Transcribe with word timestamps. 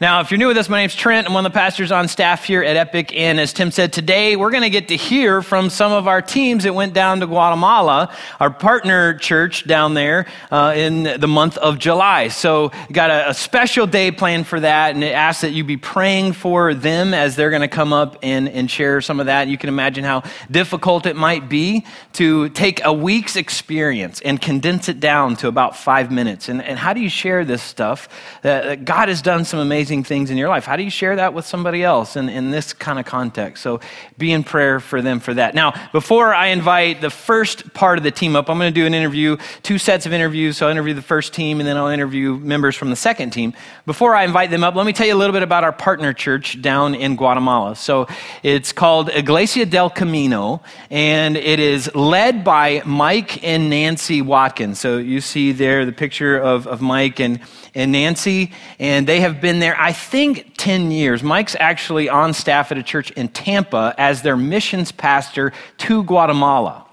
Now, 0.00 0.20
if 0.20 0.30
you're 0.30 0.38
new 0.38 0.46
with 0.46 0.56
us, 0.56 0.68
my 0.68 0.78
name's 0.78 0.94
Trent. 0.94 1.26
I'm 1.26 1.34
one 1.34 1.44
of 1.44 1.52
the 1.52 1.58
pastors 1.58 1.90
on 1.90 2.06
staff 2.06 2.44
here 2.44 2.62
at 2.62 2.76
Epic. 2.76 3.12
And 3.16 3.40
as 3.40 3.52
Tim 3.52 3.72
said, 3.72 3.92
today 3.92 4.36
we're 4.36 4.52
going 4.52 4.62
to 4.62 4.70
get 4.70 4.86
to 4.88 4.96
hear 4.96 5.42
from 5.42 5.70
some 5.70 5.90
of 5.90 6.06
our 6.06 6.22
teams 6.22 6.62
that 6.62 6.72
went 6.72 6.94
down 6.94 7.18
to 7.18 7.26
Guatemala, 7.26 8.14
our 8.38 8.48
partner 8.48 9.14
church 9.14 9.66
down 9.66 9.94
there 9.94 10.26
uh, 10.52 10.72
in 10.76 11.02
the 11.02 11.26
month 11.26 11.58
of 11.58 11.80
July. 11.80 12.28
So, 12.28 12.70
got 12.92 13.10
a, 13.10 13.30
a, 13.30 13.34
special 13.34 13.88
day 13.88 14.12
planned 14.12 14.46
for 14.46 14.60
that. 14.60 14.94
And 14.94 15.02
it 15.02 15.12
asks 15.14 15.40
that 15.40 15.50
you 15.50 15.64
be 15.64 15.76
praying 15.76 16.34
for 16.34 16.74
them 16.74 17.12
as 17.12 17.34
they're 17.34 17.50
going 17.50 17.62
to 17.62 17.68
come 17.68 17.92
up 17.92 18.18
and, 18.22 18.48
and 18.48 18.70
share 18.70 19.00
some 19.00 19.18
of 19.18 19.26
that. 19.26 19.48
You 19.48 19.58
can 19.58 19.68
imagine 19.68 20.04
how 20.04 20.22
difficult 20.48 21.06
it 21.06 21.16
might 21.16 21.48
be 21.48 21.84
to 22.12 22.50
take 22.50 22.84
a 22.84 22.92
week's 22.92 23.34
experience 23.34 24.20
and 24.20 24.40
condense 24.40 24.88
it 24.88 25.00
down 25.00 25.34
to 25.36 25.48
about 25.48 25.76
five 25.76 26.12
minutes. 26.12 26.48
And, 26.48 26.62
and 26.62 26.78
how 26.78 26.92
do 26.92 27.00
you 27.00 27.08
share 27.08 27.44
this 27.44 27.64
stuff? 27.64 28.08
Uh, 28.44 28.76
God 28.76 29.08
has 29.08 29.20
done 29.20 29.44
some 29.44 29.58
amazing 29.58 29.87
amazing 29.88 30.04
things 30.04 30.30
in 30.30 30.36
your 30.36 30.50
life. 30.50 30.66
How 30.66 30.76
do 30.76 30.82
you 30.82 30.90
share 30.90 31.16
that 31.16 31.32
with 31.32 31.46
somebody 31.46 31.82
else 31.82 32.14
in, 32.14 32.28
in 32.28 32.50
this 32.50 32.74
kind 32.74 32.98
of 32.98 33.06
context? 33.06 33.62
So 33.62 33.80
be 34.18 34.32
in 34.32 34.44
prayer 34.44 34.80
for 34.80 35.00
them 35.00 35.18
for 35.18 35.32
that. 35.32 35.54
Now, 35.54 35.72
before 35.92 36.34
I 36.34 36.48
invite 36.48 37.00
the 37.00 37.08
first 37.08 37.72
part 37.72 37.96
of 37.96 38.04
the 38.04 38.10
team 38.10 38.36
up, 38.36 38.50
I'm 38.50 38.58
going 38.58 38.70
to 38.70 38.80
do 38.80 38.84
an 38.84 38.92
interview, 38.92 39.38
two 39.62 39.78
sets 39.78 40.04
of 40.04 40.12
interviews. 40.12 40.58
So 40.58 40.66
I'll 40.66 40.72
interview 40.72 40.92
the 40.92 41.00
first 41.00 41.32
team 41.32 41.58
and 41.58 41.66
then 41.66 41.78
I'll 41.78 41.88
interview 41.88 42.36
members 42.36 42.76
from 42.76 42.90
the 42.90 42.96
second 42.96 43.30
team. 43.30 43.54
Before 43.86 44.14
I 44.14 44.24
invite 44.24 44.50
them 44.50 44.62
up, 44.62 44.74
let 44.74 44.84
me 44.84 44.92
tell 44.92 45.06
you 45.06 45.14
a 45.14 45.16
little 45.16 45.32
bit 45.32 45.42
about 45.42 45.64
our 45.64 45.72
partner 45.72 46.12
church 46.12 46.60
down 46.60 46.94
in 46.94 47.16
Guatemala. 47.16 47.74
So 47.74 48.08
it's 48.42 48.72
called 48.74 49.08
Iglesia 49.08 49.64
del 49.64 49.88
Camino 49.88 50.60
and 50.90 51.34
it 51.34 51.60
is 51.60 51.94
led 51.94 52.44
by 52.44 52.82
Mike 52.84 53.42
and 53.42 53.70
Nancy 53.70 54.20
Watkins. 54.20 54.78
So 54.78 54.98
you 54.98 55.22
see 55.22 55.52
there 55.52 55.86
the 55.86 55.92
picture 55.92 56.36
of, 56.36 56.66
of 56.66 56.82
Mike 56.82 57.20
and 57.20 57.40
and 57.78 57.92
Nancy, 57.92 58.50
and 58.80 59.06
they 59.06 59.20
have 59.20 59.40
been 59.40 59.60
there, 59.60 59.80
I 59.80 59.92
think, 59.92 60.54
10 60.56 60.90
years. 60.90 61.22
Mike's 61.22 61.56
actually 61.60 62.08
on 62.08 62.34
staff 62.34 62.72
at 62.72 62.76
a 62.76 62.82
church 62.82 63.12
in 63.12 63.28
Tampa 63.28 63.94
as 63.96 64.22
their 64.22 64.36
missions 64.36 64.90
pastor 64.90 65.52
to 65.78 66.02
Guatemala. 66.02 66.87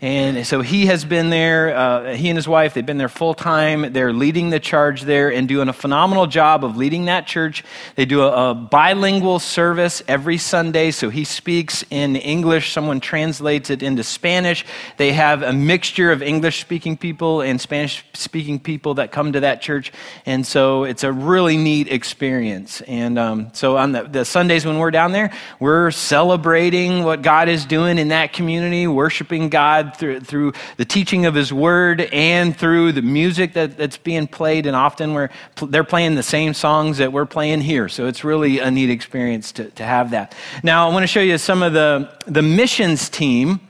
And 0.00 0.46
so 0.46 0.60
he 0.60 0.86
has 0.86 1.04
been 1.04 1.28
there, 1.28 1.76
uh, 1.76 2.14
he 2.14 2.28
and 2.28 2.38
his 2.38 2.46
wife, 2.46 2.72
they've 2.72 2.86
been 2.86 2.98
there 2.98 3.08
full 3.08 3.34
time. 3.34 3.92
They're 3.92 4.12
leading 4.12 4.50
the 4.50 4.60
charge 4.60 5.02
there 5.02 5.32
and 5.32 5.48
doing 5.48 5.68
a 5.68 5.72
phenomenal 5.72 6.28
job 6.28 6.64
of 6.64 6.76
leading 6.76 7.06
that 7.06 7.26
church. 7.26 7.64
They 7.96 8.04
do 8.04 8.22
a, 8.22 8.50
a 8.50 8.54
bilingual 8.54 9.40
service 9.40 10.00
every 10.06 10.38
Sunday. 10.38 10.92
So 10.92 11.10
he 11.10 11.24
speaks 11.24 11.84
in 11.90 12.14
English, 12.14 12.72
someone 12.72 13.00
translates 13.00 13.70
it 13.70 13.82
into 13.82 14.04
Spanish. 14.04 14.64
They 14.98 15.12
have 15.14 15.42
a 15.42 15.52
mixture 15.52 16.12
of 16.12 16.22
English 16.22 16.60
speaking 16.60 16.96
people 16.96 17.40
and 17.40 17.60
Spanish 17.60 18.04
speaking 18.14 18.60
people 18.60 18.94
that 18.94 19.10
come 19.10 19.32
to 19.32 19.40
that 19.40 19.60
church. 19.62 19.92
And 20.26 20.46
so 20.46 20.84
it's 20.84 21.02
a 21.02 21.10
really 21.10 21.56
neat 21.56 21.88
experience. 21.88 22.82
And 22.82 23.18
um, 23.18 23.50
so 23.52 23.76
on 23.76 23.90
the, 23.90 24.04
the 24.04 24.24
Sundays 24.24 24.64
when 24.64 24.78
we're 24.78 24.92
down 24.92 25.10
there, 25.10 25.32
we're 25.58 25.90
celebrating 25.90 27.02
what 27.02 27.22
God 27.22 27.48
is 27.48 27.64
doing 27.64 27.98
in 27.98 28.08
that 28.08 28.32
community, 28.32 28.86
worshiping 28.86 29.48
God 29.48 29.87
through, 29.96 30.20
through 30.20 30.52
the 30.76 30.84
teaching 30.84 31.26
of 31.26 31.34
His 31.34 31.52
Word 31.52 32.00
and 32.12 32.56
through 32.56 32.92
the 32.92 33.02
music 33.02 33.54
that, 33.54 33.76
that's 33.76 33.98
being 33.98 34.26
played. 34.26 34.66
And 34.66 34.76
often 34.76 35.14
we're, 35.14 35.30
they're 35.68 35.84
playing 35.84 36.14
the 36.14 36.22
same 36.22 36.54
songs 36.54 36.98
that 36.98 37.12
we're 37.12 37.26
playing 37.26 37.60
here. 37.60 37.88
So 37.88 38.06
it's 38.06 38.24
really 38.24 38.58
a 38.58 38.70
neat 38.70 38.90
experience 38.90 39.52
to, 39.52 39.70
to 39.70 39.84
have 39.84 40.10
that. 40.10 40.34
Now, 40.62 40.88
I 40.88 40.92
want 40.92 41.02
to 41.02 41.08
show 41.08 41.20
you 41.20 41.38
some 41.38 41.62
of 41.62 41.72
the, 41.72 42.10
the 42.26 42.42
missions 42.42 43.08
team 43.08 43.60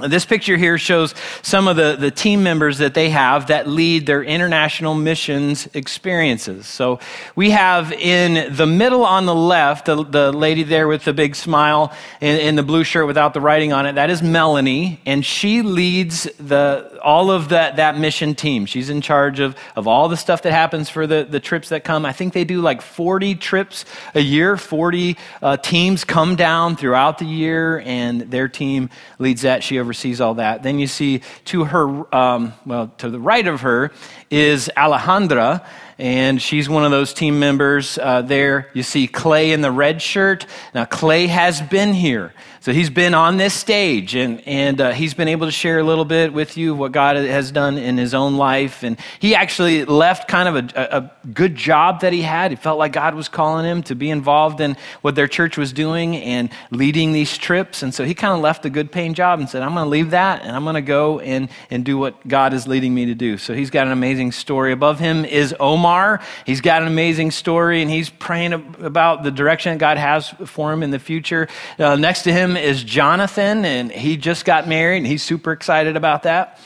this 0.00 0.24
picture 0.24 0.56
here 0.56 0.78
shows 0.78 1.14
some 1.42 1.68
of 1.68 1.76
the, 1.76 1.96
the 1.96 2.10
team 2.10 2.42
members 2.42 2.78
that 2.78 2.94
they 2.94 3.10
have 3.10 3.48
that 3.48 3.68
lead 3.68 4.06
their 4.06 4.24
international 4.24 4.94
missions 4.94 5.68
experiences. 5.74 6.66
So 6.66 6.98
we 7.36 7.50
have 7.50 7.92
in 7.92 8.54
the 8.56 8.66
middle 8.66 9.04
on 9.04 9.26
the 9.26 9.34
left, 9.34 9.84
the, 9.84 10.02
the 10.02 10.32
lady 10.32 10.62
there 10.62 10.88
with 10.88 11.04
the 11.04 11.12
big 11.12 11.36
smile 11.36 11.92
in, 12.22 12.56
the 12.56 12.62
blue 12.62 12.84
shirt 12.84 13.06
without 13.06 13.34
the 13.34 13.40
writing 13.42 13.74
on 13.74 13.84
it, 13.84 13.94
that 13.96 14.08
is 14.08 14.22
Melanie, 14.22 14.98
and 15.04 15.24
she 15.26 15.60
leads 15.60 16.24
the, 16.38 16.98
all 17.02 17.30
of 17.30 17.50
that, 17.50 17.76
that 17.76 17.98
mission 17.98 18.34
team. 18.34 18.64
She's 18.64 18.88
in 18.88 19.02
charge 19.02 19.40
of, 19.40 19.54
of 19.76 19.86
all 19.86 20.08
the 20.08 20.16
stuff 20.16 20.40
that 20.42 20.52
happens 20.52 20.88
for 20.88 21.06
the, 21.06 21.26
the 21.28 21.40
trips 21.40 21.68
that 21.68 21.84
come. 21.84 22.06
I 22.06 22.12
think 22.12 22.32
they 22.32 22.44
do 22.44 22.62
like 22.62 22.80
40 22.80 23.34
trips 23.34 23.84
a 24.14 24.20
year, 24.20 24.56
40 24.56 25.18
uh, 25.42 25.56
teams 25.58 26.04
come 26.04 26.34
down 26.34 26.76
throughout 26.76 27.18
the 27.18 27.26
year, 27.26 27.80
and 27.80 28.22
their 28.22 28.48
team 28.48 28.88
leads 29.18 29.42
that. 29.42 29.62
She 29.62 29.81
oversees 29.82 30.20
all 30.20 30.34
that. 30.34 30.62
Then 30.62 30.78
you 30.78 30.86
see 30.86 31.22
to 31.46 31.64
her, 31.64 32.14
um, 32.14 32.54
well, 32.64 32.92
to 32.98 33.10
the 33.10 33.18
right 33.18 33.46
of 33.46 33.62
her 33.62 33.90
is 34.30 34.70
Alejandra, 34.76 35.66
and 35.98 36.40
she's 36.40 36.68
one 36.68 36.84
of 36.84 36.90
those 36.90 37.12
team 37.12 37.38
members 37.38 37.98
uh, 37.98 38.22
there. 38.22 38.70
You 38.74 38.82
see 38.82 39.06
Clay 39.08 39.52
in 39.52 39.60
the 39.60 39.72
red 39.72 40.00
shirt. 40.00 40.46
Now, 40.74 40.84
Clay 40.84 41.26
has 41.26 41.60
been 41.60 41.92
here. 41.92 42.32
So 42.62 42.72
he's 42.72 42.90
been 42.90 43.12
on 43.12 43.38
this 43.38 43.54
stage 43.54 44.14
and, 44.14 44.40
and 44.46 44.80
uh, 44.80 44.92
he's 44.92 45.14
been 45.14 45.26
able 45.26 45.48
to 45.48 45.50
share 45.50 45.80
a 45.80 45.82
little 45.82 46.04
bit 46.04 46.32
with 46.32 46.56
you 46.56 46.76
what 46.76 46.92
God 46.92 47.16
has 47.16 47.50
done 47.50 47.76
in 47.76 47.98
his 47.98 48.14
own 48.14 48.36
life. 48.36 48.84
And 48.84 48.96
he 49.18 49.34
actually 49.34 49.84
left 49.84 50.28
kind 50.28 50.48
of 50.48 50.76
a, 50.76 50.96
a, 50.96 51.10
good 51.32 51.56
job 51.56 52.02
that 52.02 52.12
he 52.12 52.22
had. 52.22 52.52
He 52.52 52.56
felt 52.56 52.78
like 52.78 52.92
God 52.92 53.16
was 53.16 53.28
calling 53.28 53.64
him 53.64 53.82
to 53.84 53.96
be 53.96 54.10
involved 54.10 54.60
in 54.60 54.76
what 55.00 55.16
their 55.16 55.26
church 55.26 55.58
was 55.58 55.72
doing 55.72 56.14
and 56.16 56.50
leading 56.70 57.12
these 57.12 57.36
trips. 57.36 57.82
And 57.82 57.92
so 57.92 58.04
he 58.04 58.14
kind 58.14 58.32
of 58.32 58.38
left 58.38 58.64
a 58.64 58.70
good 58.70 58.92
paying 58.92 59.14
job 59.14 59.40
and 59.40 59.48
said, 59.48 59.62
I'm 59.62 59.74
going 59.74 59.86
to 59.86 59.90
leave 59.90 60.10
that 60.10 60.42
and 60.42 60.54
I'm 60.54 60.62
going 60.62 60.74
to 60.74 60.82
go 60.82 61.18
and, 61.18 61.48
and 61.68 61.84
do 61.84 61.98
what 61.98 62.28
God 62.28 62.54
is 62.54 62.68
leading 62.68 62.94
me 62.94 63.06
to 63.06 63.14
do. 63.16 63.38
So 63.38 63.54
he's 63.54 63.70
got 63.70 63.88
an 63.88 63.92
amazing 63.92 64.30
story. 64.30 64.70
Above 64.70 65.00
him 65.00 65.24
is 65.24 65.52
Omar. 65.58 66.20
He's 66.46 66.60
got 66.60 66.82
an 66.82 66.86
amazing 66.86 67.32
story 67.32 67.82
and 67.82 67.90
he's 67.90 68.08
praying 68.08 68.52
about 68.52 69.24
the 69.24 69.32
direction 69.32 69.72
that 69.72 69.78
God 69.78 69.98
has 69.98 70.28
for 70.46 70.72
him 70.72 70.84
in 70.84 70.92
the 70.92 71.00
future. 71.00 71.48
Uh, 71.76 71.96
next 71.96 72.22
to 72.22 72.32
him, 72.32 72.51
is 72.56 72.82
Jonathan, 72.84 73.64
and 73.64 73.90
he 73.90 74.16
just 74.16 74.44
got 74.44 74.68
married, 74.68 74.98
and 74.98 75.06
he's 75.06 75.22
super 75.22 75.52
excited 75.52 75.96
about 75.96 76.24
that. 76.24 76.60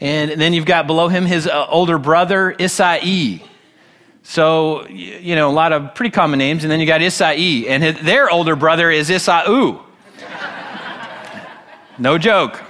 And 0.00 0.32
then 0.40 0.52
you've 0.52 0.66
got 0.66 0.86
below 0.86 1.08
him 1.08 1.26
his 1.26 1.46
uh, 1.46 1.66
older 1.68 1.98
brother, 1.98 2.54
Isai. 2.58 3.42
So, 4.24 4.86
you 4.88 5.34
know, 5.34 5.50
a 5.50 5.52
lot 5.52 5.72
of 5.72 5.94
pretty 5.94 6.10
common 6.10 6.38
names. 6.38 6.64
And 6.64 6.70
then 6.70 6.80
you 6.80 6.86
got 6.86 7.00
Isai, 7.00 7.68
and 7.68 7.82
his, 7.82 8.00
their 8.00 8.30
older 8.30 8.56
brother 8.56 8.90
is 8.90 9.10
Isau. 9.10 9.82
no 11.98 12.18
joke 12.18 12.60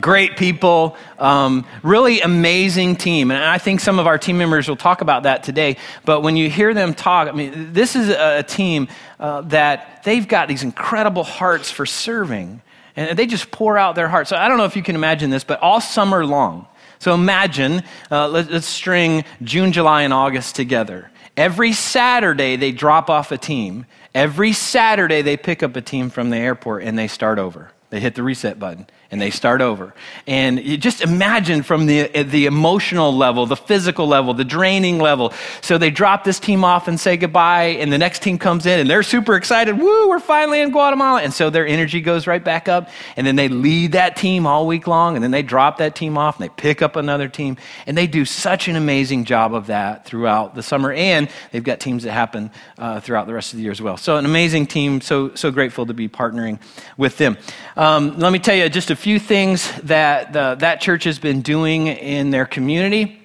great 0.00 0.36
people, 0.36 0.96
um, 1.18 1.64
really 1.82 2.20
amazing 2.20 2.96
team. 2.96 3.30
And 3.30 3.42
I 3.42 3.58
think 3.58 3.80
some 3.80 3.98
of 3.98 4.06
our 4.06 4.18
team 4.18 4.38
members 4.38 4.68
will 4.68 4.76
talk 4.76 5.00
about 5.00 5.24
that 5.24 5.42
today. 5.42 5.76
But 6.04 6.20
when 6.20 6.36
you 6.36 6.50
hear 6.50 6.74
them 6.74 6.94
talk, 6.94 7.28
I 7.28 7.32
mean, 7.32 7.72
this 7.72 7.96
is 7.96 8.08
a 8.08 8.42
team 8.42 8.88
uh, 9.18 9.42
that 9.42 10.02
they've 10.04 10.26
got 10.26 10.48
these 10.48 10.62
incredible 10.62 11.24
hearts 11.24 11.70
for 11.70 11.86
serving. 11.86 12.60
And 12.96 13.18
they 13.18 13.26
just 13.26 13.50
pour 13.50 13.76
out 13.76 13.94
their 13.94 14.08
hearts. 14.08 14.30
So 14.30 14.36
I 14.36 14.48
don't 14.48 14.58
know 14.58 14.64
if 14.64 14.76
you 14.76 14.82
can 14.82 14.94
imagine 14.94 15.30
this, 15.30 15.44
but 15.44 15.60
all 15.60 15.80
summer 15.80 16.24
long. 16.24 16.66
So 16.98 17.12
imagine, 17.12 17.82
uh, 18.10 18.28
let, 18.28 18.50
let's 18.50 18.66
string 18.66 19.24
June, 19.42 19.72
July, 19.72 20.02
and 20.02 20.12
August 20.12 20.56
together. 20.56 21.10
Every 21.36 21.74
Saturday, 21.74 22.56
they 22.56 22.72
drop 22.72 23.10
off 23.10 23.30
a 23.32 23.38
team. 23.38 23.84
Every 24.14 24.54
Saturday, 24.54 25.20
they 25.20 25.36
pick 25.36 25.62
up 25.62 25.76
a 25.76 25.82
team 25.82 26.08
from 26.08 26.30
the 26.30 26.38
airport 26.38 26.84
and 26.84 26.98
they 26.98 27.08
start 27.08 27.38
over. 27.38 27.70
They 27.90 28.00
hit 28.00 28.14
the 28.14 28.22
reset 28.22 28.58
button 28.58 28.86
and 29.10 29.20
they 29.20 29.30
start 29.30 29.60
over. 29.60 29.94
And 30.26 30.58
you 30.62 30.76
just 30.76 31.00
imagine 31.00 31.62
from 31.62 31.86
the, 31.86 32.08
the 32.08 32.46
emotional 32.46 33.16
level, 33.16 33.46
the 33.46 33.56
physical 33.56 34.06
level, 34.06 34.34
the 34.34 34.44
draining 34.44 34.98
level. 34.98 35.32
So 35.60 35.78
they 35.78 35.90
drop 35.90 36.24
this 36.24 36.40
team 36.40 36.64
off 36.64 36.88
and 36.88 36.98
say 36.98 37.16
goodbye, 37.16 37.76
and 37.80 37.92
the 37.92 37.98
next 37.98 38.22
team 38.22 38.38
comes 38.38 38.66
in 38.66 38.80
and 38.80 38.90
they're 38.90 39.02
super 39.02 39.36
excited. 39.36 39.78
Woo, 39.78 40.08
we're 40.08 40.18
finally 40.18 40.60
in 40.60 40.70
Guatemala. 40.70 41.22
And 41.22 41.32
so 41.32 41.50
their 41.50 41.66
energy 41.66 42.00
goes 42.00 42.26
right 42.26 42.42
back 42.42 42.68
up. 42.68 42.90
And 43.16 43.26
then 43.26 43.36
they 43.36 43.48
lead 43.48 43.92
that 43.92 44.16
team 44.16 44.46
all 44.46 44.66
week 44.66 44.86
long, 44.86 45.14
and 45.14 45.22
then 45.22 45.30
they 45.30 45.42
drop 45.42 45.78
that 45.78 45.94
team 45.94 46.18
off 46.18 46.40
and 46.40 46.48
they 46.48 46.52
pick 46.54 46.82
up 46.82 46.96
another 46.96 47.28
team. 47.28 47.56
And 47.86 47.96
they 47.96 48.06
do 48.06 48.24
such 48.24 48.68
an 48.68 48.76
amazing 48.76 49.24
job 49.24 49.54
of 49.54 49.68
that 49.68 50.04
throughout 50.04 50.54
the 50.54 50.62
summer. 50.62 50.92
And 50.92 51.28
they've 51.52 51.62
got 51.62 51.80
teams 51.80 52.02
that 52.02 52.12
happen 52.12 52.50
uh, 52.78 53.00
throughout 53.00 53.26
the 53.26 53.34
rest 53.34 53.52
of 53.52 53.58
the 53.58 53.62
year 53.62 53.72
as 53.72 53.80
well. 53.80 53.96
So 53.96 54.16
an 54.16 54.24
amazing 54.24 54.66
team. 54.66 55.00
So, 55.00 55.34
so 55.34 55.50
grateful 55.50 55.86
to 55.86 55.94
be 55.94 56.08
partnering 56.08 56.58
with 56.96 57.18
them. 57.18 57.38
Um, 57.76 58.18
let 58.18 58.32
me 58.32 58.38
tell 58.38 58.56
you 58.56 58.68
just 58.68 58.90
a 58.90 58.95
few 58.96 59.18
things 59.18 59.70
that 59.82 60.32
the, 60.32 60.56
that 60.56 60.80
church 60.80 61.04
has 61.04 61.18
been 61.18 61.42
doing 61.42 61.86
in 61.86 62.30
their 62.30 62.46
community. 62.46 63.22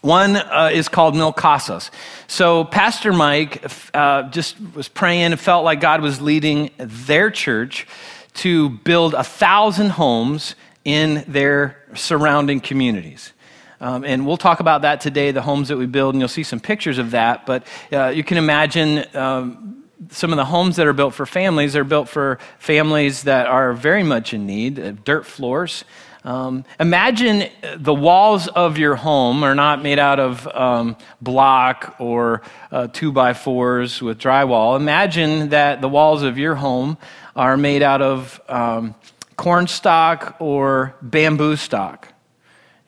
One 0.00 0.36
uh, 0.36 0.70
is 0.72 0.88
called 0.88 1.14
Mil 1.16 1.32
Casas. 1.32 1.90
So 2.26 2.64
Pastor 2.64 3.12
Mike 3.12 3.64
uh, 3.94 4.24
just 4.24 4.56
was 4.74 4.88
praying, 4.88 5.32
and 5.32 5.40
felt 5.40 5.64
like 5.64 5.80
God 5.80 6.02
was 6.02 6.20
leading 6.20 6.70
their 6.76 7.30
church 7.30 7.86
to 8.34 8.68
build 8.68 9.14
a 9.14 9.24
thousand 9.24 9.90
homes 9.90 10.56
in 10.84 11.24
their 11.26 11.82
surrounding 11.94 12.60
communities. 12.60 13.32
Um, 13.80 14.04
and 14.04 14.26
we'll 14.26 14.36
talk 14.36 14.60
about 14.60 14.82
that 14.82 15.00
today, 15.00 15.30
the 15.30 15.42
homes 15.42 15.68
that 15.68 15.76
we 15.76 15.86
build, 15.86 16.14
and 16.14 16.20
you'll 16.20 16.28
see 16.28 16.42
some 16.42 16.60
pictures 16.60 16.98
of 16.98 17.12
that. 17.12 17.46
But 17.46 17.66
uh, 17.92 18.08
you 18.08 18.24
can 18.24 18.36
imagine 18.36 19.04
um, 19.14 19.83
some 20.10 20.32
of 20.32 20.36
the 20.36 20.44
homes 20.44 20.76
that 20.76 20.86
are 20.86 20.92
built 20.92 21.14
for 21.14 21.26
families 21.26 21.76
are 21.76 21.84
built 21.84 22.08
for 22.08 22.38
families 22.58 23.24
that 23.24 23.46
are 23.46 23.72
very 23.72 24.02
much 24.02 24.34
in 24.34 24.46
need 24.46 24.78
of 24.78 25.04
dirt 25.04 25.26
floors. 25.26 25.84
Um, 26.24 26.64
imagine 26.80 27.50
the 27.76 27.92
walls 27.92 28.48
of 28.48 28.78
your 28.78 28.94
home 28.94 29.44
are 29.44 29.54
not 29.54 29.82
made 29.82 29.98
out 29.98 30.18
of 30.18 30.48
um, 30.48 30.96
block 31.20 31.96
or 31.98 32.40
uh, 32.72 32.86
two 32.86 33.12
by 33.12 33.34
fours 33.34 34.00
with 34.00 34.18
drywall. 34.18 34.76
Imagine 34.76 35.50
that 35.50 35.82
the 35.82 35.88
walls 35.88 36.22
of 36.22 36.38
your 36.38 36.54
home 36.54 36.96
are 37.36 37.58
made 37.58 37.82
out 37.82 38.00
of 38.00 38.40
um, 38.48 38.94
corn 39.36 39.66
stalk 39.66 40.36
or 40.40 40.94
bamboo 41.02 41.56
stock. 41.56 42.08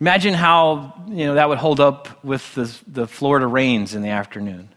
Imagine 0.00 0.32
how 0.32 0.94
you 1.08 1.26
know, 1.26 1.34
that 1.34 1.48
would 1.48 1.58
hold 1.58 1.80
up 1.80 2.24
with 2.24 2.54
the, 2.54 2.74
the 2.86 3.06
Florida 3.06 3.46
rains 3.46 3.94
in 3.94 4.00
the 4.00 4.10
afternoon. 4.10 4.70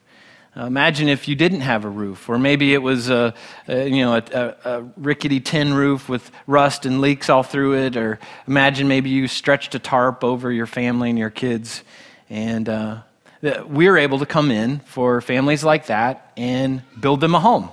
Uh, 0.58 0.66
imagine 0.66 1.08
if 1.08 1.28
you 1.28 1.36
didn't 1.36 1.62
have 1.62 1.86
a 1.86 1.90
roof, 1.90 2.28
or 2.28 2.40
maybe 2.40 2.74
it 2.74 2.80
was 2.80 3.10
a, 3.10 3.36
a 3.68 3.88
you 3.88 4.04
know 4.04 4.16
a, 4.16 4.56
a, 4.66 4.82
rickety 4.98 5.40
tin 5.40 5.74
roof 5.74 6.10
with 6.10 6.32
rust 6.48 6.88
and 6.88 7.02
leaks 7.02 7.30
all 7.30 7.44
through 7.44 7.76
it. 7.76 7.96
Or 7.96 8.18
imagine 8.48 8.88
maybe 8.88 9.12
you 9.12 9.28
stretched 9.28 9.76
a 9.76 9.80
tarp 9.80 10.24
over 10.24 10.52
your 10.52 10.66
family 10.66 11.12
and 11.12 11.20
your 11.20 11.30
kids, 11.30 11.84
and 12.32 12.68
uh, 12.68 13.02
we're 13.68 13.98
able 13.98 14.20
to 14.20 14.26
come 14.26 14.50
in 14.50 14.80
for 14.80 15.22
families 15.22 15.64
like 15.64 15.86
that 15.86 16.34
and 16.36 16.82
build 17.00 17.22
them 17.22 17.36
a 17.36 17.40
home. 17.40 17.70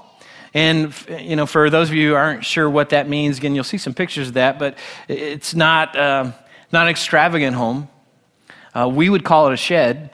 And 0.52 0.94
you 1.08 1.34
know, 1.34 1.46
for 1.46 1.70
those 1.70 1.88
of 1.88 1.94
you 1.94 2.11
who 2.11 2.14
aren't 2.14 2.44
sure 2.44 2.69
what 2.69 2.90
that 2.90 3.08
means, 3.08 3.38
again, 3.38 3.55
you'll 3.55 3.64
see 3.64 3.78
some 3.78 3.94
pictures 3.94 4.28
of 4.28 4.34
that, 4.34 4.58
but 4.58 4.76
it's 5.08 5.55
not 5.55 5.96
uh, 5.96 6.31
not 6.73 6.82
an 6.82 6.88
extravagant 6.90 7.56
home. 7.56 7.88
Uh, 8.75 8.87
we 8.87 9.08
would 9.08 9.25
call 9.25 9.46
it 9.46 9.55
a 9.55 9.56
shed. 9.56 10.11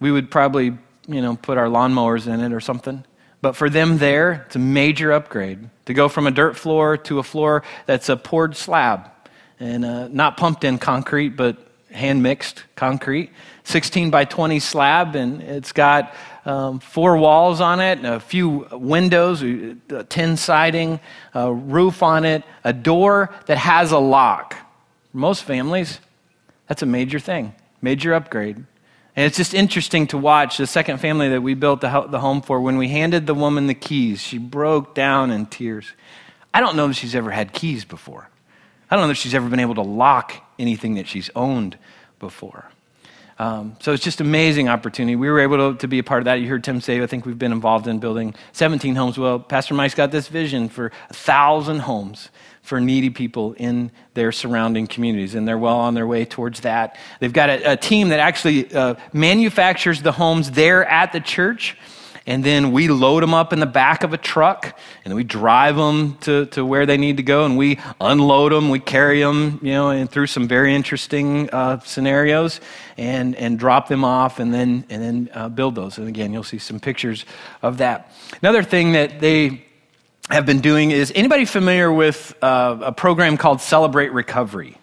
We 0.00 0.10
would 0.10 0.30
probably 0.30 0.78
you 1.06 1.20
know, 1.20 1.36
put 1.36 1.58
our 1.58 1.68
lawnmowers 1.68 2.26
in 2.26 2.40
it 2.40 2.52
or 2.52 2.60
something. 2.60 3.04
But 3.40 3.56
for 3.56 3.68
them 3.68 3.98
there, 3.98 4.44
it's 4.46 4.56
a 4.56 4.60
major 4.60 5.12
upgrade 5.12 5.68
to 5.84 5.94
go 5.94 6.08
from 6.08 6.26
a 6.26 6.30
dirt 6.30 6.56
floor 6.56 6.96
to 6.96 7.18
a 7.18 7.22
floor 7.22 7.62
that's 7.84 8.08
a 8.08 8.16
poured 8.16 8.56
slab 8.56 9.10
and 9.60 9.84
uh, 9.84 10.08
not 10.08 10.36
pumped 10.36 10.64
in 10.64 10.78
concrete, 10.78 11.30
but 11.30 11.56
hand 11.90 12.22
mixed 12.22 12.64
concrete. 12.74 13.30
16 13.64 14.10
by 14.10 14.24
20 14.24 14.58
slab, 14.60 15.14
and 15.14 15.42
it's 15.42 15.72
got 15.72 16.14
um, 16.44 16.80
four 16.80 17.16
walls 17.16 17.60
on 17.60 17.80
it, 17.80 18.04
a 18.04 18.20
few 18.20 18.66
windows, 18.72 19.42
tin 20.08 20.36
siding, 20.36 21.00
a 21.32 21.52
roof 21.52 22.02
on 22.02 22.24
it, 22.24 22.44
a 22.64 22.72
door 22.72 23.32
that 23.46 23.58
has 23.58 23.92
a 23.92 23.98
lock. 23.98 24.54
For 25.12 25.18
most 25.18 25.44
families, 25.44 25.98
that's 26.68 26.82
a 26.82 26.86
major 26.86 27.18
thing, 27.18 27.54
major 27.80 28.12
upgrade. 28.12 28.64
And 29.16 29.26
it's 29.26 29.36
just 29.36 29.54
interesting 29.54 30.08
to 30.08 30.18
watch 30.18 30.56
the 30.56 30.66
second 30.66 30.98
family 30.98 31.28
that 31.28 31.40
we 31.40 31.54
built 31.54 31.80
the 31.80 31.88
home 31.88 32.42
for. 32.42 32.60
When 32.60 32.78
we 32.78 32.88
handed 32.88 33.26
the 33.26 33.34
woman 33.34 33.68
the 33.68 33.74
keys, 33.74 34.20
she 34.20 34.38
broke 34.38 34.94
down 34.94 35.30
in 35.30 35.46
tears. 35.46 35.92
I 36.52 36.60
don't 36.60 36.76
know 36.76 36.88
that 36.88 36.94
she's 36.94 37.14
ever 37.14 37.30
had 37.30 37.52
keys 37.52 37.84
before. 37.84 38.28
I 38.90 38.96
don't 38.96 39.04
know 39.04 39.08
that 39.08 39.14
she's 39.14 39.34
ever 39.34 39.48
been 39.48 39.60
able 39.60 39.76
to 39.76 39.82
lock 39.82 40.34
anything 40.58 40.94
that 40.96 41.06
she's 41.06 41.30
owned 41.36 41.78
before. 42.18 42.70
Um, 43.38 43.76
so 43.80 43.92
it's 43.92 44.04
just 44.04 44.20
amazing 44.20 44.68
opportunity. 44.68 45.16
We 45.16 45.28
were 45.28 45.40
able 45.40 45.72
to, 45.72 45.78
to, 45.78 45.88
be 45.88 45.98
a 45.98 46.04
part 46.04 46.20
of 46.20 46.26
that. 46.26 46.34
You 46.34 46.48
heard 46.48 46.62
Tim 46.62 46.80
say, 46.80 47.02
I 47.02 47.06
think 47.06 47.26
we've 47.26 47.38
been 47.38 47.50
involved 47.50 47.88
in 47.88 47.98
building 47.98 48.34
17 48.52 48.94
homes. 48.94 49.18
Well, 49.18 49.40
Pastor 49.40 49.74
Mike's 49.74 49.94
got 49.94 50.12
this 50.12 50.28
vision 50.28 50.68
for 50.68 50.92
a 51.10 51.14
thousand 51.14 51.80
homes 51.80 52.30
for 52.64 52.80
needy 52.80 53.10
people 53.10 53.52
in 53.52 53.92
their 54.14 54.32
surrounding 54.32 54.86
communities, 54.86 55.34
and 55.34 55.46
they're 55.46 55.58
well 55.58 55.78
on 55.78 55.94
their 55.94 56.06
way 56.06 56.24
towards 56.24 56.60
that. 56.60 56.98
They've 57.20 57.32
got 57.32 57.50
a, 57.50 57.72
a 57.72 57.76
team 57.76 58.08
that 58.08 58.18
actually 58.18 58.74
uh, 58.74 58.96
manufactures 59.12 60.02
the 60.02 60.12
homes 60.12 60.50
there 60.50 60.84
at 60.84 61.12
the 61.12 61.20
church 61.20 61.76
and 62.26 62.42
then 62.42 62.72
we 62.72 62.88
load 62.88 63.22
them 63.22 63.34
up 63.34 63.52
in 63.52 63.60
the 63.60 63.66
back 63.66 64.02
of 64.02 64.12
a 64.12 64.16
truck 64.16 64.78
and 65.04 65.14
we 65.14 65.24
drive 65.24 65.76
them 65.76 66.16
to, 66.18 66.46
to 66.46 66.64
where 66.64 66.86
they 66.86 66.96
need 66.96 67.18
to 67.18 67.22
go 67.22 67.44
and 67.44 67.56
we 67.56 67.78
unload 68.00 68.52
them 68.52 68.70
we 68.70 68.80
carry 68.80 69.20
them 69.20 69.58
you 69.62 69.72
know 69.72 69.90
and 69.90 70.10
through 70.10 70.26
some 70.26 70.48
very 70.48 70.74
interesting 70.74 71.50
uh, 71.50 71.78
scenarios 71.80 72.60
and, 72.96 73.34
and 73.36 73.58
drop 73.58 73.88
them 73.88 74.04
off 74.04 74.40
and 74.40 74.54
then, 74.54 74.84
and 74.88 75.02
then 75.02 75.30
uh, 75.34 75.48
build 75.48 75.74
those 75.74 75.98
and 75.98 76.08
again 76.08 76.32
you'll 76.32 76.42
see 76.42 76.58
some 76.58 76.80
pictures 76.80 77.26
of 77.62 77.78
that 77.78 78.10
another 78.40 78.62
thing 78.62 78.92
that 78.92 79.20
they 79.20 79.64
have 80.30 80.46
been 80.46 80.60
doing 80.60 80.90
is 80.90 81.12
anybody 81.14 81.44
familiar 81.44 81.92
with 81.92 82.34
uh, 82.42 82.78
a 82.80 82.92
program 82.92 83.36
called 83.36 83.60
Celebrate 83.60 84.12
Recovery? 84.12 84.78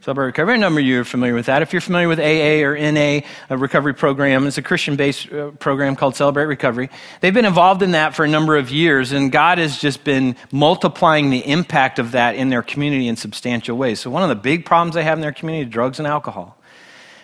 Celebrate 0.00 0.26
Recovery. 0.26 0.54
A 0.56 0.58
number 0.58 0.80
of 0.80 0.86
you 0.86 1.00
are 1.00 1.04
familiar 1.04 1.34
with 1.34 1.46
that. 1.46 1.62
If 1.62 1.72
you're 1.72 1.80
familiar 1.80 2.08
with 2.08 2.18
AA 2.18 2.66
or 2.66 2.76
NA, 2.76 3.20
a 3.50 3.56
recovery 3.56 3.94
program, 3.94 4.46
it's 4.46 4.58
a 4.58 4.62
Christian 4.62 4.96
based 4.96 5.30
uh, 5.30 5.50
program 5.52 5.94
called 5.94 6.16
Celebrate 6.16 6.46
Recovery. 6.46 6.90
They've 7.20 7.34
been 7.34 7.44
involved 7.44 7.82
in 7.82 7.92
that 7.92 8.16
for 8.16 8.24
a 8.24 8.28
number 8.28 8.56
of 8.56 8.70
years, 8.70 9.12
and 9.12 9.30
God 9.30 9.58
has 9.58 9.78
just 9.78 10.02
been 10.02 10.34
multiplying 10.50 11.30
the 11.30 11.46
impact 11.46 12.00
of 12.00 12.12
that 12.12 12.34
in 12.34 12.48
their 12.48 12.62
community 12.62 13.06
in 13.06 13.16
substantial 13.16 13.76
ways. 13.76 14.00
So, 14.00 14.10
one 14.10 14.24
of 14.24 14.28
the 14.28 14.34
big 14.34 14.64
problems 14.64 14.96
they 14.96 15.04
have 15.04 15.18
in 15.18 15.22
their 15.22 15.32
community 15.32 15.70
drugs 15.70 16.00
and 16.00 16.08
alcohol 16.08 16.58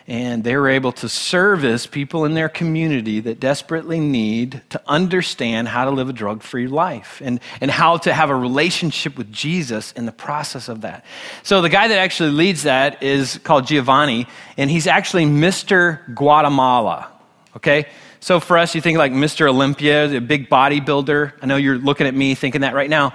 and 0.08 0.43
they 0.43 0.56
were 0.56 0.70
able 0.70 0.90
to 0.90 1.08
service 1.08 1.87
people 1.87 2.25
in 2.25 2.32
their 2.32 2.49
community 2.49 3.20
that 3.20 3.38
desperately 3.38 4.00
need 4.00 4.62
to 4.70 4.81
understand 4.87 5.69
how 5.69 5.84
to 5.84 5.90
live 5.90 6.08
a 6.08 6.14
drug 6.14 6.43
free 6.43 6.66
life 6.66 7.20
and, 7.22 7.40
and 7.60 7.70
how 7.70 7.99
to 7.99 8.14
have 8.14 8.31
a 8.31 8.34
relationship 8.34 9.19
with 9.19 9.31
Jesus 9.31 9.93
in 9.93 10.06
the 10.06 10.12
process 10.12 10.70
of 10.70 10.81
that. 10.81 11.05
So, 11.43 11.60
the 11.60 11.69
guy 11.69 11.88
that 11.88 11.99
actually 11.99 12.31
leads 12.31 12.62
that 12.62 13.02
is 13.02 13.38
called 13.44 13.66
Giovanni, 13.66 14.26
and 14.56 14.70
he's 14.70 14.87
actually 14.87 15.26
Mr. 15.26 16.14
Guatemala. 16.14 17.12
Okay? 17.56 17.87
So, 18.20 18.40
for 18.40 18.56
us, 18.56 18.75
you 18.75 18.81
think 18.81 18.96
like 18.96 19.12
Mr. 19.12 19.46
Olympia, 19.46 20.16
a 20.16 20.20
big 20.22 20.49
bodybuilder. 20.49 21.34
I 21.43 21.46
know 21.46 21.56
you're 21.56 21.76
looking 21.76 22.06
at 22.06 22.14
me 22.14 22.34
thinking 22.34 22.62
that 22.62 22.72
right 22.72 22.90
now. 22.90 23.10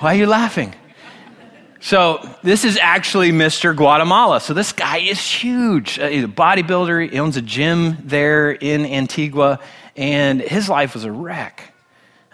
Why 0.00 0.14
are 0.14 0.18
you 0.18 0.26
laughing? 0.26 0.74
So 1.86 2.28
this 2.42 2.64
is 2.64 2.76
actually 2.78 3.30
Mr. 3.30 3.72
Guatemala. 3.72 4.40
So 4.40 4.54
this 4.54 4.72
guy 4.72 4.96
is 4.96 5.20
huge. 5.20 6.00
Uh, 6.00 6.08
he's 6.08 6.24
a 6.24 6.26
bodybuilder. 6.26 7.12
He 7.12 7.20
owns 7.20 7.36
a 7.36 7.40
gym 7.40 7.98
there 8.02 8.50
in 8.50 8.84
Antigua, 8.84 9.60
and 9.94 10.40
his 10.40 10.68
life 10.68 10.94
was 10.94 11.04
a 11.04 11.12
wreck. 11.12 11.72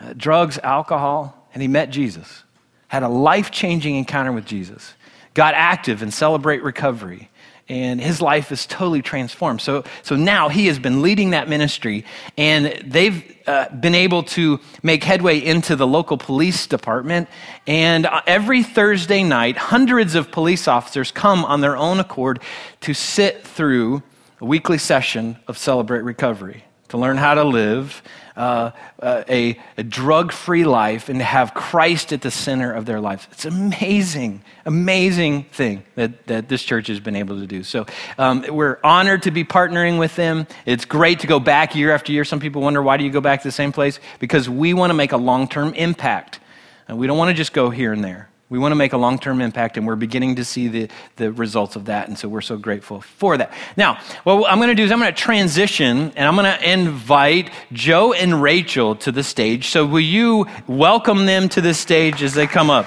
Uh, 0.01 0.15
drugs, 0.17 0.59
alcohol, 0.63 1.47
and 1.53 1.61
he 1.61 1.69
met 1.69 1.91
Jesus. 1.91 2.45
Had 2.89 3.03
a 3.03 3.11
life-changing 3.11 3.95
encounter 3.95 4.33
with 4.33 4.47
Jesus. 4.47 4.95
Got 5.35 5.53
active 5.53 6.01
and 6.01 6.15
celebrate 6.15 6.63
recovery 6.63 7.29
and 7.73 8.03
his 8.03 8.21
life 8.21 8.53
is 8.53 8.67
totally 8.67 9.01
transformed. 9.01 9.63
So, 9.63 9.85
so 10.03 10.15
now 10.15 10.51
he 10.51 10.67
has 10.67 10.79
been 10.79 11.01
leading 11.01 11.31
that 11.31 11.49
ministry, 11.49 12.05
and 12.37 12.67
they've 12.85 13.35
uh, 13.47 13.71
been 13.71 13.95
able 13.95 14.25
to 14.25 14.61
make 14.83 15.03
headway 15.03 15.39
into 15.39 15.75
the 15.75 15.87
local 15.87 16.19
police 16.19 16.67
department. 16.67 17.31
And 17.67 18.05
uh, 18.05 18.21
every 18.27 18.63
Thursday 18.63 19.23
night, 19.23 19.57
hundreds 19.57 20.15
of 20.15 20.31
police 20.31 20.69
officers 20.69 21.11
come 21.11 21.47
on 21.47 21.63
their 21.63 21.79
own 21.79 21.99
accord 21.99 22.43
to 22.83 22.93
sit 22.93 23.43
through 23.43 24.03
a 24.43 24.45
weekly 24.45 24.77
session 24.77 25.39
of 25.49 25.57
Celebrate 25.57 26.03
Recovery 26.03 26.65
to 26.89 26.99
learn 26.99 27.17
how 27.17 27.33
to 27.33 27.45
live 27.45 28.03
uh, 28.37 28.71
a, 29.03 29.59
a 29.77 29.83
drug 29.83 30.33
free 30.33 30.65
life 30.65 31.09
and 31.09 31.19
to 31.19 31.25
have 31.25 31.55
Christ 31.55 32.13
at 32.13 32.23
the 32.23 32.31
center 32.31 32.73
of 32.73 32.87
their 32.87 33.01
lives. 33.01 33.29
It's 33.33 33.45
amazing, 33.45 34.43
amazing 34.65 35.45
thing 35.45 35.85
that, 35.97 36.27
that 36.27 36.49
this 36.49 36.63
church 36.63 36.87
has 36.89 37.01
been 37.01 37.17
able 37.17 37.39
to 37.41 37.47
do. 37.47 37.63
So 37.63 37.87
um, 38.19 38.45
we're 38.49 38.79
honored 38.83 39.23
to 39.23 39.31
be 39.31 39.45
partnering 39.45 39.99
with 39.99 40.17
them. 40.17 40.47
It's 40.67 40.85
great 40.85 41.21
to 41.21 41.27
go 41.27 41.41
back 41.41 41.75
year 41.75 41.93
after 41.93 42.13
year. 42.13 42.25
Some 42.25 42.41
people 42.41 42.63
wonder 42.63 42.83
why 42.83 42.97
do 42.97 43.05
you 43.05 43.11
go 43.11 43.21
back 43.21 43.43
to 43.43 43.49
the 43.49 43.53
same 43.53 43.73
place? 43.73 44.01
Because 44.19 44.49
we 44.49 44.75
want 44.75 44.91
to 44.91 44.95
make 44.95 45.13
a 45.13 45.17
long 45.19 45.49
term 45.49 45.75
impact. 45.75 46.41
And 46.89 46.99
we 46.99 47.07
don't 47.07 47.19
want 47.19 47.29
to 47.29 47.35
just 47.35 47.53
go 47.53 47.71
here 47.71 47.93
and 47.93 48.03
there. 48.03 48.29
We 48.53 48.59
want 48.59 48.73
to 48.73 48.77
make 48.77 48.93
a 48.93 48.99
long 48.99 49.19
term 49.19 49.41
impact, 49.41 49.79
and 49.79 49.87
we're 49.87 49.97
beginning 49.97 50.37
to 50.37 50.45
see 50.45 50.69
the, 50.69 50.89
the 51.17 51.33
results 51.33 51.75
of 51.75 51.87
that. 51.87 52.09
And 52.09 52.19
so 52.19 52.29
we're 52.29 52.43
so 52.43 52.59
grateful 52.59 53.01
for 53.01 53.39
that. 53.39 53.51
Now, 53.79 53.99
what 54.25 54.47
I'm 54.47 54.59
going 54.59 54.69
to 54.69 54.75
do 54.75 54.83
is 54.83 54.93
I'm 54.93 54.99
going 54.99 55.11
to 55.11 55.19
transition 55.19 56.13
and 56.15 56.29
I'm 56.29 56.37
going 56.37 56.45
to 56.45 56.71
invite 56.71 57.51
Joe 57.73 58.13
and 58.13 58.43
Rachel 58.43 58.95
to 58.97 59.11
the 59.11 59.23
stage. 59.23 59.69
So, 59.69 59.87
will 59.87 60.01
you 60.01 60.47
welcome 60.67 61.25
them 61.25 61.49
to 61.49 61.63
the 61.63 61.73
stage 61.73 62.23
as 62.23 62.35
they 62.35 62.47
come 62.47 62.69
up? 62.69 62.85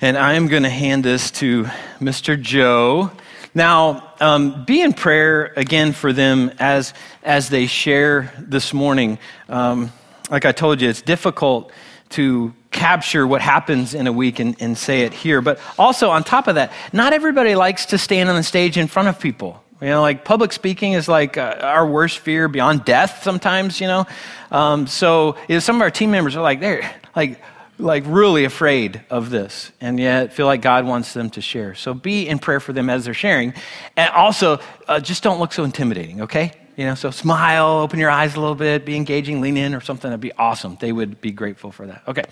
And 0.00 0.18
I 0.18 0.32
am 0.32 0.48
going 0.48 0.64
to 0.64 0.68
hand 0.68 1.04
this 1.04 1.30
to 1.30 1.66
Mr. 2.00 2.42
Joe. 2.42 3.12
Now, 3.54 4.14
um, 4.20 4.64
be 4.64 4.80
in 4.80 4.94
prayer 4.94 5.52
again 5.56 5.92
for 5.92 6.12
them 6.12 6.52
as, 6.58 6.94
as 7.22 7.50
they 7.50 7.66
share 7.66 8.32
this 8.38 8.72
morning. 8.72 9.18
Um, 9.48 9.92
like 10.30 10.46
I 10.46 10.52
told 10.52 10.80
you, 10.80 10.88
it's 10.88 11.02
difficult 11.02 11.70
to 12.10 12.54
capture 12.70 13.26
what 13.26 13.42
happens 13.42 13.92
in 13.92 14.06
a 14.06 14.12
week 14.12 14.38
and, 14.38 14.56
and 14.60 14.76
say 14.76 15.02
it 15.02 15.12
here. 15.12 15.42
But 15.42 15.60
also, 15.78 16.10
on 16.10 16.24
top 16.24 16.48
of 16.48 16.54
that, 16.54 16.72
not 16.92 17.12
everybody 17.12 17.54
likes 17.54 17.86
to 17.86 17.98
stand 17.98 18.30
on 18.30 18.36
the 18.36 18.42
stage 18.42 18.78
in 18.78 18.86
front 18.86 19.08
of 19.08 19.20
people. 19.20 19.62
You 19.82 19.88
know, 19.88 20.00
like 20.00 20.24
public 20.24 20.52
speaking 20.52 20.92
is 20.92 21.08
like 21.08 21.36
uh, 21.36 21.58
our 21.60 21.86
worst 21.86 22.20
fear 22.20 22.48
beyond 22.48 22.84
death 22.84 23.22
sometimes, 23.22 23.80
you 23.80 23.88
know. 23.88 24.06
Um, 24.50 24.86
so 24.86 25.36
you 25.48 25.56
know, 25.56 25.58
some 25.58 25.76
of 25.76 25.82
our 25.82 25.90
team 25.90 26.10
members 26.10 26.36
are 26.36 26.42
like, 26.42 26.60
they're 26.60 26.88
like, 27.16 27.40
like 27.78 28.04
really 28.06 28.44
afraid 28.44 29.02
of 29.10 29.30
this 29.30 29.72
and 29.80 29.98
yet 29.98 30.32
feel 30.32 30.46
like 30.46 30.62
God 30.62 30.84
wants 30.86 31.14
them 31.14 31.30
to 31.30 31.40
share. 31.40 31.74
So 31.74 31.94
be 31.94 32.28
in 32.28 32.38
prayer 32.38 32.60
for 32.60 32.72
them 32.72 32.88
as 32.90 33.04
they're 33.04 33.14
sharing. 33.14 33.54
And 33.96 34.10
also, 34.10 34.60
uh, 34.88 35.00
just 35.00 35.22
don't 35.22 35.40
look 35.40 35.52
so 35.52 35.64
intimidating, 35.64 36.22
okay? 36.22 36.52
You 36.76 36.86
know, 36.86 36.94
so 36.94 37.10
smile, 37.10 37.66
open 37.66 37.98
your 37.98 38.08
eyes 38.08 38.34
a 38.34 38.40
little 38.40 38.54
bit, 38.54 38.86
be 38.86 38.96
engaging, 38.96 39.42
lean 39.42 39.58
in 39.58 39.74
or 39.74 39.80
something. 39.82 40.08
That'd 40.08 40.20
be 40.20 40.32
awesome. 40.32 40.78
They 40.80 40.90
would 40.90 41.20
be 41.20 41.30
grateful 41.30 41.70
for 41.70 41.86
that. 41.86 42.02
Okay. 42.08 42.24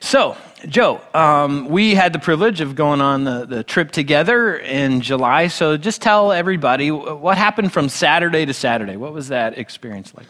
So, 0.00 0.36
Joe, 0.66 1.00
um, 1.14 1.68
we 1.68 1.94
had 1.94 2.12
the 2.12 2.18
privilege 2.18 2.60
of 2.60 2.74
going 2.74 3.00
on 3.00 3.24
the, 3.24 3.46
the 3.46 3.64
trip 3.64 3.90
together 3.90 4.58
in 4.58 5.00
July. 5.00 5.48
So 5.48 5.78
just 5.78 6.02
tell 6.02 6.32
everybody 6.32 6.90
what 6.90 7.38
happened 7.38 7.72
from 7.72 7.88
Saturday 7.88 8.44
to 8.44 8.52
Saturday. 8.52 8.96
What 8.96 9.14
was 9.14 9.28
that 9.28 9.56
experience 9.56 10.12
like? 10.14 10.26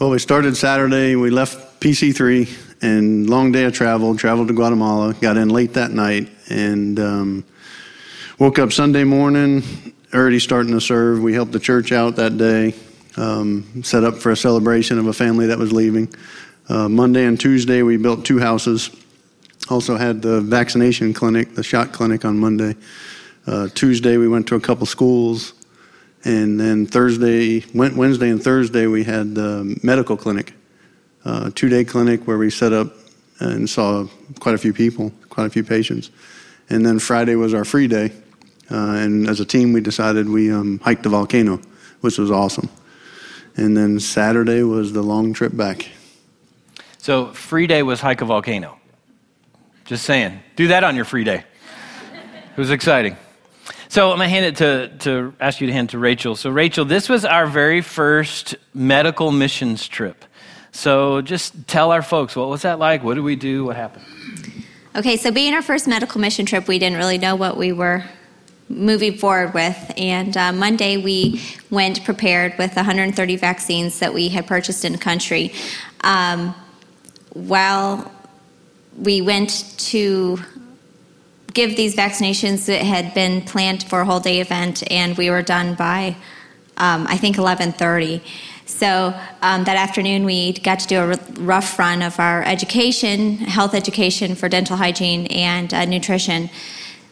Well, 0.00 0.10
we 0.10 0.18
started 0.18 0.56
Saturday. 0.56 1.14
We 1.14 1.30
left 1.30 1.80
PC3 1.80 2.65
and 2.82 3.28
long 3.28 3.52
day 3.52 3.64
of 3.64 3.72
travel, 3.72 4.16
traveled 4.16 4.48
to 4.48 4.54
Guatemala, 4.54 5.14
got 5.14 5.36
in 5.36 5.48
late 5.48 5.74
that 5.74 5.90
night, 5.90 6.28
and 6.48 6.98
um, 7.00 7.44
woke 8.38 8.58
up 8.58 8.72
Sunday 8.72 9.04
morning, 9.04 9.62
already 10.12 10.38
starting 10.38 10.72
to 10.72 10.80
serve. 10.80 11.22
We 11.22 11.34
helped 11.34 11.52
the 11.52 11.60
church 11.60 11.92
out 11.92 12.16
that 12.16 12.36
day, 12.36 12.74
um, 13.16 13.82
set 13.82 14.04
up 14.04 14.16
for 14.16 14.30
a 14.30 14.36
celebration 14.36 14.98
of 14.98 15.06
a 15.06 15.12
family 15.12 15.46
that 15.46 15.58
was 15.58 15.72
leaving. 15.72 16.12
Uh, 16.68 16.88
Monday 16.88 17.24
and 17.24 17.38
Tuesday, 17.40 17.82
we 17.82 17.96
built 17.96 18.24
two 18.24 18.38
houses. 18.38 18.90
Also 19.68 19.96
had 19.96 20.22
the 20.22 20.40
vaccination 20.40 21.12
clinic, 21.12 21.54
the 21.54 21.62
shot 21.62 21.92
clinic 21.92 22.24
on 22.24 22.38
Monday. 22.38 22.74
Uh, 23.46 23.68
Tuesday, 23.74 24.16
we 24.16 24.28
went 24.28 24.46
to 24.48 24.54
a 24.54 24.60
couple 24.60 24.86
schools. 24.86 25.54
And 26.24 26.58
then 26.58 26.86
Thursday, 26.86 27.64
Wednesday 27.72 28.30
and 28.30 28.42
Thursday, 28.42 28.86
we 28.86 29.04
had 29.04 29.36
the 29.36 29.78
medical 29.84 30.16
clinic, 30.16 30.54
uh, 31.26 31.50
two 31.54 31.68
day 31.68 31.84
clinic 31.84 32.26
where 32.26 32.38
we 32.38 32.50
set 32.50 32.72
up 32.72 32.94
and 33.40 33.68
saw 33.68 34.06
quite 34.38 34.54
a 34.54 34.58
few 34.58 34.72
people, 34.72 35.12
quite 35.28 35.46
a 35.46 35.50
few 35.50 35.64
patients. 35.64 36.10
And 36.70 36.86
then 36.86 36.98
Friday 36.98 37.34
was 37.34 37.52
our 37.52 37.64
free 37.64 37.88
day. 37.88 38.12
Uh, 38.70 38.94
and 38.94 39.28
as 39.28 39.40
a 39.40 39.44
team, 39.44 39.72
we 39.72 39.80
decided 39.80 40.28
we 40.28 40.50
um, 40.50 40.78
hiked 40.78 41.02
the 41.02 41.08
volcano, 41.08 41.60
which 42.00 42.18
was 42.18 42.30
awesome. 42.30 42.68
And 43.56 43.76
then 43.76 44.00
Saturday 44.00 44.62
was 44.62 44.92
the 44.92 45.02
long 45.02 45.32
trip 45.32 45.56
back. 45.56 45.88
So, 46.98 47.32
free 47.32 47.66
day 47.66 47.82
was 47.82 48.00
hike 48.00 48.20
a 48.20 48.24
volcano. 48.24 48.78
Just 49.84 50.04
saying. 50.04 50.40
Do 50.56 50.68
that 50.68 50.82
on 50.82 50.96
your 50.96 51.04
free 51.04 51.24
day. 51.24 51.44
It 52.56 52.58
was 52.58 52.70
exciting. 52.70 53.16
So 53.88 54.10
I'm 54.10 54.18
going 54.18 54.28
to 54.28 54.30
hand 54.30 54.46
it 54.46 54.56
to, 54.56 54.98
to 55.04 55.34
ask 55.38 55.60
you 55.60 55.68
to 55.68 55.72
hand 55.72 55.90
to 55.90 55.98
Rachel. 55.98 56.34
So, 56.34 56.50
Rachel, 56.50 56.84
this 56.84 57.08
was 57.08 57.24
our 57.24 57.46
very 57.46 57.80
first 57.80 58.56
medical 58.74 59.30
missions 59.30 59.86
trip. 59.86 60.24
So 60.76 61.22
just 61.22 61.66
tell 61.66 61.90
our 61.90 62.02
folks, 62.02 62.36
what 62.36 62.50
was 62.50 62.62
that 62.62 62.78
like? 62.78 63.02
What 63.02 63.14
did 63.14 63.24
we 63.24 63.34
do? 63.34 63.64
What 63.64 63.76
happened? 63.76 64.04
Okay, 64.94 65.16
so 65.16 65.30
being 65.30 65.54
our 65.54 65.62
first 65.62 65.88
medical 65.88 66.20
mission 66.20 66.44
trip, 66.44 66.68
we 66.68 66.78
didn't 66.78 66.98
really 66.98 67.16
know 67.16 67.34
what 67.34 67.56
we 67.56 67.72
were 67.72 68.04
moving 68.68 69.16
forward 69.16 69.54
with. 69.54 69.92
And 69.96 70.36
uh, 70.36 70.52
Monday 70.52 70.98
we 70.98 71.40
went 71.70 72.04
prepared 72.04 72.58
with 72.58 72.76
130 72.76 73.36
vaccines 73.36 74.00
that 74.00 74.12
we 74.12 74.28
had 74.28 74.46
purchased 74.46 74.84
in 74.84 74.92
the 74.92 74.98
country. 74.98 75.54
Um, 76.02 76.54
while 77.32 78.12
we 78.98 79.22
went 79.22 79.78
to 79.78 80.38
give 81.54 81.74
these 81.76 81.96
vaccinations, 81.96 82.68
it 82.68 82.82
had 82.82 83.14
been 83.14 83.40
planned 83.40 83.82
for 83.82 84.02
a 84.02 84.04
whole 84.04 84.20
day 84.20 84.40
event, 84.40 84.84
and 84.92 85.16
we 85.16 85.30
were 85.30 85.42
done 85.42 85.74
by 85.74 86.16
um, 86.76 87.06
I 87.08 87.16
think 87.16 87.36
11:30. 87.36 88.20
So 88.66 89.18
um, 89.42 89.64
that 89.64 89.76
afternoon, 89.76 90.24
we 90.24 90.52
got 90.52 90.80
to 90.80 90.86
do 90.86 91.00
a 91.00 91.16
rough 91.40 91.78
run 91.78 92.02
of 92.02 92.18
our 92.20 92.42
education, 92.42 93.36
health 93.36 93.74
education 93.74 94.34
for 94.34 94.48
dental 94.48 94.76
hygiene 94.76 95.26
and 95.28 95.72
uh, 95.72 95.84
nutrition 95.84 96.50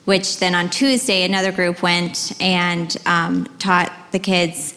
which 0.04 0.38
then 0.38 0.54
on 0.54 0.68
Tuesday, 0.70 1.24
another 1.24 1.52
group 1.52 1.82
went 1.82 2.32
and 2.40 2.96
um, 3.06 3.46
taught 3.58 3.92
the 4.12 4.18
kids 4.18 4.76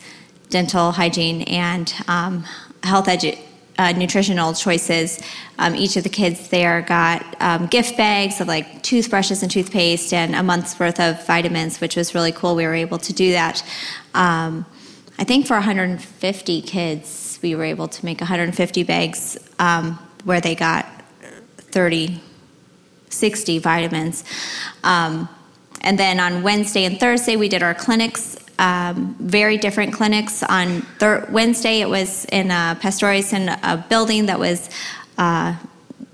dental 0.50 0.91
hygiene 0.91 1.41
and 1.43 1.93
um, 2.07 2.46
health 2.84 3.07
edu- 3.07 3.38
uh, 3.77 3.91
nutritional 3.91 4.53
choices. 4.53 5.22
Um, 5.60 5.75
each 5.75 5.98
of 5.98 6.03
the 6.03 6.10
kids 6.10 6.48
there 6.50 6.81
got 6.81 7.36
um, 7.41 7.67
gift 7.67 7.98
bags 7.98 8.39
of 8.39 8.48
like 8.48 8.81
toothbrushes 8.84 9.43
and 9.43 9.51
toothpaste 9.51 10.13
and 10.13 10.34
a 10.34 10.41
month's 10.41 10.79
worth 10.79 11.00
of 11.00 11.25
vitamins, 11.27 11.81
which 11.81 11.96
was 11.98 12.15
really 12.15 12.31
cool. 12.31 12.55
We 12.55 12.65
were 12.65 12.74
able 12.74 12.98
to 13.00 13.13
do 13.13 13.34
that. 13.34 13.63
I 15.20 15.24
think 15.24 15.48
for 15.48 15.56
150 15.56 16.62
kids, 16.62 17.40
we 17.42 17.56
were 17.56 17.64
able 17.64 17.88
to 17.88 18.06
make 18.06 18.20
150 18.20 18.84
bags 18.84 19.38
um, 19.60 19.94
where 20.24 20.42
they 20.42 20.56
got 20.56 20.86
30 21.58 22.22
60 23.10 23.60
vitamins. 23.60 24.24
Um, 24.84 25.30
and 25.82 25.98
then 25.98 26.20
on 26.20 26.44
Wednesday 26.44 26.86
and 26.86 27.00
Thursday, 27.00 27.36
we 27.36 27.50
did 27.50 27.64
our 27.64 27.74
clinics, 27.74 28.38
um, 28.60 29.16
very 29.20 29.58
different 29.58 29.94
clinics. 29.94 30.44
On 30.44 30.82
thir- 31.00 31.28
Wednesday, 31.32 31.82
it 31.82 31.90
was 31.90 32.26
in 32.26 32.52
a 32.52 32.78
Pastores 32.82 33.34
in 33.34 33.50
a 33.50 33.86
building 33.90 34.26
that 34.28 34.40
was 34.40 34.70
uh, 35.18 35.56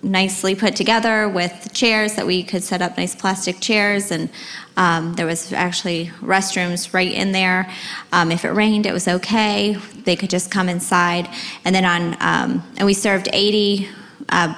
nicely 0.04 0.54
put 0.54 0.76
together 0.76 1.30
with 1.30 1.72
chairs 1.74 2.16
that 2.16 2.28
we 2.28 2.44
could 2.44 2.62
set 2.62 2.82
up 2.82 2.98
nice 2.98 3.16
plastic 3.16 3.60
chairs 3.60 4.12
and 4.12 4.30
um, 4.76 5.14
there 5.14 5.26
was 5.26 5.54
actually 5.54 6.08
restrooms 6.22 6.94
right 6.94 7.12
in 7.12 7.32
there 7.32 7.72
um, 8.12 8.32
if 8.32 8.44
it 8.44 8.52
rained 8.52 8.86
it 8.86 8.94
was 8.94 9.08
okay 9.08 9.78
they 10.04 10.16
could 10.16 10.30
just 10.30 10.52
come 10.52 10.68
inside 10.68 11.28
and 11.64 11.74
then 11.74 11.86
on 11.86 12.18
um, 12.20 12.64
and 12.78 12.86
we 12.86 12.94
served 12.94 13.30
80 13.32 13.88
uh, 14.30 14.54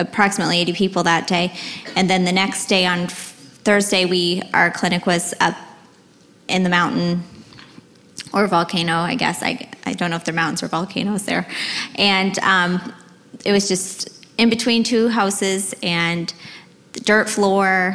approximately 0.00 0.58
80 0.60 0.72
people 0.72 1.02
that 1.04 1.26
day. 1.26 1.52
And 1.94 2.08
then 2.10 2.24
the 2.24 2.32
next 2.32 2.66
day 2.66 2.86
on 2.86 3.06
Thursday, 3.06 4.06
we 4.06 4.42
our 4.54 4.70
clinic 4.70 5.06
was 5.06 5.34
up 5.40 5.56
in 6.48 6.64
the 6.64 6.70
mountain 6.70 7.22
or 8.32 8.46
volcano, 8.46 8.94
I 8.94 9.14
guess. 9.14 9.42
I, 9.42 9.68
I 9.84 9.92
don't 9.92 10.10
know 10.10 10.16
if 10.16 10.24
they're 10.24 10.34
mountains 10.34 10.62
or 10.62 10.68
volcanoes 10.68 11.24
there. 11.24 11.46
And 11.96 12.38
um, 12.40 12.92
it 13.44 13.52
was 13.52 13.68
just 13.68 14.19
in 14.40 14.48
between 14.48 14.82
two 14.82 15.08
houses 15.08 15.74
and 15.82 16.32
dirt 17.04 17.28
floor, 17.28 17.94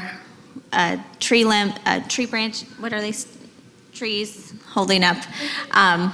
a 0.71 1.03
tree 1.19 1.43
limb, 1.43 1.73
a 1.87 1.99
tree 2.01 2.27
branch. 2.27 2.61
What 2.77 2.93
are 2.93 3.01
these 3.01 3.25
trees 3.93 4.53
holding 4.67 5.03
up 5.03 5.17
um, 5.71 6.13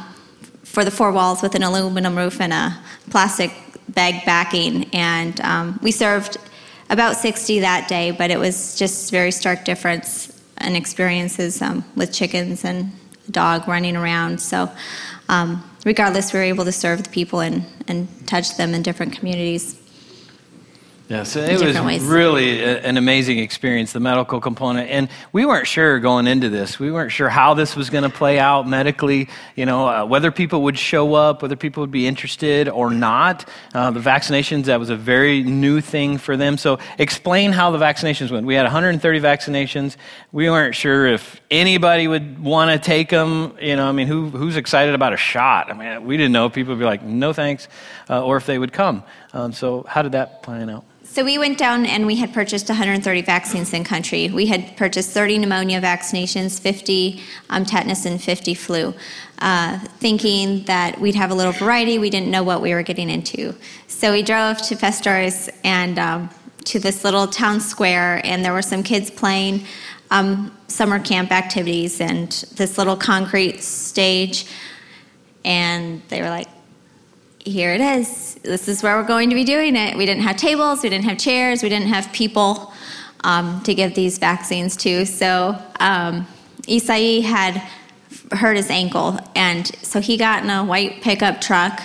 for 0.63 0.85
the 0.85 0.91
four 0.91 1.11
walls 1.11 1.41
with 1.41 1.53
an 1.55 1.63
aluminum 1.63 2.15
roof 2.15 2.39
and 2.39 2.53
a 2.53 2.79
plastic 3.09 3.51
bag 3.89 4.25
backing, 4.25 4.85
and 4.93 5.41
um, 5.41 5.77
we 5.83 5.91
served 5.91 6.37
about 6.89 7.17
60 7.17 7.59
that 7.59 7.89
day, 7.89 8.11
but 8.11 8.31
it 8.31 8.39
was 8.39 8.79
just 8.79 9.11
very 9.11 9.31
stark 9.31 9.65
difference 9.65 10.41
and 10.59 10.77
experiences 10.77 11.61
um, 11.61 11.83
with 11.97 12.13
chickens 12.13 12.63
and 12.63 12.93
a 13.27 13.31
dog 13.31 13.67
running 13.67 13.97
around. 13.97 14.39
So, 14.39 14.71
um, 15.27 15.61
regardless, 15.83 16.31
we 16.31 16.39
were 16.39 16.45
able 16.45 16.63
to 16.63 16.71
serve 16.71 17.03
the 17.03 17.09
people 17.09 17.41
and, 17.41 17.65
and 17.89 18.07
touch 18.29 18.55
them 18.55 18.73
in 18.73 18.81
different 18.81 19.11
communities. 19.11 19.80
Yeah, 21.11 21.23
so 21.23 21.41
it 21.41 21.61
was 21.61 21.77
ways. 21.81 22.01
really 22.03 22.61
a, 22.63 22.79
an 22.79 22.95
amazing 22.95 23.39
experience, 23.39 23.91
the 23.91 23.99
medical 23.99 24.39
component. 24.39 24.89
And 24.89 25.09
we 25.33 25.45
weren't 25.45 25.67
sure 25.67 25.99
going 25.99 26.25
into 26.25 26.47
this. 26.47 26.79
We 26.79 26.89
weren't 26.89 27.11
sure 27.11 27.27
how 27.27 27.53
this 27.53 27.75
was 27.75 27.89
going 27.89 28.05
to 28.05 28.09
play 28.09 28.39
out 28.39 28.65
medically, 28.65 29.27
you 29.57 29.65
know, 29.65 29.89
uh, 29.89 30.05
whether 30.05 30.31
people 30.31 30.63
would 30.63 30.79
show 30.79 31.13
up, 31.15 31.41
whether 31.41 31.57
people 31.57 31.81
would 31.81 31.91
be 31.91 32.07
interested 32.07 32.69
or 32.69 32.91
not. 32.91 33.43
Uh, 33.73 33.91
the 33.91 33.99
vaccinations, 33.99 34.65
that 34.65 34.79
was 34.79 34.89
a 34.89 34.95
very 34.95 35.43
new 35.43 35.81
thing 35.81 36.17
for 36.17 36.37
them. 36.37 36.57
So 36.57 36.79
explain 36.97 37.51
how 37.51 37.71
the 37.71 37.77
vaccinations 37.77 38.31
went. 38.31 38.45
We 38.45 38.55
had 38.55 38.63
130 38.63 39.19
vaccinations. 39.19 39.97
We 40.31 40.49
weren't 40.49 40.75
sure 40.75 41.07
if 41.07 41.41
anybody 41.51 42.07
would 42.07 42.41
want 42.41 42.71
to 42.71 42.79
take 42.79 43.09
them. 43.09 43.57
You 43.59 43.75
know, 43.75 43.89
I 43.89 43.91
mean, 43.91 44.07
who, 44.07 44.29
who's 44.29 44.55
excited 44.55 44.95
about 44.95 45.11
a 45.11 45.17
shot? 45.17 45.69
I 45.69 45.73
mean, 45.73 46.05
we 46.05 46.15
didn't 46.15 46.31
know. 46.31 46.49
People 46.49 46.75
would 46.75 46.79
be 46.79 46.85
like, 46.85 47.03
no 47.03 47.33
thanks, 47.33 47.67
uh, 48.09 48.23
or 48.23 48.37
if 48.37 48.45
they 48.45 48.57
would 48.57 48.71
come. 48.71 49.03
Um, 49.33 49.51
so 49.51 49.83
how 49.89 50.03
did 50.03 50.13
that 50.13 50.41
plan 50.41 50.69
out? 50.69 50.85
So 51.11 51.25
we 51.25 51.37
went 51.37 51.57
down 51.57 51.85
and 51.85 52.07
we 52.07 52.15
had 52.15 52.33
purchased 52.33 52.69
130 52.69 53.21
vaccines 53.23 53.73
in 53.73 53.83
country. 53.83 54.29
We 54.29 54.45
had 54.45 54.77
purchased 54.77 55.09
30 55.09 55.39
pneumonia 55.39 55.81
vaccinations, 55.81 56.57
50 56.57 57.19
um, 57.49 57.65
tetanus, 57.65 58.05
and 58.05 58.23
50 58.23 58.53
flu, 58.53 58.93
uh, 59.39 59.79
thinking 59.99 60.63
that 60.63 61.01
we'd 61.01 61.15
have 61.15 61.29
a 61.29 61.33
little 61.33 61.51
variety. 61.51 61.99
We 61.99 62.09
didn't 62.09 62.31
know 62.31 62.43
what 62.43 62.61
we 62.61 62.73
were 62.73 62.81
getting 62.81 63.09
into. 63.09 63.53
So 63.87 64.13
we 64.13 64.23
drove 64.23 64.59
to 64.59 64.75
Pastores 64.77 65.49
and 65.65 65.99
um, 65.99 66.29
to 66.63 66.79
this 66.79 67.03
little 67.03 67.27
town 67.27 67.59
square, 67.59 68.21
and 68.23 68.45
there 68.45 68.53
were 68.53 68.61
some 68.61 68.81
kids 68.81 69.11
playing 69.11 69.65
um, 70.11 70.57
summer 70.69 70.97
camp 70.97 71.33
activities 71.33 71.99
and 71.99 72.31
this 72.55 72.77
little 72.77 72.95
concrete 72.95 73.61
stage. 73.61 74.45
And 75.43 76.01
they 76.07 76.21
were 76.21 76.29
like, 76.29 76.47
here 77.45 77.73
it 77.73 77.81
is. 77.81 78.35
This 78.35 78.67
is 78.67 78.83
where 78.83 78.97
we're 78.97 79.07
going 79.07 79.29
to 79.29 79.35
be 79.35 79.43
doing 79.43 79.75
it. 79.75 79.97
We 79.97 80.05
didn't 80.05 80.23
have 80.23 80.37
tables, 80.37 80.83
we 80.83 80.89
didn't 80.89 81.05
have 81.05 81.17
chairs, 81.17 81.63
we 81.63 81.69
didn't 81.69 81.87
have 81.87 82.11
people 82.13 82.73
um, 83.23 83.61
to 83.63 83.73
give 83.73 83.95
these 83.95 84.17
vaccines 84.17 84.75
to. 84.77 85.05
So 85.05 85.57
um, 85.79 86.27
Isai 86.63 87.23
had 87.23 87.61
hurt 88.31 88.55
his 88.55 88.69
ankle, 88.69 89.19
and 89.35 89.67
so 89.83 89.99
he 90.01 90.17
got 90.17 90.43
in 90.43 90.49
a 90.49 90.63
white 90.63 91.01
pickup 91.01 91.41
truck 91.41 91.81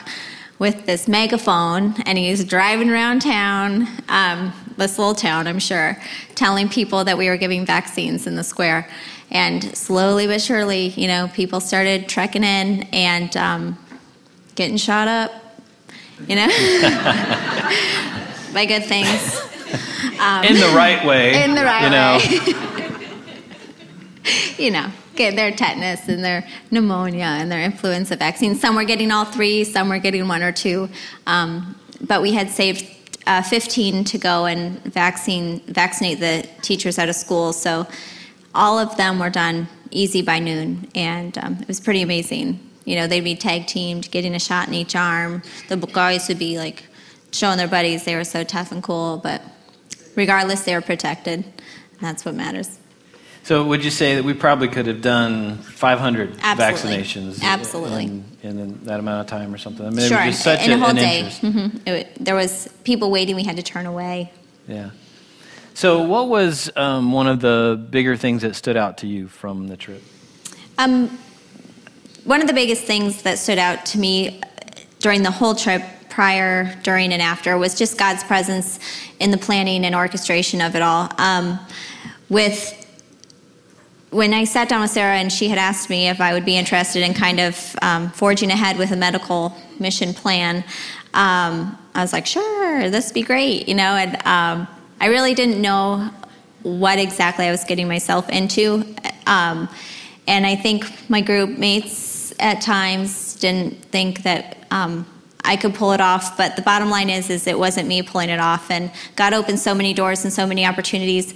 with 0.58 0.86
this 0.86 1.06
megaphone, 1.06 1.94
and 2.06 2.16
he's 2.16 2.44
driving 2.44 2.88
around 2.88 3.20
town, 3.20 3.86
um, 4.08 4.52
this 4.76 4.98
little 4.98 5.14
town, 5.14 5.46
I'm 5.46 5.58
sure, 5.58 6.00
telling 6.34 6.68
people 6.68 7.04
that 7.04 7.18
we 7.18 7.28
were 7.28 7.36
giving 7.36 7.66
vaccines 7.66 8.26
in 8.26 8.36
the 8.36 8.44
square. 8.44 8.88
And 9.30 9.76
slowly 9.76 10.26
but 10.26 10.40
surely, 10.40 10.88
you 10.88 11.08
know, 11.08 11.28
people 11.34 11.60
started 11.60 12.08
trekking 12.08 12.44
in 12.44 12.84
and 12.92 13.36
um, 13.36 13.78
getting 14.54 14.76
shot 14.76 15.08
up, 15.08 15.32
you 16.26 16.36
know, 16.36 16.46
by 18.52 18.64
good 18.66 18.84
things. 18.84 19.40
Um, 20.20 20.44
in 20.44 20.54
the 20.54 20.72
right 20.74 21.04
way. 21.04 21.44
In 21.44 21.54
the 21.54 21.64
right 21.64 21.84
you 21.84 21.90
know. 21.90 22.18
way. 22.54 22.66
you 24.58 24.70
know, 24.70 24.90
get 25.14 25.36
their 25.36 25.50
tetanus 25.50 26.08
and 26.08 26.24
their 26.24 26.46
pneumonia 26.70 27.24
and 27.24 27.50
their 27.50 27.62
influenza 27.62 28.16
vaccines. 28.16 28.60
Some 28.60 28.76
were 28.76 28.84
getting 28.84 29.10
all 29.10 29.24
three, 29.24 29.64
some 29.64 29.88
were 29.88 29.98
getting 29.98 30.28
one 30.28 30.42
or 30.42 30.52
two. 30.52 30.88
Um, 31.26 31.78
but 32.00 32.22
we 32.22 32.32
had 32.32 32.50
saved 32.50 32.90
uh, 33.26 33.42
15 33.42 34.04
to 34.04 34.18
go 34.18 34.46
and 34.46 34.82
vaccine 34.84 35.60
vaccinate 35.66 36.20
the 36.20 36.48
teachers 36.62 36.98
out 36.98 37.08
of 37.08 37.14
school. 37.14 37.52
So 37.52 37.86
all 38.54 38.78
of 38.78 38.96
them 38.96 39.18
were 39.18 39.30
done 39.30 39.68
easy 39.90 40.22
by 40.22 40.38
noon, 40.38 40.88
and 40.94 41.36
um, 41.38 41.58
it 41.60 41.68
was 41.68 41.80
pretty 41.80 42.02
amazing. 42.02 42.60
You 42.86 42.96
know, 42.96 43.06
they'd 43.06 43.20
be 43.20 43.34
tag 43.34 43.66
teamed, 43.66 44.10
getting 44.10 44.34
a 44.34 44.38
shot 44.38 44.68
in 44.68 44.74
each 44.74 44.96
arm. 44.96 45.42
The 45.68 45.76
guys 45.76 46.28
would 46.28 46.38
be 46.38 46.56
like 46.56 46.84
showing 47.32 47.58
their 47.58 47.68
buddies 47.68 48.04
they 48.04 48.16
were 48.16 48.24
so 48.24 48.44
tough 48.44 48.72
and 48.72 48.82
cool, 48.82 49.18
but 49.18 49.42
regardless, 50.14 50.64
they 50.64 50.74
were 50.74 50.80
protected. 50.80 51.44
And 51.44 52.00
that's 52.00 52.24
what 52.24 52.34
matters. 52.34 52.78
So, 53.42 53.64
would 53.64 53.84
you 53.84 53.90
say 53.90 54.16
that 54.16 54.24
we 54.24 54.34
probably 54.34 54.68
could 54.68 54.86
have 54.86 55.02
done 55.02 55.58
500 55.58 56.38
Absolutely. 56.42 56.96
vaccinations 56.96 57.42
Absolutely. 57.42 58.04
In, 58.04 58.24
in, 58.58 58.84
that 58.86 58.98
amount 58.98 59.20
of 59.20 59.26
time 59.28 59.54
or 59.54 59.58
something? 59.58 59.86
I 59.86 59.90
mean, 59.90 60.08
sure. 60.08 60.20
it 60.20 60.26
was 60.26 60.34
just 60.34 60.42
such 60.42 60.66
in 60.66 60.72
a, 60.72 60.78
whole 60.78 60.90
an 60.90 60.96
day. 60.96 61.28
Mm-hmm. 61.28 61.88
It, 61.88 62.24
there 62.24 62.34
was 62.34 62.68
people 62.82 63.10
waiting. 63.10 63.36
We 63.36 63.44
had 63.44 63.56
to 63.56 63.62
turn 63.62 63.86
away. 63.86 64.32
Yeah. 64.66 64.90
So, 65.74 66.02
what 66.02 66.28
was 66.28 66.70
um, 66.74 67.12
one 67.12 67.28
of 67.28 67.40
the 67.40 67.86
bigger 67.90 68.16
things 68.16 68.42
that 68.42 68.56
stood 68.56 68.76
out 68.76 68.98
to 68.98 69.06
you 69.06 69.28
from 69.28 69.68
the 69.68 69.76
trip? 69.76 70.02
Um, 70.78 71.16
one 72.26 72.40
of 72.40 72.48
the 72.48 72.52
biggest 72.52 72.82
things 72.82 73.22
that 73.22 73.38
stood 73.38 73.58
out 73.58 73.86
to 73.86 73.98
me 73.98 74.40
during 74.98 75.22
the 75.22 75.30
whole 75.30 75.54
trip, 75.54 75.82
prior, 76.10 76.74
during, 76.82 77.12
and 77.12 77.22
after, 77.22 77.56
was 77.56 77.78
just 77.78 77.96
God's 77.96 78.24
presence 78.24 78.80
in 79.20 79.30
the 79.30 79.38
planning 79.38 79.84
and 79.84 79.94
orchestration 79.94 80.60
of 80.60 80.74
it 80.74 80.82
all. 80.82 81.08
Um, 81.18 81.60
with 82.28 82.82
when 84.10 84.34
I 84.34 84.42
sat 84.42 84.68
down 84.68 84.80
with 84.80 84.90
Sarah 84.90 85.16
and 85.16 85.32
she 85.32 85.48
had 85.48 85.58
asked 85.58 85.88
me 85.88 86.08
if 86.08 86.20
I 86.20 86.32
would 86.32 86.44
be 86.44 86.56
interested 86.56 87.02
in 87.02 87.14
kind 87.14 87.38
of 87.38 87.76
um, 87.80 88.10
forging 88.10 88.50
ahead 88.50 88.76
with 88.76 88.90
a 88.90 88.96
medical 88.96 89.56
mission 89.78 90.12
plan, 90.12 90.64
um, 91.14 91.78
I 91.94 92.02
was 92.02 92.12
like, 92.12 92.26
sure, 92.26 92.90
this 92.90 93.06
would 93.06 93.14
be 93.14 93.22
great, 93.22 93.68
you 93.68 93.74
know. 93.76 93.94
And 93.94 94.16
um, 94.26 94.66
I 95.00 95.06
really 95.06 95.34
didn't 95.34 95.62
know 95.62 96.10
what 96.62 96.98
exactly 96.98 97.46
I 97.46 97.52
was 97.52 97.62
getting 97.62 97.86
myself 97.86 98.28
into. 98.30 98.84
Um, 99.28 99.68
and 100.26 100.44
I 100.44 100.56
think 100.56 101.08
my 101.08 101.20
group 101.20 101.50
mates 101.56 102.05
at 102.38 102.60
times 102.60 103.36
didn't 103.36 103.82
think 103.86 104.22
that 104.22 104.66
um, 104.70 105.06
I 105.44 105.56
could 105.56 105.74
pull 105.74 105.92
it 105.92 106.00
off. 106.00 106.36
But 106.36 106.56
the 106.56 106.62
bottom 106.62 106.90
line 106.90 107.10
is, 107.10 107.30
is 107.30 107.46
it 107.46 107.58
wasn't 107.58 107.88
me 107.88 108.02
pulling 108.02 108.28
it 108.28 108.40
off. 108.40 108.70
And 108.70 108.90
God 109.14 109.32
opened 109.32 109.60
so 109.60 109.74
many 109.74 109.94
doors 109.94 110.24
and 110.24 110.32
so 110.32 110.46
many 110.46 110.66
opportunities 110.66 111.34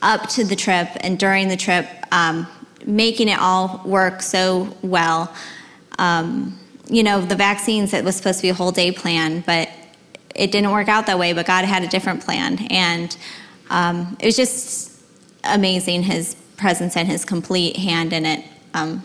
up 0.00 0.28
to 0.30 0.44
the 0.44 0.56
trip 0.56 0.88
and 1.00 1.18
during 1.18 1.48
the 1.48 1.56
trip, 1.56 1.86
um, 2.12 2.46
making 2.84 3.28
it 3.28 3.38
all 3.38 3.82
work 3.84 4.22
so 4.22 4.74
well. 4.82 5.32
Um, 5.98 6.58
you 6.88 7.02
know, 7.02 7.20
the 7.20 7.36
vaccines, 7.36 7.94
it 7.94 8.04
was 8.04 8.16
supposed 8.16 8.38
to 8.38 8.42
be 8.42 8.48
a 8.48 8.54
whole 8.54 8.72
day 8.72 8.90
plan, 8.92 9.42
but 9.46 9.68
it 10.34 10.50
didn't 10.50 10.70
work 10.70 10.88
out 10.88 11.06
that 11.06 11.18
way, 11.18 11.32
but 11.32 11.46
God 11.46 11.64
had 11.64 11.82
a 11.82 11.88
different 11.88 12.22
plan. 12.22 12.58
And 12.70 13.16
um, 13.70 14.16
it 14.20 14.26
was 14.26 14.36
just 14.36 15.00
amazing 15.44 16.02
his 16.02 16.34
presence 16.56 16.96
and 16.96 17.08
his 17.08 17.24
complete 17.24 17.76
hand 17.76 18.12
in 18.12 18.26
it, 18.26 18.44
um, 18.74 19.02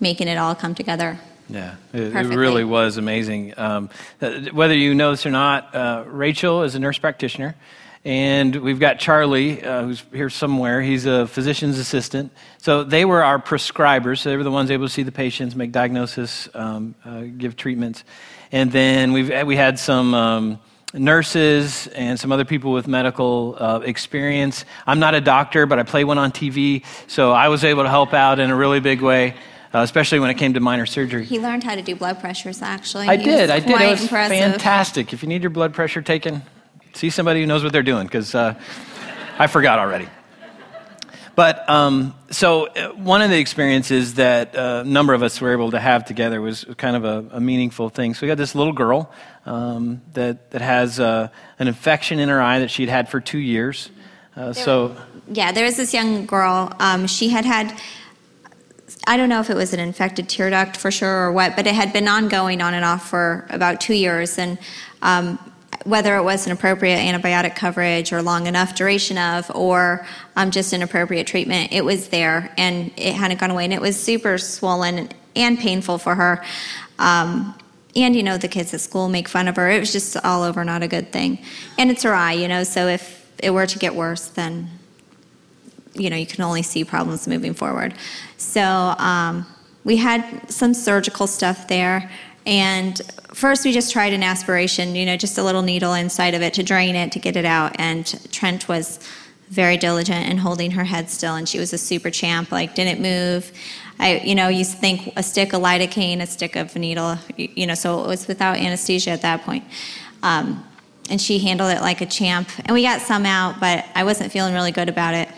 making 0.00 0.28
it 0.28 0.38
all 0.38 0.54
come 0.54 0.74
together. 0.74 1.18
Yeah, 1.48 1.76
it, 1.94 2.14
it, 2.14 2.36
really 2.36 2.64
was 2.64 2.98
amazing. 2.98 3.54
Um, 3.58 3.88
whether 4.52 4.74
you 4.74 4.94
know 4.94 5.12
this 5.12 5.24
or 5.24 5.30
not, 5.30 5.74
uh, 5.74 6.04
Rachel 6.06 6.62
is 6.62 6.74
a 6.74 6.78
nurse 6.78 6.98
practitioner. 6.98 7.54
And 8.04 8.54
we've 8.56 8.78
got 8.78 8.98
Charlie, 8.98 9.62
uh, 9.62 9.82
who's 9.82 10.04
here 10.12 10.30
somewhere. 10.30 10.80
He's 10.80 11.04
a 11.04 11.26
physician's 11.26 11.78
assistant. 11.78 12.32
So 12.58 12.84
they 12.84 13.04
were 13.04 13.24
our 13.24 13.38
prescribers. 13.38 14.20
So 14.20 14.30
they 14.30 14.36
were 14.36 14.44
the 14.44 14.50
ones 14.50 14.70
able 14.70 14.86
to 14.86 14.92
see 14.92 15.02
the 15.02 15.12
patients, 15.12 15.56
make 15.56 15.72
diagnosis, 15.72 16.48
um, 16.54 16.94
uh, 17.04 17.22
give 17.22 17.56
treatments. 17.56 18.04
And 18.52 18.70
then 18.70 19.12
we've, 19.12 19.46
we 19.46 19.56
had 19.56 19.78
some 19.78 20.14
um, 20.14 20.60
nurses 20.94 21.86
and 21.88 22.18
some 22.18 22.30
other 22.30 22.44
people 22.44 22.72
with 22.72 22.86
medical 22.86 23.56
uh, 23.58 23.80
experience. 23.80 24.64
I'm 24.86 25.00
not 25.00 25.14
a 25.14 25.20
doctor, 25.20 25.66
but 25.66 25.78
I 25.78 25.82
play 25.82 26.04
one 26.04 26.18
on 26.18 26.30
TV. 26.30 26.84
So 27.08 27.32
I 27.32 27.48
was 27.48 27.64
able 27.64 27.82
to 27.82 27.90
help 27.90 28.14
out 28.14 28.38
in 28.38 28.50
a 28.50 28.56
really 28.56 28.80
big 28.80 29.02
way. 29.02 29.34
Uh, 29.74 29.80
especially 29.80 30.18
when 30.18 30.30
it 30.30 30.34
came 30.34 30.54
to 30.54 30.60
minor 30.60 30.86
surgery. 30.86 31.26
He 31.26 31.38
learned 31.38 31.62
how 31.62 31.74
to 31.74 31.82
do 31.82 31.94
blood 31.94 32.20
pressures, 32.20 32.62
actually. 32.62 33.06
I 33.06 33.16
he 33.16 33.24
did. 33.24 33.50
I 33.50 33.60
did. 33.60 33.70
It 33.70 33.90
was 33.90 34.02
impressive. 34.02 34.38
fantastic. 34.38 35.12
If 35.12 35.22
you 35.22 35.28
need 35.28 35.42
your 35.42 35.50
blood 35.50 35.74
pressure 35.74 36.00
taken, 36.00 36.42
See 36.98 37.10
somebody 37.10 37.40
who 37.40 37.46
knows 37.46 37.62
what 37.62 37.72
they're 37.72 37.82
doing, 37.82 38.06
because 38.06 38.34
uh, 38.34 38.54
I 39.38 39.46
forgot 39.46 39.78
already. 39.78 40.08
But 41.36 41.68
um, 41.70 42.14
so 42.30 42.66
uh, 42.66 42.88
one 42.94 43.22
of 43.22 43.30
the 43.30 43.38
experiences 43.38 44.14
that 44.14 44.56
a 44.56 44.82
number 44.82 45.14
of 45.14 45.22
us 45.22 45.40
were 45.40 45.52
able 45.52 45.70
to 45.70 45.78
have 45.78 46.04
together 46.04 46.40
was 46.40 46.64
kind 46.76 46.96
of 46.96 47.04
a, 47.04 47.36
a 47.36 47.40
meaningful 47.40 47.90
thing. 47.90 48.14
So 48.14 48.26
we 48.26 48.28
got 48.28 48.38
this 48.38 48.56
little 48.56 48.72
girl 48.72 49.12
um, 49.46 50.02
that 50.14 50.50
that 50.50 50.60
has 50.60 50.98
uh, 50.98 51.28
an 51.60 51.68
infection 51.68 52.18
in 52.18 52.28
her 52.28 52.42
eye 52.42 52.58
that 52.58 52.70
she'd 52.72 52.88
had 52.88 53.08
for 53.08 53.20
two 53.20 53.38
years. 53.38 53.90
Uh, 54.34 54.52
so 54.52 54.96
yeah, 55.32 55.52
there 55.52 55.64
was 55.64 55.76
this 55.76 55.94
young 55.94 56.26
girl. 56.26 56.72
Um, 56.80 57.06
she 57.06 57.28
had 57.28 57.44
had. 57.44 57.80
I 59.06 59.16
don't 59.16 59.28
know 59.28 59.40
if 59.40 59.48
it 59.48 59.56
was 59.56 59.72
an 59.72 59.80
infected 59.80 60.28
tear 60.28 60.50
duct 60.50 60.76
for 60.76 60.90
sure 60.90 61.26
or 61.26 61.32
what, 61.32 61.56
but 61.56 61.66
it 61.66 61.74
had 61.74 61.92
been 61.92 62.08
ongoing 62.08 62.60
on 62.60 62.74
and 62.74 62.84
off 62.84 63.08
for 63.08 63.46
about 63.50 63.80
two 63.80 63.94
years, 63.94 64.38
and 64.38 64.58
um, 65.02 65.38
whether 65.84 66.16
it 66.16 66.22
was 66.22 66.46
an 66.46 66.52
appropriate 66.52 66.98
antibiotic 66.98 67.56
coverage 67.56 68.12
or 68.12 68.22
long 68.22 68.46
enough 68.46 68.74
duration 68.74 69.16
of, 69.16 69.50
or 69.54 70.06
um, 70.36 70.50
just 70.50 70.72
an 70.72 70.82
appropriate 70.82 71.26
treatment, 71.26 71.72
it 71.72 71.84
was 71.84 72.08
there 72.08 72.52
and 72.58 72.90
it 72.96 73.14
hadn't 73.14 73.40
gone 73.40 73.50
away. 73.50 73.64
And 73.64 73.72
it 73.72 73.80
was 73.80 73.98
super 73.98 74.38
swollen 74.38 75.08
and 75.36 75.58
painful 75.58 75.98
for 75.98 76.14
her. 76.14 76.44
Um, 76.98 77.54
and, 77.96 78.14
you 78.14 78.22
know, 78.22 78.38
the 78.38 78.48
kids 78.48 78.74
at 78.74 78.80
school 78.80 79.08
make 79.08 79.28
fun 79.28 79.48
of 79.48 79.56
her. 79.56 79.70
It 79.70 79.78
was 79.80 79.92
just 79.92 80.16
all 80.24 80.42
over 80.42 80.64
not 80.64 80.82
a 80.82 80.88
good 80.88 81.12
thing. 81.12 81.38
And 81.78 81.90
it's 81.90 82.02
her 82.02 82.14
eye, 82.14 82.34
you 82.34 82.48
know, 82.48 82.64
so 82.64 82.86
if 82.86 83.30
it 83.38 83.50
were 83.50 83.66
to 83.66 83.78
get 83.78 83.94
worse, 83.94 84.28
then, 84.28 84.68
you 85.98 86.10
know, 86.10 86.16
you 86.16 86.26
can 86.26 86.42
only 86.42 86.62
see 86.62 86.84
problems 86.84 87.26
moving 87.26 87.54
forward. 87.54 87.94
So 88.36 88.62
um, 88.62 89.46
we 89.84 89.96
had 89.96 90.50
some 90.50 90.74
surgical 90.74 91.26
stuff 91.26 91.68
there. 91.68 92.10
And 92.46 93.00
first, 93.34 93.64
we 93.64 93.72
just 93.72 93.92
tried 93.92 94.12
an 94.12 94.22
aspiration, 94.22 94.94
you 94.94 95.04
know, 95.04 95.16
just 95.16 95.38
a 95.38 95.42
little 95.42 95.62
needle 95.62 95.92
inside 95.92 96.34
of 96.34 96.42
it 96.42 96.54
to 96.54 96.62
drain 96.62 96.94
it, 96.96 97.12
to 97.12 97.18
get 97.18 97.36
it 97.36 97.44
out. 97.44 97.76
And 97.78 98.06
Trent 98.32 98.68
was 98.68 99.00
very 99.50 99.76
diligent 99.76 100.28
in 100.28 100.38
holding 100.38 100.70
her 100.72 100.84
head 100.84 101.08
still, 101.10 101.34
and 101.34 101.48
she 101.48 101.58
was 101.58 101.72
a 101.72 101.78
super 101.78 102.10
champ, 102.10 102.52
like, 102.52 102.74
didn't 102.74 103.00
move. 103.00 103.50
I, 103.98 104.18
you 104.18 104.34
know, 104.34 104.48
you 104.48 104.64
think 104.64 105.12
a 105.16 105.22
stick 105.22 105.52
of 105.52 105.62
lidocaine, 105.62 106.20
a 106.20 106.26
stick 106.26 106.54
of 106.54 106.76
needle, 106.76 107.16
you 107.36 107.66
know, 107.66 107.74
so 107.74 108.04
it 108.04 108.06
was 108.06 108.28
without 108.28 108.58
anesthesia 108.58 109.10
at 109.10 109.22
that 109.22 109.42
point. 109.42 109.64
Um, 110.22 110.64
and 111.10 111.20
she 111.20 111.38
handled 111.38 111.72
it 111.72 111.80
like 111.80 112.00
a 112.00 112.06
champ. 112.06 112.48
And 112.58 112.72
we 112.74 112.82
got 112.82 113.00
some 113.00 113.24
out, 113.24 113.58
but 113.58 113.86
I 113.94 114.04
wasn't 114.04 114.30
feeling 114.30 114.54
really 114.54 114.72
good 114.72 114.88
about 114.88 115.14
it. 115.14 115.28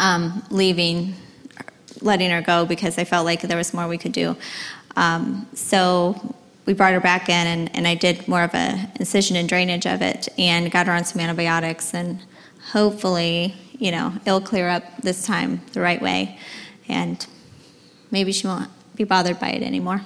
Um, 0.00 0.42
leaving, 0.50 1.14
letting 2.00 2.30
her 2.30 2.40
go 2.40 2.64
because 2.64 2.96
I 2.96 3.04
felt 3.04 3.26
like 3.26 3.42
there 3.42 3.58
was 3.58 3.74
more 3.74 3.86
we 3.86 3.98
could 3.98 4.12
do. 4.12 4.34
Um, 4.96 5.46
so 5.54 6.34
we 6.66 6.72
brought 6.72 6.92
her 6.94 7.00
back 7.00 7.28
in, 7.28 7.46
and, 7.46 7.74
and 7.76 7.86
I 7.86 7.94
did 7.94 8.26
more 8.26 8.42
of 8.42 8.54
a 8.54 8.90
incision 8.98 9.36
and 9.36 9.48
drainage 9.48 9.86
of 9.86 10.02
it, 10.02 10.28
and 10.38 10.70
got 10.70 10.86
her 10.86 10.92
on 10.92 11.04
some 11.04 11.20
antibiotics, 11.20 11.94
and 11.94 12.20
hopefully, 12.72 13.54
you 13.78 13.90
know, 13.90 14.12
it'll 14.24 14.40
clear 14.40 14.68
up 14.68 14.84
this 15.02 15.26
time 15.26 15.60
the 15.72 15.80
right 15.80 16.00
way, 16.00 16.38
and 16.88 17.26
maybe 18.10 18.32
she 18.32 18.46
won't 18.46 18.70
be 18.96 19.04
bothered 19.04 19.38
by 19.38 19.50
it 19.50 19.62
anymore. 19.62 20.02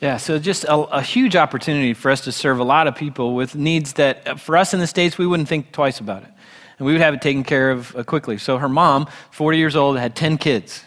Yeah, 0.00 0.16
so 0.18 0.38
just 0.38 0.64
a, 0.64 0.74
a, 0.74 1.02
huge 1.02 1.34
opportunity 1.34 1.94
for 1.94 2.10
us 2.10 2.20
to 2.22 2.32
serve 2.32 2.58
a 2.58 2.64
lot 2.64 2.86
of 2.86 2.94
people 2.94 3.34
with 3.34 3.54
needs 3.54 3.94
that, 3.94 4.26
uh, 4.28 4.34
for 4.34 4.56
us 4.56 4.74
in 4.74 4.80
the 4.80 4.86
States, 4.86 5.16
we 5.16 5.26
wouldn't 5.26 5.48
think 5.48 5.72
twice 5.72 5.98
about 5.98 6.24
it. 6.24 6.28
And 6.78 6.86
we 6.86 6.92
would 6.92 7.00
have 7.00 7.14
it 7.14 7.22
taken 7.22 7.44
care 7.44 7.70
of 7.70 7.94
uh, 7.94 8.04
quickly. 8.04 8.38
So 8.38 8.58
her 8.58 8.68
mom, 8.68 9.06
40 9.30 9.58
years 9.58 9.76
old, 9.76 9.98
had 9.98 10.16
10 10.16 10.38
kids. 10.38 10.84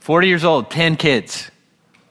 40 0.00 0.28
years 0.28 0.44
old, 0.44 0.70
10 0.70 0.96
kids. 0.96 1.50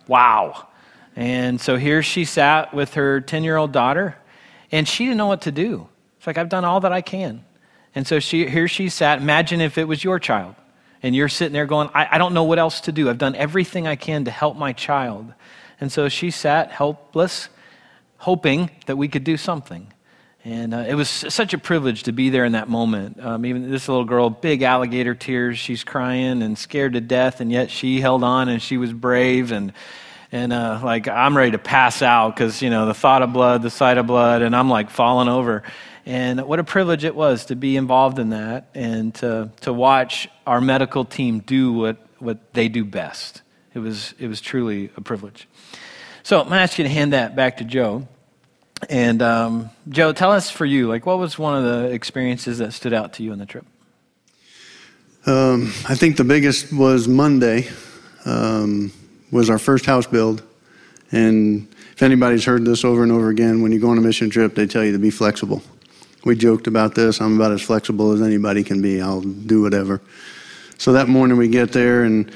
Wow. 0.07 0.67
And 1.15 1.61
so 1.61 1.77
here 1.77 2.01
she 2.01 2.25
sat 2.25 2.73
with 2.73 2.95
her 2.95 3.21
10 3.21 3.43
year 3.43 3.55
old 3.55 3.71
daughter, 3.71 4.17
and 4.71 4.87
she 4.87 5.05
didn't 5.05 5.17
know 5.17 5.27
what 5.27 5.41
to 5.41 5.51
do. 5.51 5.87
It's 6.17 6.27
like, 6.27 6.37
I've 6.37 6.49
done 6.49 6.65
all 6.65 6.79
that 6.81 6.91
I 6.91 7.01
can. 7.01 7.45
And 7.95 8.07
so 8.07 8.19
she, 8.19 8.47
here 8.47 8.67
she 8.67 8.89
sat. 8.89 9.21
Imagine 9.21 9.61
if 9.61 9.77
it 9.77 9.87
was 9.87 10.03
your 10.03 10.19
child, 10.19 10.55
and 11.03 11.15
you're 11.15 11.29
sitting 11.29 11.53
there 11.53 11.67
going, 11.67 11.89
I, 11.93 12.15
I 12.15 12.17
don't 12.17 12.33
know 12.33 12.45
what 12.45 12.57
else 12.57 12.81
to 12.81 12.91
do. 12.91 13.09
I've 13.09 13.17
done 13.17 13.35
everything 13.35 13.87
I 13.87 13.95
can 13.95 14.25
to 14.25 14.31
help 14.31 14.57
my 14.57 14.73
child. 14.73 15.31
And 15.79 15.91
so 15.91 16.09
she 16.09 16.31
sat 16.31 16.71
helpless, 16.71 17.49
hoping 18.17 18.71
that 18.87 18.95
we 18.95 19.07
could 19.07 19.23
do 19.23 19.37
something. 19.37 19.92
And 20.45 20.73
uh, 20.73 20.85
it 20.85 20.95
was 20.95 21.07
such 21.07 21.53
a 21.53 21.57
privilege 21.57 22.03
to 22.03 22.11
be 22.11 22.29
there 22.29 22.43
in 22.43 22.51
that 22.51 22.67
moment. 22.67 23.17
Um, 23.23 23.45
even 23.45 23.71
this 23.71 23.87
little 23.87 24.03
girl, 24.03 24.29
big 24.29 24.61
alligator 24.61 25.15
tears, 25.15 25.57
she's 25.57 25.85
crying 25.85 26.41
and 26.41 26.57
scared 26.57 26.93
to 26.93 27.01
death, 27.01 27.39
and 27.39 27.49
yet 27.49 27.71
she 27.71 28.01
held 28.01 28.25
on 28.25 28.49
and 28.49 28.61
she 28.61 28.77
was 28.77 28.91
brave. 28.91 29.53
And, 29.53 29.71
and 30.33 30.51
uh, 30.51 30.81
like, 30.83 31.07
I'm 31.07 31.37
ready 31.37 31.51
to 31.51 31.59
pass 31.59 32.01
out 32.01 32.35
because, 32.35 32.61
you 32.61 32.69
know, 32.69 32.87
the 32.87 32.93
thought 32.93 33.21
of 33.21 33.31
blood, 33.31 33.61
the 33.61 33.69
sight 33.69 33.97
of 33.97 34.05
blood, 34.05 34.41
and 34.41 34.53
I'm 34.53 34.69
like 34.69 34.89
falling 34.89 35.29
over. 35.29 35.63
And 36.05 36.41
what 36.41 36.59
a 36.59 36.65
privilege 36.65 37.05
it 37.05 37.15
was 37.15 37.45
to 37.45 37.55
be 37.55 37.77
involved 37.77 38.19
in 38.19 38.31
that 38.31 38.69
and 38.75 39.15
to, 39.15 39.49
to 39.61 39.71
watch 39.71 40.27
our 40.45 40.59
medical 40.59 41.05
team 41.05 41.39
do 41.39 41.71
what, 41.71 42.05
what 42.19 42.53
they 42.53 42.67
do 42.67 42.83
best. 42.83 43.41
It 43.73 43.79
was, 43.79 44.13
it 44.19 44.27
was 44.27 44.41
truly 44.41 44.91
a 44.97 45.01
privilege. 45.01 45.47
So 46.23 46.39
I'm 46.39 46.47
going 46.47 46.57
to 46.57 46.61
ask 46.63 46.77
you 46.77 46.83
to 46.83 46.89
hand 46.89 47.13
that 47.13 47.37
back 47.37 47.57
to 47.57 47.63
Joe. 47.63 48.09
And 48.89 49.21
um, 49.21 49.69
Joe, 49.89 50.13
tell 50.13 50.31
us 50.31 50.49
for 50.49 50.65
you, 50.65 50.87
like, 50.87 51.05
what 51.05 51.19
was 51.19 51.37
one 51.37 51.55
of 51.55 51.63
the 51.63 51.91
experiences 51.91 52.57
that 52.57 52.73
stood 52.73 52.93
out 52.93 53.13
to 53.13 53.23
you 53.23 53.31
on 53.31 53.39
the 53.39 53.45
trip? 53.45 53.65
Um, 55.25 55.71
I 55.87 55.95
think 55.95 56.17
the 56.17 56.23
biggest 56.23 56.73
was 56.73 57.07
Monday. 57.07 57.69
Um, 58.25 58.91
was 59.31 59.49
our 59.49 59.59
first 59.59 59.85
house 59.85 60.05
build, 60.05 60.43
and 61.11 61.67
if 61.93 62.03
anybody's 62.03 62.45
heard 62.45 62.65
this 62.65 62.85
over 62.85 63.03
and 63.03 63.11
over 63.11 63.29
again, 63.29 63.61
when 63.61 63.71
you 63.71 63.79
go 63.79 63.89
on 63.89 63.97
a 63.97 64.01
mission 64.01 64.29
trip, 64.29 64.55
they 64.55 64.65
tell 64.65 64.83
you 64.83 64.91
to 64.93 64.99
be 64.99 65.09
flexible. 65.09 65.61
We 66.23 66.35
joked 66.35 66.67
about 66.67 66.95
this. 66.95 67.19
I'm 67.19 67.35
about 67.35 67.51
as 67.51 67.61
flexible 67.61 68.13
as 68.13 68.21
anybody 68.21 68.63
can 68.63 68.81
be. 68.81 69.01
I'll 69.01 69.21
do 69.21 69.61
whatever. 69.61 70.01
So 70.77 70.93
that 70.93 71.07
morning 71.09 71.37
we 71.37 71.47
get 71.49 71.71
there 71.71 72.03
and 72.03 72.31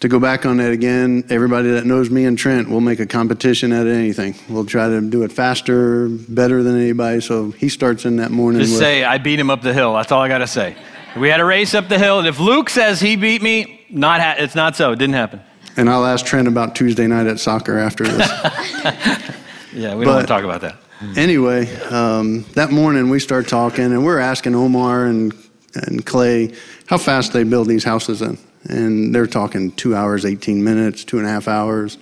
to 0.00 0.08
go 0.08 0.20
back 0.20 0.44
on 0.44 0.58
that 0.58 0.72
again, 0.72 1.24
everybody 1.30 1.70
that 1.70 1.86
knows 1.86 2.10
me 2.10 2.24
and 2.24 2.36
Trent 2.36 2.68
will 2.68 2.80
make 2.80 3.00
a 3.00 3.06
competition 3.06 3.72
at 3.72 3.86
anything. 3.86 4.34
We'll 4.48 4.66
try 4.66 4.88
to 4.88 5.00
do 5.00 5.22
it 5.22 5.32
faster, 5.32 6.08
better 6.08 6.62
than 6.62 6.78
anybody. 6.78 7.20
So 7.20 7.50
he 7.52 7.68
starts 7.68 8.04
in 8.04 8.16
that 8.16 8.30
morning. 8.30 8.60
Just 8.60 8.72
with, 8.72 8.80
say, 8.80 9.04
I 9.04 9.18
beat 9.18 9.40
him 9.40 9.50
up 9.50 9.62
the 9.62 9.72
hill. 9.72 9.94
That's 9.94 10.12
all 10.12 10.20
I 10.20 10.28
got 10.28 10.38
to 10.38 10.46
say. 10.46 10.76
We 11.16 11.28
had 11.28 11.40
a 11.40 11.44
race 11.44 11.74
up 11.74 11.88
the 11.88 11.98
hill. 11.98 12.18
And 12.18 12.28
if 12.28 12.38
Luke 12.38 12.68
says 12.68 13.00
he 13.00 13.16
beat 13.16 13.40
me, 13.40 13.86
not 13.88 14.20
ha- 14.20 14.36
it's 14.38 14.54
not 14.54 14.76
so. 14.76 14.92
It 14.92 14.98
didn't 14.98 15.14
happen. 15.14 15.40
And 15.78 15.88
I'll 15.88 16.04
ask 16.04 16.26
Trent 16.26 16.46
about 16.46 16.74
Tuesday 16.74 17.06
night 17.06 17.26
at 17.26 17.40
soccer 17.40 17.78
after 17.78 18.04
this. 18.04 18.28
yeah, 19.72 19.94
we 19.94 20.04
don't 20.04 20.14
want 20.14 20.20
to 20.22 20.26
talk 20.26 20.44
about 20.44 20.60
that. 20.60 20.76
Anyway, 21.16 21.74
um, 21.84 22.44
that 22.54 22.70
morning 22.70 23.10
we 23.10 23.20
start 23.20 23.48
talking, 23.48 23.84
and 23.84 24.04
we're 24.04 24.18
asking 24.18 24.54
Omar 24.54 25.04
and, 25.04 25.34
and 25.74 26.04
Clay 26.04 26.54
how 26.86 26.96
fast 26.96 27.34
they 27.34 27.44
build 27.44 27.68
these 27.68 27.84
houses 27.84 28.22
in 28.22 28.38
and 28.68 29.14
they're 29.14 29.26
talking 29.26 29.72
two 29.72 29.94
hours, 29.94 30.24
18 30.24 30.62
minutes, 30.62 31.04
two 31.04 31.18
and 31.18 31.26
a 31.26 31.30
half 31.30 31.48
hours. 31.48 31.98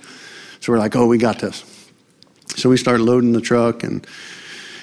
So 0.59 0.71
we're 0.71 0.79
like, 0.79 0.95
oh, 0.95 1.05
we 1.05 1.17
got 1.17 1.39
this. 1.39 1.63
So 2.55 2.69
we 2.69 2.77
start 2.77 3.01
loading 3.01 3.33
the 3.33 3.41
truck, 3.41 3.83
and 3.83 4.05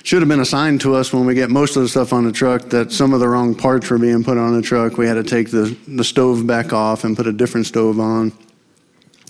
should 0.02 0.20
have 0.20 0.28
been 0.28 0.40
assigned 0.40 0.80
to 0.82 0.94
us 0.94 1.12
when 1.12 1.26
we 1.26 1.34
get 1.34 1.50
most 1.50 1.76
of 1.76 1.82
the 1.82 1.88
stuff 1.88 2.12
on 2.12 2.24
the 2.24 2.32
truck 2.32 2.62
that 2.70 2.92
some 2.92 3.14
of 3.14 3.20
the 3.20 3.28
wrong 3.28 3.54
parts 3.54 3.88
were 3.88 3.98
being 3.98 4.24
put 4.24 4.36
on 4.36 4.54
the 4.54 4.62
truck. 4.62 4.98
We 4.98 5.06
had 5.06 5.14
to 5.14 5.22
take 5.22 5.50
the, 5.50 5.76
the 5.86 6.04
stove 6.04 6.46
back 6.46 6.72
off 6.72 7.04
and 7.04 7.16
put 7.16 7.26
a 7.26 7.32
different 7.32 7.66
stove 7.66 8.00
on. 8.00 8.32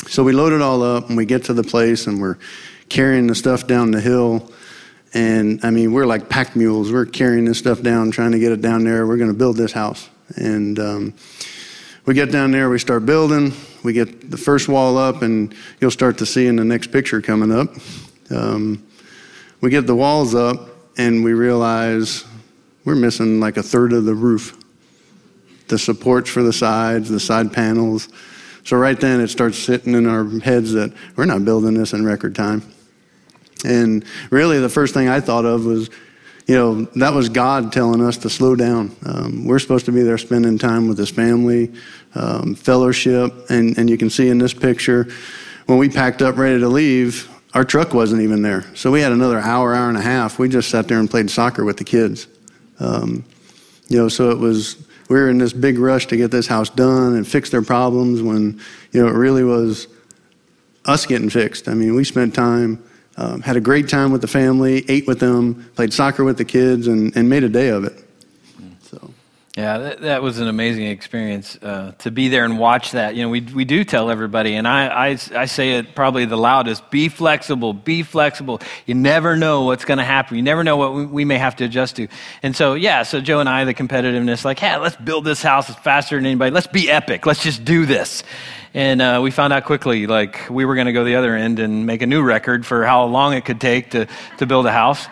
So 0.09 0.25
we 0.25 0.33
load 0.33 0.53
it 0.53 0.63
all 0.63 0.83
up, 0.83 1.09
and 1.09 1.17
we 1.17 1.25
get 1.25 1.45
to 1.45 1.55
the 1.55 1.63
place, 1.63 2.07
and 2.07 2.21
we're 2.21 2.39
carrying 2.89 3.27
the 3.27 3.35
stuff 3.35 3.67
down 3.67 3.91
the 3.91 4.01
hill. 4.01 4.51
And 5.15 5.61
I 5.63 5.71
mean, 5.71 5.93
we're 5.93 6.07
like 6.07 6.29
pack 6.29 6.57
mules. 6.57 6.91
We're 6.91 7.07
carrying 7.07 7.45
this 7.45 7.59
stuff 7.59 7.83
down, 7.83 8.11
trying 8.11 8.33
to 8.33 8.39
get 8.39 8.53
it 8.53 8.63
down 8.63 8.85
there. 8.85 9.07
We're 9.07 9.19
going 9.19 9.31
to 9.31 9.37
build 9.37 9.57
this 9.57 9.73
house. 9.73 10.09
And 10.37 10.79
um, 10.79 11.15
we 12.05 12.15
get 12.15 12.33
down 12.33 12.51
there, 12.51 12.69
we 12.69 12.79
start 12.79 13.07
building, 13.07 13.53
we 13.85 13.93
get 13.93 14.31
the 14.31 14.37
first 14.37 14.69
wall 14.69 14.99
up, 14.99 15.23
and 15.23 15.55
you'll 15.81 15.91
start 15.91 16.19
to 16.19 16.27
see 16.27 16.47
in 16.47 16.57
the 16.57 16.65
next 16.65 16.89
picture 16.89 17.21
coming 17.21 17.53
up. 17.53 17.69
Um, 18.31 18.85
we 19.61 19.71
get 19.71 19.87
the 19.87 19.95
walls 19.95 20.35
up, 20.35 20.69
and 20.99 21.23
we 21.23 21.33
realize 21.33 22.25
we're 22.85 22.97
missing 22.97 23.39
like 23.39 23.57
a 23.57 23.63
third 23.63 23.93
of 23.93 24.05
the 24.05 24.15
roof. 24.15 24.59
The 25.69 25.79
supports 25.79 26.29
for 26.29 26.43
the 26.43 26.53
sides, 26.53 27.09
the 27.09 27.21
side 27.21 27.53
panels. 27.53 28.09
So 28.65 28.77
right 28.77 28.99
then 28.99 29.21
it 29.21 29.29
starts 29.29 29.59
sitting 29.59 29.95
in 29.95 30.07
our 30.07 30.29
heads 30.41 30.73
that 30.73 30.93
we're 31.17 31.25
not 31.25 31.45
building 31.45 31.75
this 31.75 31.93
in 31.93 32.05
record 32.05 32.35
time. 32.35 32.63
And 33.65 34.05
really 34.31 34.59
the 34.59 34.69
first 34.69 34.93
thing 34.93 35.09
I 35.09 35.21
thought 35.21 35.45
of 35.45 35.65
was 35.65 35.89
you 36.47 36.55
know, 36.55 36.83
that 36.97 37.15
was 37.15 37.29
God 37.29 37.73
telling 37.73 38.03
us 38.03 38.19
to 38.19 38.31
slow 38.31 38.57
down. 38.57 38.95
Um, 39.07 39.45
we're 39.45 39.59
supposed 39.59 39.87
to 39.87 39.93
be 39.93 40.03
there 40.03 40.19
spending 40.19 40.59
time 40.59 40.89
with 40.89 40.99
His 40.99 41.11
family, 41.11 41.73
um, 42.15 42.55
fellowship, 42.55 43.51
and, 43.51 43.79
and 43.79 43.89
you 43.89 43.97
can 43.97 44.11
see 44.11 44.29
in 44.29 44.39
this 44.39 44.53
picture, 44.53 45.09
when 45.67 45.79
we 45.79 45.89
packed 45.89 46.23
up 46.23 46.37
ready 46.37 46.59
to 46.59 46.69
leave, 46.69 47.29
our 47.55 47.65
truck 47.65 47.95
wasn't 47.95 48.23
even 48.23 48.43
there. 48.43 48.65
So 48.75 48.91
we 48.91 49.01
had 49.01 49.13
another 49.13 49.39
hour, 49.39 49.75
hour 49.75 49.89
and 49.89 49.97
a 49.97 50.03
half. 50.03 50.39
We 50.39 50.49
just 50.49 50.71
sat 50.71 50.89
there 50.89 50.99
and 50.99 51.09
played 51.09 51.31
soccer 51.31 51.65
with 51.65 51.77
the 51.77 51.85
kids. 51.85 52.27
Um, 52.81 53.25
you 53.89 53.99
know, 53.99 54.09
so 54.09 54.31
it 54.31 54.39
was, 54.39 54.77
we 55.09 55.17
were 55.17 55.29
in 55.29 55.39
this 55.39 55.53
big 55.53 55.79
rush 55.79 56.07
to 56.07 56.17
get 56.17 56.31
this 56.31 56.47
house 56.47 56.71
done 56.71 57.15
and 57.15 57.29
fix 57.29 57.51
their 57.51 57.63
problems 57.63 58.23
when, 58.23 58.61
you 58.91 59.03
know, 59.03 59.09
it 59.09 59.15
really 59.15 59.45
was 59.45 59.87
us 60.87 61.07
getting 61.07 61.31
fixed. 61.31 61.69
I 61.69 61.75
mean, 61.75 61.95
we 61.95 62.05
spent 62.05 62.35
time 62.35 62.83
um, 63.17 63.43
had 63.43 63.57
a 63.57 63.61
great 63.61 63.89
time 63.89 64.11
with 64.11 64.21
the 64.21 64.29
family, 64.29 64.85
ate 64.89 65.07
with 65.07 65.21
them, 65.21 65.71
played 65.75 65.93
soccer 65.93 66.25
with 66.25 66.39
the 66.39 66.45
kids, 66.45 66.87
and, 66.87 67.15
and 67.17 67.29
made 67.29 67.45
a 67.45 67.49
day 67.49 67.69
of 67.69 67.85
it. 67.85 68.02
Yeah, 69.57 69.77
that, 69.77 70.01
that 70.01 70.23
was 70.23 70.39
an 70.39 70.49
amazing 70.49 70.87
experience 70.87 71.59
uh, 71.61 71.93
to 71.99 72.11
be 72.11 72.29
there 72.29 72.47
and 72.47 72.59
watch 72.59 72.93
that. 72.93 73.15
You 73.15 73.25
know, 73.25 73.29
we, 73.29 73.43
we 73.43 73.67
do 73.67 73.85
tell 73.85 74.09
everybody, 74.09 74.55
and 74.55 74.67
I, 74.67 74.87
I, 74.87 75.19
I 75.35 75.45
say 75.45 75.73
it 75.73 75.95
probably 75.95 76.25
the 76.25 76.39
loudest 76.39 76.91
be 76.91 77.11
flexible, 77.11 77.75
be 77.75 78.03
flexible. 78.03 78.63
You 78.87 78.95
never 78.95 79.37
know 79.37 79.65
what's 79.65 79.85
going 79.85 79.99
to 79.99 80.05
happen. 80.05 80.39
You 80.39 80.43
never 80.43 80.65
know 80.65 80.79
what 80.79 80.95
we, 80.95 81.05
we, 81.05 81.25
may 81.27 81.37
have 81.37 81.57
to 81.57 81.65
adjust 81.65 81.97
to. 81.97 82.09
And 82.43 82.57
so, 82.57 82.73
yeah, 82.73 83.03
so 83.03 83.21
Joe 83.21 83.41
and 83.41 83.49
I, 83.49 83.65
the 83.65 83.75
competitiveness, 83.75 84.43
like, 84.43 84.59
hey, 84.59 84.75
let's 84.79 84.97
build 84.97 85.27
this 85.27 85.43
house 85.43 85.69
faster 85.81 86.17
than 86.17 86.25
anybody. 86.25 86.51
Let's 86.51 86.67
be 86.67 86.91
epic. 86.91 87.27
Let's 87.27 87.43
just 87.43 87.63
do 87.63 87.85
this. 87.85 88.23
And 88.73 89.03
uh, 89.03 89.21
we 89.23 89.31
found 89.31 89.53
out 89.53 89.67
quickly, 89.67 90.07
like, 90.07 90.49
we 90.49 90.65
were 90.65 90.77
going 90.77 90.87
to 90.87 90.95
go 90.95 91.05
the 91.05 91.17
other 91.17 91.37
end 91.37 91.59
and 91.59 91.85
make 91.85 92.01
a 92.01 92.07
new 92.07 92.23
record 92.23 92.65
for 92.65 92.87
how 92.87 93.05
long 93.05 93.35
it 93.35 93.45
could 93.45 93.61
take 93.61 93.91
to, 93.91 94.09
to 94.39 94.47
build 94.47 94.65
a 94.65 94.73
house. 94.73 95.07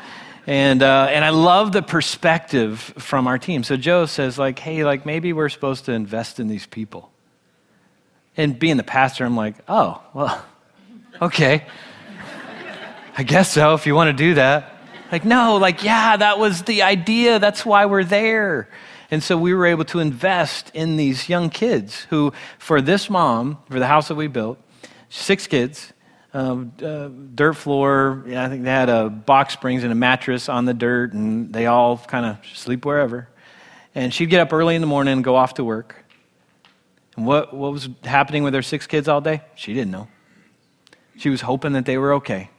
And, 0.47 0.83
uh, 0.83 1.09
and 1.11 1.25
I 1.25 1.31
love 1.31 1.73
the 1.73 1.83
perspective 1.83 2.81
from 2.81 3.27
our 3.27 3.39
team. 3.39 3.63
So 3.63 3.77
Joe 3.77 4.07
says, 4.07 4.39
like, 4.39 4.59
hey, 4.59 4.85
like, 4.85 5.05
maybe 5.05 5.33
we're 5.33 5.49
supposed 5.49 5.85
to 5.85 5.93
invest 5.93 6.41
in 6.41 6.49
these 6.49 6.67
people. 6.67 7.13
And 8.37 8.59
being 8.59 8.77
the 8.77 8.83
pastor, 8.83 9.25
I'm 9.25 9.37
like, 9.37 9.57
oh, 9.69 10.03
well, 10.15 10.45
okay. 11.23 11.67
I 13.17 13.23
guess 13.23 13.53
so, 13.53 13.75
if 13.75 13.87
you 13.87 13.95
want 13.95 14.09
to 14.17 14.25
do 14.25 14.35
that. 14.35 14.77
Like, 15.13 15.25
no, 15.25 15.57
like, 15.57 15.83
yeah, 15.83 16.17
that 16.17 16.39
was 16.39 16.63
the 16.63 16.83
idea. 16.83 17.39
That's 17.39 17.67
why 17.67 17.87
we're 17.87 18.05
there. 18.05 18.69
And 19.11 19.23
so 19.23 19.37
we 19.37 19.53
were 19.53 19.67
able 19.67 19.85
to 19.87 19.99
invest 19.99 20.71
in 20.73 20.97
these 20.97 21.29
young 21.29 21.51
kids 21.51 22.07
who, 22.11 22.33
for 22.59 22.81
this 22.81 23.11
mom, 23.11 23.59
for 23.69 23.81
the 23.81 23.89
house 23.89 24.09
that 24.09 24.15
we 24.15 24.29
built, 24.29 24.59
six 25.09 25.49
kids, 25.49 25.93
um, 26.33 26.73
uh, 26.83 27.09
dirt 27.35 27.55
floor. 27.55 28.25
I 28.27 28.49
think 28.49 28.65
they 28.65 28.71
had 28.71 28.89
a 28.89 29.09
box 29.09 29.53
springs 29.53 29.83
and 29.83 29.93
a 29.93 29.97
mattress 29.97 30.49
on 30.49 30.65
the 30.65 30.75
dirt, 30.75 31.13
and 31.13 31.53
they 31.53 31.67
all 31.67 31.99
kind 31.99 32.27
of 32.27 32.39
sleep 32.55 32.85
wherever. 32.85 33.29
And 33.95 34.15
she'd 34.15 34.31
get 34.31 34.41
up 34.41 34.53
early 34.53 34.75
in 34.75 34.81
the 34.81 34.87
morning 34.87 35.13
and 35.15 35.25
go 35.25 35.37
off 35.37 35.55
to 35.55 35.65
work. 35.65 36.05
And 37.17 37.27
what, 37.27 37.53
what 37.53 37.73
was 37.73 37.89
happening 38.05 38.45
with 38.45 38.55
her 38.55 38.63
six 38.63 38.87
kids 38.87 39.09
all 39.09 39.21
day? 39.21 39.43
She 39.55 39.75
didn't 39.75 39.91
know. 39.91 40.09
She 41.17 41.29
was 41.29 41.43
hoping 41.43 41.73
that 41.73 41.85
they 41.85 41.99
were 41.99 42.15
okay, 42.15 42.51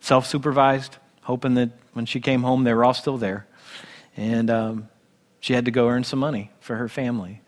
self 0.00 0.26
supervised, 0.26 0.98
hoping 1.22 1.54
that 1.54 1.70
when 1.92 2.06
she 2.06 2.20
came 2.20 2.42
home, 2.42 2.64
they 2.64 2.74
were 2.74 2.84
all 2.84 2.94
still 2.94 3.16
there. 3.16 3.46
And 4.16 4.50
um, 4.50 4.88
she 5.38 5.54
had 5.54 5.64
to 5.64 5.70
go 5.70 5.88
earn 5.88 6.04
some 6.04 6.18
money 6.18 6.50
for 6.60 6.76
her 6.76 6.88
family. 6.88 7.40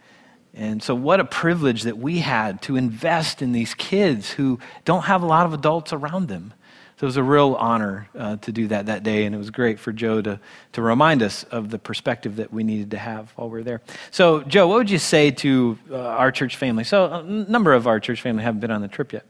And 0.54 0.82
so, 0.82 0.94
what 0.94 1.18
a 1.18 1.24
privilege 1.24 1.82
that 1.82 1.96
we 1.96 2.18
had 2.18 2.60
to 2.62 2.76
invest 2.76 3.40
in 3.40 3.52
these 3.52 3.74
kids 3.74 4.32
who 4.32 4.58
don't 4.84 5.04
have 5.04 5.22
a 5.22 5.26
lot 5.26 5.46
of 5.46 5.54
adults 5.54 5.92
around 5.92 6.28
them. 6.28 6.52
So, 6.98 7.04
it 7.04 7.08
was 7.08 7.16
a 7.16 7.22
real 7.22 7.54
honor 7.54 8.08
uh, 8.16 8.36
to 8.36 8.52
do 8.52 8.68
that 8.68 8.86
that 8.86 9.02
day, 9.02 9.24
and 9.24 9.34
it 9.34 9.38
was 9.38 9.48
great 9.48 9.78
for 9.78 9.92
Joe 9.92 10.20
to, 10.20 10.38
to 10.72 10.82
remind 10.82 11.22
us 11.22 11.44
of 11.44 11.70
the 11.70 11.78
perspective 11.78 12.36
that 12.36 12.52
we 12.52 12.64
needed 12.64 12.90
to 12.90 12.98
have 12.98 13.30
while 13.36 13.48
we 13.48 13.60
are 13.60 13.62
there. 13.62 13.80
So, 14.10 14.42
Joe, 14.42 14.68
what 14.68 14.76
would 14.76 14.90
you 14.90 14.98
say 14.98 15.30
to 15.30 15.78
uh, 15.90 15.96
our 15.96 16.30
church 16.30 16.56
family? 16.56 16.84
So, 16.84 17.06
a 17.06 17.22
number 17.22 17.72
of 17.72 17.86
our 17.86 17.98
church 17.98 18.20
family 18.20 18.42
haven't 18.42 18.60
been 18.60 18.70
on 18.70 18.82
the 18.82 18.88
trip 18.88 19.14
yet. 19.14 19.24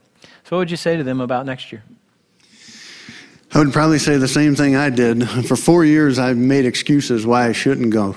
So, 0.45 0.57
what 0.57 0.59
would 0.59 0.71
you 0.73 0.77
say 0.77 0.97
to 0.97 1.05
them 1.05 1.21
about 1.21 1.47
next 1.47 1.71
year? 1.71 1.85
I 3.55 3.59
would 3.59 3.73
probably 3.73 3.99
say 3.99 4.17
the 4.17 4.27
same 4.27 4.57
thing 4.57 4.75
I 4.75 4.91
did. 4.91 5.29
For 5.47 5.57
four 5.57 5.85
years, 5.85 6.19
I've 6.19 6.39
made 6.39 6.65
excuses 6.65 7.25
why 7.27 7.47
I 7.47 7.53
shouldn't 7.53 7.91
go. 7.91 8.17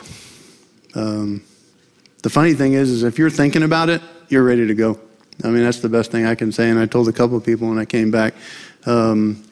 Um, 0.95 1.43
the 2.25 2.31
funny 2.31 2.55
thing 2.55 2.73
is, 2.73 2.89
is 2.89 3.03
if 3.03 3.19
you're 3.19 3.29
thinking 3.29 3.61
about 3.61 3.88
it, 3.88 4.01
you're 4.29 4.41
ready 4.41 4.65
to 4.65 4.73
go. 4.73 4.99
I 5.43 5.49
mean, 5.49 5.61
that's 5.61 5.81
the 5.81 5.89
best 5.89 6.09
thing 6.09 6.25
I 6.25 6.33
can 6.33 6.51
say. 6.51 6.71
And 6.71 6.79
I 6.79 6.88
told 6.88 7.07
a 7.07 7.11
couple 7.11 7.38
of 7.38 7.45
people 7.45 7.69
when 7.69 7.77
I 7.77 7.85
came 7.85 8.09
back, 8.09 8.33
um, 8.88 9.43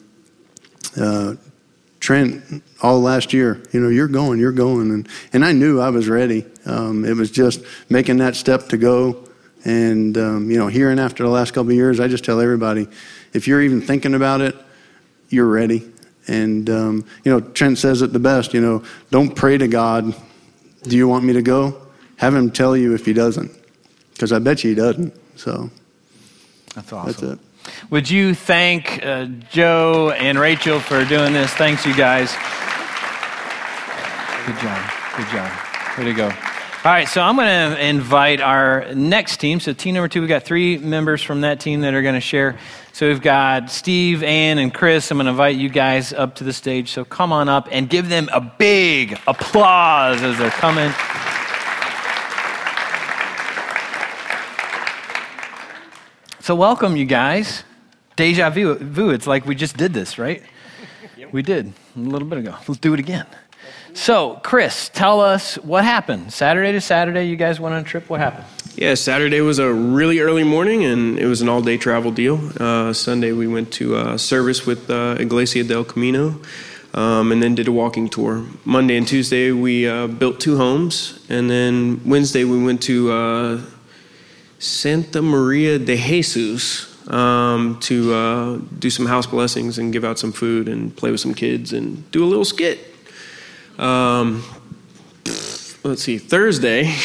uh, 1.00 1.34
Trent, 2.00 2.64
all 2.82 3.00
last 3.00 3.32
year, 3.32 3.62
you 3.70 3.78
know, 3.78 3.90
you're 3.90 4.08
going, 4.08 4.40
you're 4.40 4.50
going. 4.50 4.90
And, 4.90 5.08
and 5.32 5.44
I 5.44 5.52
knew 5.52 5.80
I 5.80 5.90
was 5.90 6.08
ready. 6.08 6.46
Um, 6.66 7.04
it 7.04 7.16
was 7.16 7.30
just 7.30 7.62
making 7.88 8.16
that 8.16 8.34
step 8.34 8.68
to 8.70 8.76
go. 8.76 9.24
And, 9.64 10.18
um, 10.18 10.50
you 10.50 10.58
know, 10.58 10.66
here 10.66 10.90
and 10.90 10.98
after 10.98 11.22
the 11.22 11.30
last 11.30 11.52
couple 11.52 11.70
of 11.70 11.76
years, 11.76 12.00
I 12.00 12.08
just 12.08 12.24
tell 12.24 12.40
everybody 12.40 12.88
if 13.32 13.46
you're 13.46 13.62
even 13.62 13.82
thinking 13.82 14.14
about 14.14 14.40
it, 14.40 14.56
you're 15.28 15.46
ready. 15.46 15.88
And, 16.26 16.68
um, 16.68 17.06
you 17.22 17.30
know, 17.30 17.38
Trent 17.38 17.78
says 17.78 18.02
it 18.02 18.12
the 18.12 18.18
best, 18.18 18.52
you 18.52 18.60
know, 18.60 18.82
don't 19.12 19.36
pray 19.36 19.58
to 19.58 19.68
God, 19.68 20.12
do 20.82 20.96
you 20.96 21.06
want 21.06 21.24
me 21.24 21.34
to 21.34 21.42
go? 21.42 21.83
Have 22.24 22.34
him 22.34 22.50
tell 22.50 22.74
you 22.74 22.94
if 22.94 23.04
he 23.04 23.12
doesn't, 23.12 23.50
because 24.14 24.32
I 24.32 24.38
bet 24.38 24.64
you 24.64 24.70
he 24.70 24.74
doesn't. 24.76 25.14
So 25.36 25.68
That's 26.74 26.90
awesome. 26.90 27.12
that's 27.12 27.22
it. 27.22 27.38
Would 27.90 28.08
you 28.10 28.34
thank 28.34 29.04
uh, 29.04 29.26
Joe 29.50 30.10
and 30.16 30.38
Rachel 30.38 30.80
for 30.80 31.04
doing 31.04 31.34
this? 31.34 31.50
Thanks, 31.52 31.84
you 31.84 31.94
guys. 31.94 32.30
Good 34.46 34.58
job. 34.58 34.90
Good 35.18 35.26
job. 35.28 35.98
Way 35.98 36.04
to 36.04 36.14
go. 36.14 36.28
All 36.28 36.92
right, 36.92 37.06
so 37.06 37.20
I'm 37.20 37.36
going 37.36 37.46
to 37.76 37.86
invite 37.86 38.40
our 38.40 38.94
next 38.94 39.36
team. 39.36 39.60
So, 39.60 39.74
team 39.74 39.92
number 39.92 40.08
two, 40.08 40.20
we've 40.20 40.28
got 40.28 40.44
three 40.44 40.78
members 40.78 41.22
from 41.22 41.42
that 41.42 41.60
team 41.60 41.82
that 41.82 41.92
are 41.92 42.00
going 42.02 42.14
to 42.14 42.20
share. 42.22 42.58
So, 42.94 43.06
we've 43.08 43.20
got 43.20 43.70
Steve, 43.70 44.22
Ann, 44.22 44.56
and 44.56 44.72
Chris. 44.72 45.10
I'm 45.10 45.18
going 45.18 45.26
to 45.26 45.30
invite 45.30 45.56
you 45.56 45.68
guys 45.68 46.14
up 46.14 46.36
to 46.36 46.44
the 46.44 46.54
stage. 46.54 46.90
So, 46.90 47.04
come 47.04 47.32
on 47.32 47.50
up 47.50 47.68
and 47.70 47.88
give 47.90 48.08
them 48.08 48.30
a 48.32 48.40
big 48.40 49.18
applause 49.26 50.22
as 50.22 50.38
they're 50.38 50.50
coming. 50.50 50.90
So, 56.44 56.54
welcome, 56.54 56.94
you 56.94 57.06
guys. 57.06 57.64
Deja 58.16 58.50
vu. 58.50 58.74
vu. 58.74 59.08
It's 59.08 59.26
like 59.26 59.46
we 59.46 59.54
just 59.54 59.78
did 59.78 59.94
this, 59.94 60.18
right? 60.18 60.42
We 61.32 61.40
did 61.40 61.72
a 61.96 61.98
little 61.98 62.28
bit 62.28 62.40
ago. 62.40 62.54
Let's 62.68 62.78
do 62.78 62.92
it 62.92 63.00
again. 63.00 63.24
So, 63.94 64.40
Chris, 64.44 64.90
tell 64.90 65.22
us 65.22 65.54
what 65.54 65.84
happened. 65.84 66.34
Saturday 66.34 66.72
to 66.72 66.82
Saturday, 66.82 67.24
you 67.28 67.36
guys 67.36 67.58
went 67.58 67.74
on 67.74 67.80
a 67.80 67.84
trip. 67.84 68.10
What 68.10 68.20
happened? 68.20 68.44
Yeah, 68.76 68.92
Saturday 68.92 69.40
was 69.40 69.58
a 69.58 69.72
really 69.72 70.20
early 70.20 70.44
morning, 70.44 70.84
and 70.84 71.18
it 71.18 71.24
was 71.24 71.40
an 71.40 71.48
all-day 71.48 71.78
travel 71.78 72.10
deal. 72.10 72.38
Uh, 72.60 72.92
Sunday 72.92 73.32
we 73.32 73.46
went 73.46 73.72
to 73.80 73.96
uh, 73.96 74.18
service 74.18 74.66
with 74.66 74.90
uh, 74.90 75.16
Iglesia 75.18 75.64
del 75.64 75.84
Camino, 75.84 76.42
um, 76.92 77.32
and 77.32 77.42
then 77.42 77.54
did 77.54 77.68
a 77.68 77.72
walking 77.72 78.10
tour. 78.10 78.44
Monday 78.66 78.98
and 78.98 79.08
Tuesday 79.08 79.50
we 79.50 79.88
uh, 79.88 80.08
built 80.08 80.40
two 80.40 80.58
homes, 80.58 81.24
and 81.30 81.48
then 81.48 82.02
Wednesday 82.04 82.44
we 82.44 82.62
went 82.62 82.82
to 82.82 83.12
uh, 83.12 83.62
Santa 84.64 85.20
Maria 85.20 85.78
de 85.78 85.94
Jesus 85.94 86.90
um, 87.10 87.78
to 87.80 88.14
uh, 88.14 88.58
do 88.78 88.88
some 88.88 89.04
house 89.04 89.26
blessings 89.26 89.76
and 89.76 89.92
give 89.92 90.04
out 90.04 90.18
some 90.18 90.32
food 90.32 90.70
and 90.70 90.96
play 90.96 91.10
with 91.10 91.20
some 91.20 91.34
kids 91.34 91.74
and 91.74 92.10
do 92.10 92.24
a 92.24 92.26
little 92.26 92.46
skit. 92.46 92.78
Um, 93.78 94.42
let's 95.84 96.02
see, 96.02 96.18
Thursday. 96.18 96.94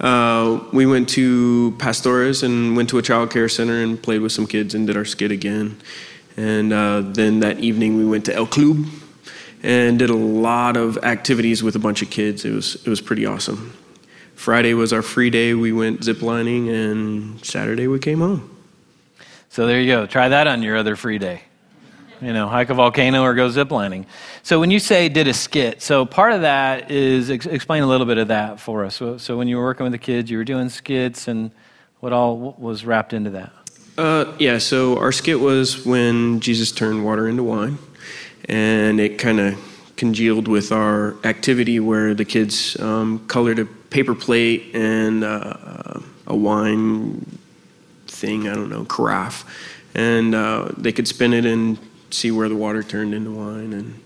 Uh, 0.00 0.62
we 0.72 0.84
went 0.84 1.08
to 1.08 1.72
Pastores 1.78 2.42
and 2.42 2.76
went 2.76 2.90
to 2.90 2.98
a 2.98 3.02
child 3.02 3.30
care 3.30 3.48
center 3.48 3.80
and 3.80 4.02
played 4.02 4.20
with 4.20 4.32
some 4.32 4.46
kids 4.46 4.74
and 4.74 4.88
did 4.88 4.96
our 4.96 5.04
skit 5.04 5.30
again. 5.30 5.80
And 6.36 6.72
uh, 6.72 7.00
then 7.00 7.40
that 7.40 7.60
evening 7.60 7.96
we 7.96 8.04
went 8.04 8.24
to 8.26 8.34
El 8.34 8.46
Club 8.46 8.84
and 9.62 9.98
did 9.98 10.10
a 10.10 10.16
lot 10.16 10.76
of 10.76 10.98
activities 10.98 11.62
with 11.62 11.76
a 11.76 11.78
bunch 11.78 12.02
of 12.02 12.10
kids. 12.10 12.44
It 12.44 12.50
was 12.50 12.74
it 12.84 12.88
was 12.88 13.00
pretty 13.00 13.24
awesome. 13.24 13.72
Friday 14.34 14.74
was 14.74 14.92
our 14.92 15.02
free 15.02 15.30
day. 15.30 15.54
We 15.54 15.72
went 15.72 16.00
ziplining, 16.00 16.68
and 16.68 17.44
Saturday 17.44 17.86
we 17.86 17.98
came 17.98 18.20
home. 18.20 18.50
So, 19.48 19.66
there 19.66 19.80
you 19.80 19.92
go. 19.92 20.06
Try 20.06 20.28
that 20.28 20.46
on 20.46 20.62
your 20.62 20.76
other 20.76 20.96
free 20.96 21.18
day. 21.18 21.42
You 22.20 22.32
know, 22.32 22.48
hike 22.48 22.70
a 22.70 22.74
volcano 22.74 23.22
or 23.22 23.34
go 23.34 23.48
ziplining. 23.48 24.06
So, 24.42 24.58
when 24.60 24.70
you 24.70 24.78
say 24.78 25.08
did 25.08 25.28
a 25.28 25.34
skit, 25.34 25.82
so 25.82 26.04
part 26.04 26.32
of 26.32 26.42
that 26.42 26.90
is 26.90 27.30
ex- 27.30 27.46
explain 27.46 27.82
a 27.82 27.86
little 27.86 28.06
bit 28.06 28.18
of 28.18 28.28
that 28.28 28.60
for 28.60 28.84
us. 28.84 28.96
So, 28.96 29.18
so, 29.18 29.36
when 29.36 29.48
you 29.48 29.56
were 29.56 29.64
working 29.64 29.84
with 29.84 29.92
the 29.92 29.98
kids, 29.98 30.30
you 30.30 30.38
were 30.38 30.44
doing 30.44 30.68
skits, 30.68 31.28
and 31.28 31.50
what 32.00 32.12
all 32.12 32.54
was 32.58 32.84
wrapped 32.84 33.12
into 33.12 33.30
that? 33.30 33.52
Uh, 33.96 34.32
yeah, 34.40 34.58
so 34.58 34.98
our 34.98 35.12
skit 35.12 35.38
was 35.38 35.86
when 35.86 36.40
Jesus 36.40 36.72
turned 36.72 37.04
water 37.04 37.28
into 37.28 37.44
wine, 37.44 37.78
and 38.46 38.98
it 38.98 39.18
kind 39.18 39.38
of 39.38 39.56
congealed 39.96 40.48
with 40.48 40.72
our 40.72 41.14
activity 41.24 41.78
where 41.78 42.12
the 42.12 42.24
kids 42.24 42.78
um, 42.80 43.24
colored 43.28 43.60
a 43.60 43.68
paper 43.94 44.16
plate 44.16 44.74
and 44.74 45.22
uh, 45.22 46.00
a 46.26 46.34
wine 46.34 47.24
thing, 48.08 48.48
I 48.48 48.54
don't 48.54 48.68
know, 48.68 48.84
carafe, 48.84 49.44
and 49.94 50.34
uh, 50.34 50.72
they 50.76 50.90
could 50.90 51.06
spin 51.06 51.32
it 51.32 51.46
and 51.46 51.78
see 52.10 52.32
where 52.32 52.48
the 52.48 52.56
water 52.56 52.82
turned 52.82 53.14
into 53.14 53.30
wine, 53.30 53.72
and 53.72 54.02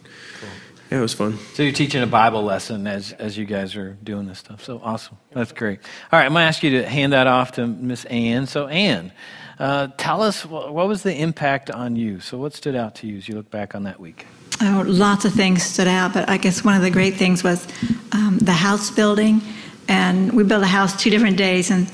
yeah, 0.91 0.99
it 0.99 1.01
was 1.01 1.15
fun. 1.15 1.39
So 1.55 1.63
you're 1.63 1.73
teaching 1.73 2.03
a 2.03 2.07
Bible 2.07 2.43
lesson 2.43 2.87
as, 2.87 3.13
as 3.13 3.39
you 3.39 3.47
guys 3.47 3.77
are 3.77 3.97
doing 4.05 4.27
this 4.27 4.39
stuff. 4.39 4.63
So 4.63 4.79
awesome. 4.85 5.17
That's 5.33 5.53
great. 5.53 5.81
All 6.13 6.19
right, 6.19 6.27
I'm 6.27 6.33
going 6.33 6.43
to 6.43 6.49
ask 6.49 6.63
you 6.63 6.83
to 6.83 6.87
hand 6.87 7.15
that 7.15 7.27
off 7.27 7.53
to 7.53 7.67
Miss 7.67 8.05
Ann. 8.07 8.47
So, 8.47 8.67
Ann, 8.67 9.11
uh, 9.59 9.89
tell 9.97 10.21
us 10.21 10.45
what, 10.45 10.75
what 10.75 10.87
was 10.87 11.03
the 11.03 11.15
impact 11.15 11.71
on 11.71 11.97
you? 11.97 12.21
So, 12.21 12.37
what 12.37 12.53
stood 12.53 12.77
out 12.77 12.95
to 12.97 13.07
you 13.07 13.17
as 13.17 13.27
you 13.27 13.37
look 13.37 13.51
back 13.51 13.75
on 13.75 13.85
that 13.85 13.99
week? 13.99 14.27
Oh, 14.61 14.85
lots 14.87 15.25
of 15.25 15.33
things 15.33 15.63
stood 15.63 15.89
out, 15.89 16.13
but 16.13 16.29
I 16.29 16.37
guess 16.37 16.63
one 16.63 16.75
of 16.75 16.83
the 16.83 16.91
great 16.91 17.15
things 17.15 17.43
was 17.43 17.67
um, 18.13 18.39
the 18.39 18.53
house 18.53 18.91
building. 18.91 19.41
And 19.89 20.33
we 20.33 20.45
built 20.45 20.63
a 20.63 20.67
house 20.67 21.01
two 21.01 21.11
different 21.11 21.37
days. 21.37 21.71
And 21.71 21.89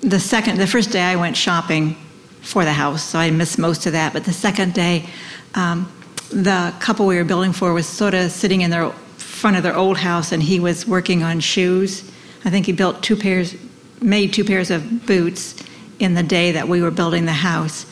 the 0.00 0.18
second, 0.18 0.58
the 0.58 0.66
first 0.66 0.90
day 0.90 1.02
I 1.02 1.16
went 1.16 1.36
shopping 1.36 1.96
for 2.40 2.64
the 2.64 2.72
house, 2.72 3.02
so 3.02 3.18
I 3.18 3.30
missed 3.30 3.58
most 3.58 3.86
of 3.86 3.92
that. 3.92 4.12
But 4.12 4.24
the 4.24 4.32
second 4.32 4.74
day, 4.74 5.06
um, 5.54 5.90
the 6.30 6.74
couple 6.80 7.06
we 7.06 7.16
were 7.16 7.24
building 7.24 7.52
for 7.52 7.72
was 7.72 7.86
sort 7.86 8.14
of 8.14 8.30
sitting 8.30 8.62
in 8.62 8.70
their 8.70 8.90
front 9.16 9.56
of 9.56 9.62
their 9.62 9.76
old 9.76 9.98
house, 9.98 10.32
and 10.32 10.42
he 10.42 10.60
was 10.60 10.86
working 10.86 11.22
on 11.22 11.40
shoes. 11.40 12.10
I 12.44 12.50
think 12.50 12.66
he 12.66 12.72
built 12.72 13.02
two 13.02 13.16
pairs, 13.16 13.54
made 14.00 14.32
two 14.32 14.44
pairs 14.44 14.70
of 14.70 15.06
boots 15.06 15.62
in 15.98 16.14
the 16.14 16.22
day 16.22 16.52
that 16.52 16.68
we 16.68 16.82
were 16.82 16.90
building 16.90 17.24
the 17.24 17.32
house. 17.32 17.86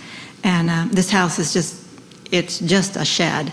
And 0.44 0.70
um, 0.70 0.90
this 0.90 1.11
house 1.11 1.38
is 1.38 1.53
just, 1.53 1.83
it's 2.31 2.59
just 2.59 2.96
a 2.96 3.05
shed. 3.05 3.53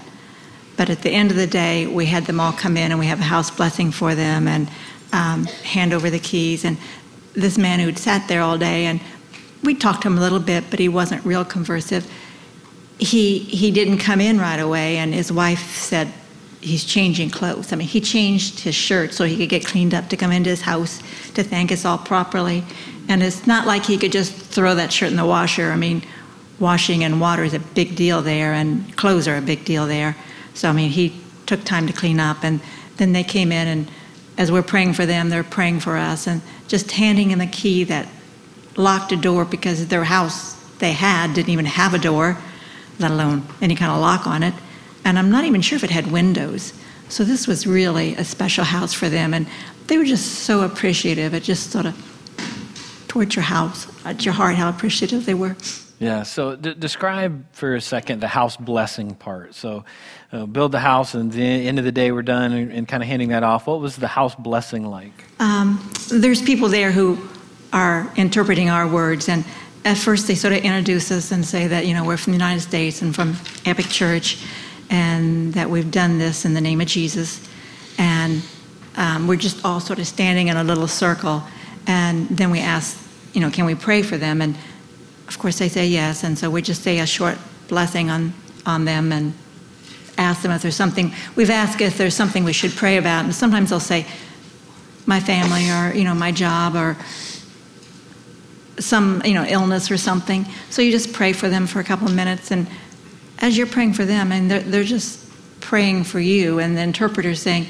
But 0.76 0.90
at 0.90 1.02
the 1.02 1.12
end 1.12 1.32
of 1.32 1.38
the 1.38 1.48
day, 1.48 1.88
we 1.88 2.06
had 2.06 2.26
them 2.26 2.40
all 2.40 2.54
come 2.54 2.78
in 2.78 2.92
and 2.92 3.00
we 3.00 3.08
have 3.08 3.20
a 3.20 3.24
house 3.24 3.52
blessing 3.52 3.92
for 3.92 4.16
them 4.16 4.48
and 4.48 4.70
um, 5.12 5.46
hand 5.46 5.94
over 5.94 6.10
the 6.10 6.20
keys. 6.20 6.66
And 6.66 6.78
this 7.34 7.58
man 7.58 7.80
who'd 7.80 7.98
sat 7.98 8.28
there 8.28 8.42
all 8.42 8.58
day, 8.58 8.86
and 8.86 9.00
we 9.64 9.76
talked 9.76 10.04
to 10.04 10.08
him 10.08 10.18
a 10.18 10.22
little 10.22 10.40
bit, 10.40 10.66
but 10.70 10.80
he 10.80 10.90
wasn't 10.90 11.26
real 11.26 11.46
conversive. 11.46 12.08
He, 12.98 13.40
he 13.40 13.72
didn't 13.72 14.00
come 14.00 14.22
in 14.22 14.40
right 14.40 14.60
away, 14.60 14.98
and 14.98 15.14
his 15.14 15.32
wife 15.32 15.76
said 15.76 16.12
he's 16.62 16.84
changing 16.84 17.30
clothes. 17.30 17.72
I 17.72 17.78
mean, 17.78 17.88
he 17.88 18.02
changed 18.02 18.60
his 18.62 18.76
shirt 18.76 19.14
so 19.14 19.24
he 19.24 19.38
could 19.38 19.50
get 19.50 19.66
cleaned 19.66 19.94
up 19.94 20.10
to 20.10 20.18
come 20.18 20.32
into 20.32 20.50
his 20.50 20.62
house 20.62 21.00
to 21.34 21.44
thank 21.44 21.72
us 21.72 21.86
all 21.86 21.98
properly. 21.98 22.64
And 23.08 23.24
it's 23.24 23.48
not 23.48 23.66
like 23.66 23.86
he 23.86 23.98
could 23.98 24.12
just 24.12 24.34
throw 24.34 24.76
that 24.76 24.92
shirt 24.92 25.12
in 25.12 25.18
the 25.18 25.26
washer. 25.26 25.72
I 25.72 25.76
mean, 25.76 26.04
washing 26.60 27.04
and 27.04 27.22
water 27.22 27.44
is 27.44 27.54
a 27.54 27.60
big 27.60 27.96
deal 27.96 28.22
there, 28.22 28.54
and 28.54 28.96
clothes 28.98 29.28
are 29.28 29.38
a 29.38 29.42
big 29.42 29.64
deal 29.66 29.88
there. 29.88 30.16
So, 30.54 30.70
I 30.70 30.74
mean, 30.74 30.90
he 30.90 31.20
took 31.46 31.64
time 31.64 31.88
to 31.88 31.94
clean 31.94 32.20
up, 32.20 32.44
and 32.44 32.60
then 32.98 33.14
they 33.14 33.24
came 33.24 33.52
in, 33.52 33.68
and 33.68 33.92
as 34.40 34.52
we're 34.52 34.64
praying 34.64 34.94
for 34.94 35.06
them, 35.06 35.30
they're 35.30 35.44
praying 35.44 35.82
for 35.82 35.98
us, 35.98 36.26
and 36.26 36.42
just 36.68 36.92
handing 36.92 37.30
him 37.30 37.42
a 37.42 37.48
key 37.48 37.84
that 37.84 38.08
locked 38.78 39.12
a 39.12 39.18
door 39.18 39.44
because 39.44 39.88
their 39.90 40.06
house 40.06 40.56
they 40.80 40.94
had 40.94 41.34
didn't 41.34 41.50
even 41.50 41.66
have 41.66 41.94
a 41.94 42.00
door, 42.00 42.38
let 43.00 43.12
alone 43.12 43.44
any 43.62 43.76
kind 43.76 43.92
of 43.92 44.00
lock 44.00 44.26
on 44.26 44.42
it. 44.42 44.54
And 45.04 45.20
I'm 45.20 45.30
not 45.30 45.44
even 45.44 45.62
sure 45.62 45.76
if 45.76 45.84
it 45.84 45.90
had 45.90 46.10
windows. 46.10 46.74
So 47.10 47.26
this 47.26 47.48
was 47.48 47.68
really 47.68 48.16
a 48.16 48.24
special 48.24 48.64
house 48.64 48.94
for 48.94 49.10
them, 49.10 49.34
and 49.34 49.46
they 49.88 49.98
were 49.98 50.06
just 50.06 50.44
so 50.46 50.62
appreciative. 50.62 51.34
It 51.34 51.44
just 51.44 51.72
sort 51.72 51.86
of 51.86 51.96
towards 53.10 53.36
your 53.36 53.44
house, 53.44 53.88
at 54.06 54.24
your 54.24 54.34
heart, 54.34 54.56
how 54.56 54.70
appreciative 54.70 55.26
they 55.26 55.34
were. 55.34 55.58
Yeah, 56.00 56.24
so 56.24 56.56
d- 56.56 56.76
describe 56.76 57.44
for 57.52 57.76
a 57.76 57.82
second 57.82 58.22
the 58.22 58.28
house 58.28 58.56
blessing 58.56 59.16
part. 59.16 59.54
So, 59.54 59.84
uh, 60.32 60.46
build 60.46 60.72
the 60.72 60.80
house, 60.80 61.14
and 61.14 61.30
the 61.30 61.42
end 61.42 61.78
of 61.78 61.84
the 61.84 61.92
day, 61.92 62.12
we're 62.14 62.22
done, 62.22 62.54
and, 62.54 62.72
and 62.72 62.88
kind 62.88 63.04
of 63.04 63.10
handing 63.10 63.30
that 63.30 63.44
off. 63.44 63.68
What 63.68 63.82
was 63.82 63.98
the 63.98 64.08
house 64.08 64.34
blessing 64.34 64.86
like? 64.86 65.26
Um, 65.40 65.92
there's 66.10 66.42
people 66.42 66.70
there 66.70 66.92
who 66.92 67.20
are 67.74 68.12
interpreting 68.16 68.70
our 68.70 68.88
words, 68.88 69.28
and 69.28 69.44
at 69.84 69.98
first 69.98 70.28
they 70.28 70.36
sort 70.36 70.54
of 70.54 70.60
introduce 70.60 71.12
us 71.12 71.34
and 71.34 71.46
say 71.46 71.68
that 71.68 71.86
you 71.86 71.94
know 71.94 72.06
we're 72.06 72.18
from 72.18 72.32
the 72.32 72.38
United 72.38 72.62
States 72.62 73.02
and 73.02 73.14
from 73.14 73.36
Epic 73.66 73.88
Church, 73.88 74.42
and 74.90 75.54
that 75.54 75.70
we've 75.70 75.92
done 75.92 76.18
this 76.18 76.46
in 76.46 76.54
the 76.54 76.62
name 76.62 76.80
of 76.80 76.88
Jesus, 76.88 77.46
and 77.98 78.42
um, 78.96 79.28
we're 79.28 79.36
just 79.36 79.66
all 79.66 79.82
sort 79.82 80.00
of 80.00 80.08
standing 80.08 80.48
in 80.48 80.56
a 80.56 80.64
little 80.64 80.88
circle, 80.88 81.44
and 81.88 82.30
then 82.30 82.52
we 82.52 82.60
ask, 82.60 82.98
you 83.34 83.42
know, 83.42 83.52
can 83.52 83.66
we 83.66 83.76
pray 83.76 84.02
for 84.02 84.18
them? 84.18 84.42
And 84.42 84.56
of 85.30 85.40
course 85.40 85.60
they 85.60 85.70
say 85.70 85.88
yes, 85.88 86.24
and 86.24 86.38
so 86.38 86.50
we 86.50 86.62
just 86.62 86.84
say 86.84 87.00
a 87.00 87.06
short 87.08 87.38
blessing 87.68 88.10
on 88.10 88.34
on 88.66 88.84
them 88.86 89.12
and 89.12 89.34
ask 90.18 90.42
them 90.42 90.52
if 90.52 90.62
there's 90.62 90.76
something. 90.76 91.14
We've 91.36 91.50
asked 91.50 91.80
if 91.82 91.98
there's 91.98 92.14
something 92.16 92.44
we 92.44 92.52
should 92.54 92.72
pray 92.76 92.98
about, 92.98 93.24
and 93.26 93.34
sometimes 93.34 93.70
they'll 93.70 93.80
say 93.80 94.06
my 95.06 95.20
family 95.20 95.70
or 95.70 95.94
you 95.96 96.04
know 96.04 96.14
my 96.16 96.32
job 96.32 96.76
or 96.76 96.98
some 98.80 99.22
you 99.26 99.34
know 99.34 99.46
illness 99.46 99.92
or 99.92 99.98
something. 99.98 100.46
So 100.70 100.82
you 100.82 100.92
just 100.92 101.14
pray 101.14 101.34
for 101.34 101.50
them 101.50 101.68
for 101.68 101.80
a 101.80 101.84
couple 101.84 102.08
of 102.08 102.16
minutes 102.16 102.52
and 102.52 102.68
as 103.40 103.58
you're 103.58 103.68
praying 103.68 103.94
for 103.94 104.04
them 104.06 104.32
and 104.32 104.52
they're, 104.52 104.60
they're 104.60 104.84
just 104.84 105.26
praying 105.62 106.04
for 106.04 106.20
you 106.20 106.60
and 106.60 106.76
the 106.78 106.82
interpreter's 106.82 107.42
saying 107.42 107.66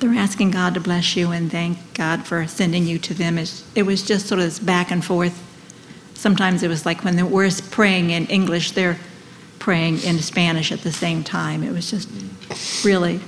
they're 0.00 0.14
asking 0.14 0.50
god 0.50 0.74
to 0.74 0.80
bless 0.80 1.16
you 1.16 1.30
and 1.30 1.50
thank 1.50 1.78
god 1.94 2.24
for 2.26 2.46
sending 2.46 2.86
you 2.86 2.98
to 2.98 3.14
them. 3.14 3.38
It's- 3.38 3.64
it 3.74 3.82
was 3.84 4.02
just 4.02 4.26
sort 4.26 4.40
of 4.40 4.46
this 4.46 4.58
back 4.58 4.90
and 4.90 5.04
forth 5.04 5.40
sometimes 6.18 6.62
it 6.62 6.68
was 6.68 6.84
like 6.84 7.04
when 7.04 7.30
we're 7.30 7.50
praying 7.70 8.10
in 8.10 8.26
english 8.26 8.72
they're 8.72 8.98
praying 9.68 10.02
in 10.02 10.18
Spanish 10.18 10.72
at 10.72 10.80
the 10.80 10.92
same 10.92 11.22
time. 11.22 11.62
It 11.62 11.72
was 11.72 11.90
just 11.90 12.08
really, 12.84 13.20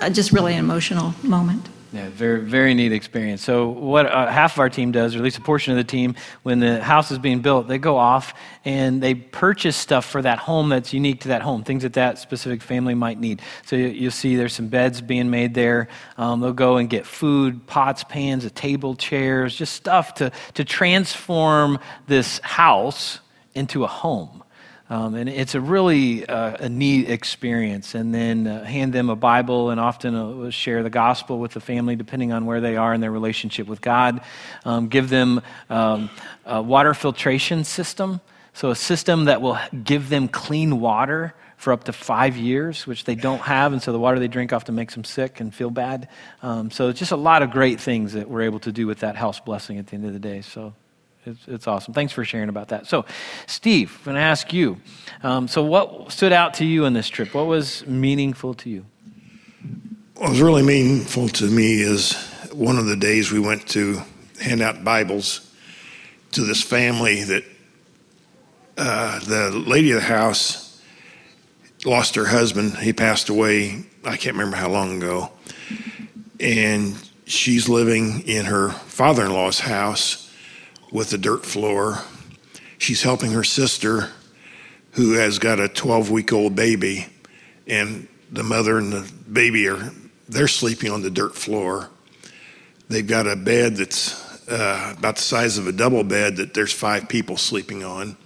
uh, 0.00 0.10
just 0.10 0.30
really 0.30 0.52
an 0.52 0.60
emotional 0.60 1.14
moment. 1.22 1.68
Yeah, 1.92 2.08
very, 2.08 2.40
very 2.42 2.72
neat 2.74 2.92
experience. 2.92 3.42
So, 3.42 3.68
what 3.68 4.06
uh, 4.06 4.28
half 4.28 4.52
of 4.52 4.60
our 4.60 4.70
team 4.70 4.92
does, 4.92 5.16
or 5.16 5.18
at 5.18 5.24
least 5.24 5.38
a 5.38 5.40
portion 5.40 5.72
of 5.72 5.76
the 5.76 5.84
team, 5.84 6.14
when 6.44 6.60
the 6.60 6.80
house 6.80 7.10
is 7.10 7.18
being 7.18 7.40
built, 7.40 7.66
they 7.66 7.78
go 7.78 7.96
off 7.96 8.32
and 8.64 9.02
they 9.02 9.14
purchase 9.14 9.76
stuff 9.76 10.04
for 10.04 10.22
that 10.22 10.38
home 10.38 10.68
that's 10.68 10.92
unique 10.92 11.22
to 11.22 11.28
that 11.28 11.42
home, 11.42 11.64
things 11.64 11.82
that 11.82 11.94
that 11.94 12.20
specific 12.20 12.62
family 12.62 12.94
might 12.94 13.18
need. 13.18 13.42
So, 13.66 13.74
you, 13.74 14.04
will 14.04 14.12
see 14.12 14.36
there's 14.36 14.52
some 14.52 14.68
beds 14.68 15.00
being 15.00 15.30
made 15.30 15.54
there. 15.54 15.88
Um, 16.16 16.40
they'll 16.40 16.52
go 16.52 16.76
and 16.76 16.88
get 16.88 17.06
food, 17.06 17.66
pots, 17.66 18.04
pans, 18.04 18.44
a 18.44 18.50
table, 18.50 18.94
chairs, 18.94 19.56
just 19.56 19.72
stuff 19.72 20.14
to, 20.14 20.30
to 20.54 20.64
transform 20.64 21.80
this 22.06 22.38
house 22.44 23.18
into 23.56 23.82
a 23.82 23.88
home. 23.88 24.39
Um, 24.90 25.14
and 25.14 25.28
it's 25.28 25.54
a 25.54 25.60
really 25.60 26.26
uh, 26.26 26.56
a 26.58 26.68
neat 26.68 27.08
experience. 27.08 27.94
And 27.94 28.12
then 28.12 28.48
uh, 28.48 28.64
hand 28.64 28.92
them 28.92 29.08
a 29.08 29.14
Bible 29.14 29.70
and 29.70 29.80
often 29.80 30.14
uh, 30.16 30.50
share 30.50 30.82
the 30.82 30.90
gospel 30.90 31.38
with 31.38 31.52
the 31.52 31.60
family, 31.60 31.94
depending 31.94 32.32
on 32.32 32.44
where 32.44 32.60
they 32.60 32.76
are 32.76 32.92
in 32.92 33.00
their 33.00 33.12
relationship 33.12 33.68
with 33.68 33.80
God. 33.80 34.20
Um, 34.64 34.88
give 34.88 35.08
them 35.08 35.42
um, 35.70 36.10
a 36.44 36.60
water 36.60 36.92
filtration 36.92 37.62
system, 37.62 38.20
so 38.52 38.70
a 38.70 38.76
system 38.76 39.26
that 39.26 39.40
will 39.40 39.58
give 39.84 40.08
them 40.08 40.26
clean 40.26 40.80
water 40.80 41.34
for 41.56 41.72
up 41.72 41.84
to 41.84 41.92
five 41.92 42.36
years, 42.36 42.86
which 42.86 43.04
they 43.04 43.14
don't 43.14 43.42
have, 43.42 43.74
and 43.74 43.82
so 43.82 43.92
the 43.92 43.98
water 43.98 44.18
they 44.18 44.28
drink 44.28 44.50
often 44.50 44.74
makes 44.74 44.94
them 44.94 45.04
sick 45.04 45.40
and 45.40 45.54
feel 45.54 45.70
bad. 45.70 46.08
Um, 46.42 46.70
so 46.70 46.88
it's 46.88 46.98
just 46.98 47.12
a 47.12 47.16
lot 47.16 47.42
of 47.42 47.50
great 47.50 47.78
things 47.78 48.14
that 48.14 48.30
we're 48.30 48.42
able 48.42 48.60
to 48.60 48.72
do 48.72 48.86
with 48.86 49.00
that 49.00 49.14
house 49.14 49.38
blessing 49.40 49.78
at 49.78 49.86
the 49.86 49.94
end 49.94 50.06
of 50.06 50.14
the 50.14 50.18
day. 50.18 50.40
So 50.40 50.72
it's, 51.30 51.48
it's 51.48 51.66
awesome. 51.66 51.94
Thanks 51.94 52.12
for 52.12 52.24
sharing 52.24 52.48
about 52.48 52.68
that. 52.68 52.86
So, 52.86 53.04
Steve, 53.46 53.96
I'm 54.00 54.04
going 54.04 54.16
to 54.16 54.22
ask 54.22 54.52
you. 54.52 54.80
Um, 55.22 55.48
so, 55.48 55.62
what 55.62 56.12
stood 56.12 56.32
out 56.32 56.54
to 56.54 56.64
you 56.64 56.84
in 56.84 56.92
this 56.92 57.08
trip? 57.08 57.34
What 57.34 57.46
was 57.46 57.86
meaningful 57.86 58.54
to 58.54 58.70
you? 58.70 58.84
What 60.16 60.30
was 60.30 60.40
really 60.42 60.62
meaningful 60.62 61.28
to 61.28 61.44
me 61.44 61.80
is 61.80 62.14
one 62.52 62.78
of 62.78 62.86
the 62.86 62.96
days 62.96 63.30
we 63.30 63.38
went 63.38 63.68
to 63.68 64.02
hand 64.40 64.60
out 64.60 64.82
Bibles 64.84 65.50
to 66.32 66.44
this 66.44 66.62
family 66.62 67.24
that 67.24 67.44
uh, 68.76 69.18
the 69.20 69.50
lady 69.50 69.92
of 69.92 70.00
the 70.00 70.06
house 70.06 70.82
lost 71.84 72.14
her 72.16 72.26
husband. 72.26 72.76
He 72.76 72.92
passed 72.92 73.28
away, 73.28 73.84
I 74.04 74.16
can't 74.16 74.36
remember 74.36 74.56
how 74.56 74.68
long 74.68 74.96
ago. 74.96 75.30
And 76.38 76.96
she's 77.26 77.68
living 77.68 78.26
in 78.26 78.46
her 78.46 78.70
father 78.70 79.24
in 79.24 79.32
law's 79.32 79.60
house 79.60 80.29
with 80.90 81.12
a 81.12 81.18
dirt 81.18 81.44
floor. 81.44 81.98
She's 82.78 83.02
helping 83.02 83.32
her 83.32 83.44
sister, 83.44 84.10
who 84.92 85.12
has 85.12 85.38
got 85.38 85.60
a 85.60 85.68
12 85.68 86.10
week 86.10 86.32
old 86.32 86.56
baby, 86.56 87.06
and 87.66 88.08
the 88.30 88.42
mother 88.42 88.78
and 88.78 88.92
the 88.92 89.12
baby 89.30 89.68
are 89.68 89.92
they're 90.28 90.48
sleeping 90.48 90.90
on 90.90 91.02
the 91.02 91.10
dirt 91.10 91.34
floor. 91.34 91.90
They've 92.88 93.06
got 93.06 93.26
a 93.26 93.36
bed 93.36 93.76
that's 93.76 94.48
uh, 94.48 94.94
about 94.96 95.16
the 95.16 95.22
size 95.22 95.58
of 95.58 95.66
a 95.66 95.72
double 95.72 96.04
bed 96.04 96.36
that 96.36 96.54
there's 96.54 96.72
five 96.72 97.08
people 97.08 97.36
sleeping 97.36 97.84
on. 97.84 98.16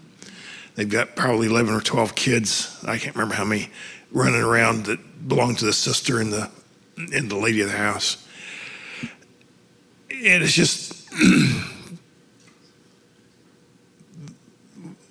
They've 0.74 0.88
got 0.88 1.16
probably 1.16 1.46
11 1.46 1.74
or 1.74 1.80
12 1.80 2.14
kids. 2.14 2.82
I 2.86 2.98
can't 2.98 3.14
remember 3.14 3.34
how 3.34 3.44
many 3.44 3.70
running 4.10 4.40
around 4.40 4.86
that 4.86 5.28
belong 5.28 5.54
to 5.56 5.64
the 5.64 5.72
sister 5.72 6.20
and 6.20 6.32
the 6.32 6.50
and 6.96 7.30
the 7.30 7.36
lady 7.36 7.60
of 7.60 7.70
the 7.70 7.76
house. 7.76 8.26
And 10.10 10.42
it's 10.42 10.52
just 10.52 11.08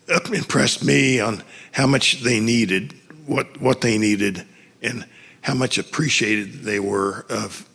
impressed 0.08 0.84
me 0.84 1.20
on 1.20 1.44
how 1.72 1.88
much 1.88 2.22
they 2.22 2.40
needed, 2.40 2.94
what, 3.26 3.60
what 3.62 3.82
they 3.82 3.98
needed, 3.98 4.46
and 4.82 5.06
how 5.42 5.54
much 5.54 5.78
appreciated 5.78 6.64
they 6.64 6.80
were 6.80 7.26
of, 7.30 7.68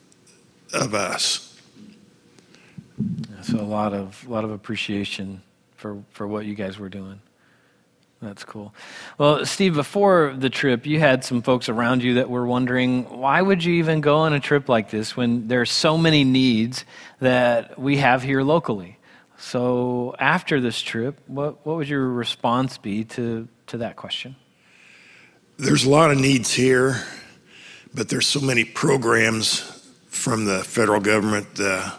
of 0.73 0.95
us. 0.95 1.61
So 3.43 3.59
a 3.59 3.62
lot 3.62 3.95
of, 3.95 4.25
a 4.27 4.31
lot 4.31 4.45
of 4.45 4.51
appreciation 4.51 5.43
for, 5.77 6.03
for 6.11 6.27
what 6.27 6.45
you 6.45 6.55
guys 6.55 6.79
were 6.79 6.88
doing. 6.88 7.21
That's 8.21 8.43
cool. 8.43 8.75
Well, 9.17 9.47
Steve, 9.47 9.75
before 9.75 10.35
the 10.37 10.51
trip, 10.51 10.87
you 10.87 10.99
had 10.99 11.25
some 11.25 11.41
folks 11.41 11.69
around 11.69 12.03
you 12.03 12.14
that 12.14 12.29
were 12.29 12.47
wondering 12.47 13.05
why 13.05 13.41
would 13.41 13.62
you 13.62 13.75
even 13.75 14.01
go 14.01 14.19
on 14.19 14.33
a 14.33 14.41
trip 14.41 14.69
like 14.69 14.91
this 14.91 15.17
when 15.17 15.47
there 15.47 15.61
are 15.61 15.67
so 15.67 15.97
many 15.97 16.25
needs 16.25 16.85
that 17.21 17.79
we 17.79 17.99
have 17.99 18.25
here 18.25 18.43
locally? 18.43 18.97
So, 19.40 20.16
after 20.18 20.61
this 20.61 20.83
trip, 20.83 21.20
what, 21.29 21.64
what 21.64 21.77
would 21.77 21.88
your 21.88 22.09
response 22.09 22.77
be 22.77 23.05
to, 23.05 23.46
to 23.68 23.79
that 23.79 23.94
question? 23.94 24.35
There's 25.57 25.85
a 25.85 25.90
lot 25.90 26.11
of 26.11 26.18
needs 26.18 26.53
here, 26.53 27.05
but 27.94 28.09
there's 28.09 28.27
so 28.27 28.40
many 28.40 28.64
programs 28.64 29.61
from 30.09 30.44
the 30.44 30.64
federal 30.64 31.01
government, 31.01 31.55
the 31.55 31.92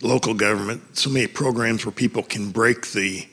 local 0.00 0.32
government, 0.32 0.96
so 0.96 1.10
many 1.10 1.26
programs 1.26 1.84
where 1.84 1.92
people 1.92 2.22
can 2.22 2.50
break 2.50 2.88
the 2.88 3.26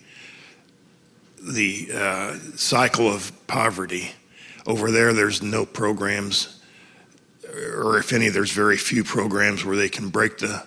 the 1.41 1.89
uh, 1.93 2.37
cycle 2.55 3.07
of 3.07 3.31
poverty. 3.47 4.11
Over 4.65 4.91
there, 4.91 5.11
there's 5.11 5.41
no 5.41 5.65
programs, 5.65 6.61
or 7.75 7.97
if 7.97 8.13
any, 8.13 8.29
there's 8.29 8.51
very 8.51 8.77
few 8.77 9.03
programs 9.03 9.65
where 9.65 9.75
they 9.75 9.89
can 9.89 10.07
break 10.07 10.37
the 10.37 10.65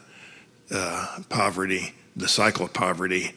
uh, 0.71 1.19
poverty 1.31 1.95
the 2.17 2.29
cycle 2.29 2.65
of 2.65 2.73
poverty. 2.73 3.33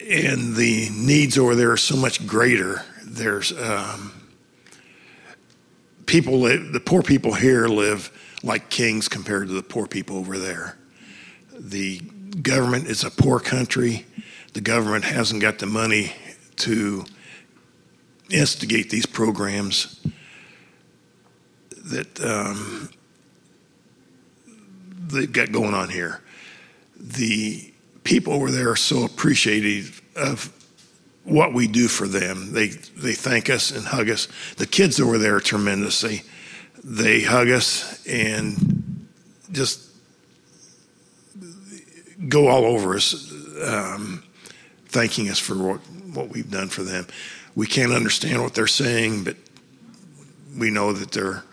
And 0.00 0.54
the 0.54 0.88
needs 0.90 1.36
over 1.36 1.54
there 1.54 1.72
are 1.72 1.76
so 1.76 1.96
much 1.96 2.26
greater. 2.26 2.84
There's 3.04 3.52
um, 3.52 4.12
people, 6.06 6.40
the 6.42 6.82
poor 6.84 7.02
people 7.02 7.34
here 7.34 7.66
live 7.66 8.12
like 8.42 8.70
kings 8.70 9.08
compared 9.08 9.48
to 9.48 9.54
the 9.54 9.62
poor 9.62 9.86
people 9.86 10.16
over 10.16 10.38
there. 10.38 10.78
The 11.58 11.98
government 12.40 12.86
is 12.86 13.02
a 13.02 13.10
poor 13.10 13.40
country. 13.40 14.06
The 14.52 14.60
government 14.60 15.04
hasn't 15.04 15.42
got 15.42 15.58
the 15.58 15.66
money 15.66 16.12
to 16.56 17.04
instigate 18.30 18.90
these 18.90 19.06
programs 19.06 20.00
that 21.70 22.20
um, 22.22 22.90
they've 25.08 25.32
got 25.32 25.50
going 25.50 25.74
on 25.74 25.88
here 25.88 26.20
the 26.98 27.72
people 28.04 28.32
over 28.32 28.50
there 28.50 28.70
are 28.70 28.76
so 28.76 29.04
appreciative 29.04 30.02
of 30.16 30.52
what 31.24 31.52
we 31.52 31.68
do 31.68 31.88
for 31.88 32.08
them. 32.08 32.52
They 32.52 32.68
they 32.68 33.12
thank 33.12 33.50
us 33.50 33.70
and 33.70 33.86
hug 33.86 34.08
us. 34.08 34.28
The 34.56 34.66
kids 34.66 34.98
over 34.98 35.18
there 35.18 35.36
are 35.36 35.40
tremendous. 35.40 36.00
They 36.00 36.22
they 36.82 37.22
hug 37.22 37.50
us 37.50 38.04
and 38.06 39.06
just 39.52 39.88
go 42.28 42.48
all 42.48 42.64
over 42.64 42.94
us, 42.96 43.32
um, 43.62 44.24
thanking 44.86 45.28
us 45.28 45.38
for 45.38 45.54
what 45.54 45.80
what 46.14 46.30
we've 46.30 46.50
done 46.50 46.68
for 46.68 46.82
them. 46.82 47.06
We 47.54 47.66
can't 47.66 47.92
understand 47.92 48.42
what 48.42 48.54
they're 48.54 48.66
saying, 48.66 49.24
but 49.24 49.36
we 50.56 50.70
know 50.70 50.92
that 50.92 51.12
they're 51.12 51.44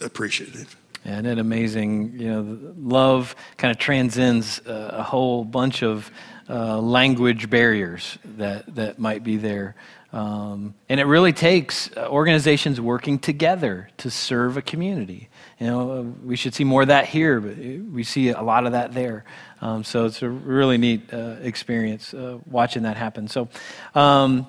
appreciative. 0.00 0.76
And 1.06 1.26
it 1.26 1.38
amazing? 1.38 2.18
You 2.18 2.28
know, 2.28 2.58
love 2.76 3.36
kind 3.56 3.70
of 3.70 3.78
transcends 3.78 4.60
a 4.66 5.04
whole 5.04 5.44
bunch 5.44 5.82
of 5.82 6.10
uh, 6.48 6.78
language 6.78 7.48
barriers 7.48 8.18
that, 8.24 8.74
that 8.74 8.98
might 8.98 9.24
be 9.24 9.36
there. 9.36 9.74
Um, 10.12 10.74
and 10.88 11.00
it 11.00 11.04
really 11.04 11.32
takes 11.32 11.90
uh, 11.96 12.08
organizations 12.08 12.80
working 12.80 13.18
together 13.18 13.88
to 13.98 14.10
serve 14.10 14.56
a 14.56 14.62
community. 14.62 15.28
You 15.58 15.66
know, 15.66 15.90
uh, 15.90 16.02
we 16.24 16.36
should 16.36 16.54
see 16.54 16.64
more 16.64 16.82
of 16.82 16.88
that 16.88 17.06
here, 17.06 17.40
but 17.40 17.56
we 17.56 18.04
see 18.04 18.30
a 18.30 18.42
lot 18.42 18.66
of 18.66 18.72
that 18.72 18.94
there. 18.94 19.24
Um, 19.60 19.84
so 19.84 20.06
it's 20.06 20.22
a 20.22 20.28
really 20.28 20.78
neat 20.78 21.12
uh, 21.12 21.36
experience 21.42 22.14
uh, 22.14 22.38
watching 22.46 22.84
that 22.84 22.96
happen. 22.96 23.28
So, 23.28 23.48
um, 23.94 24.46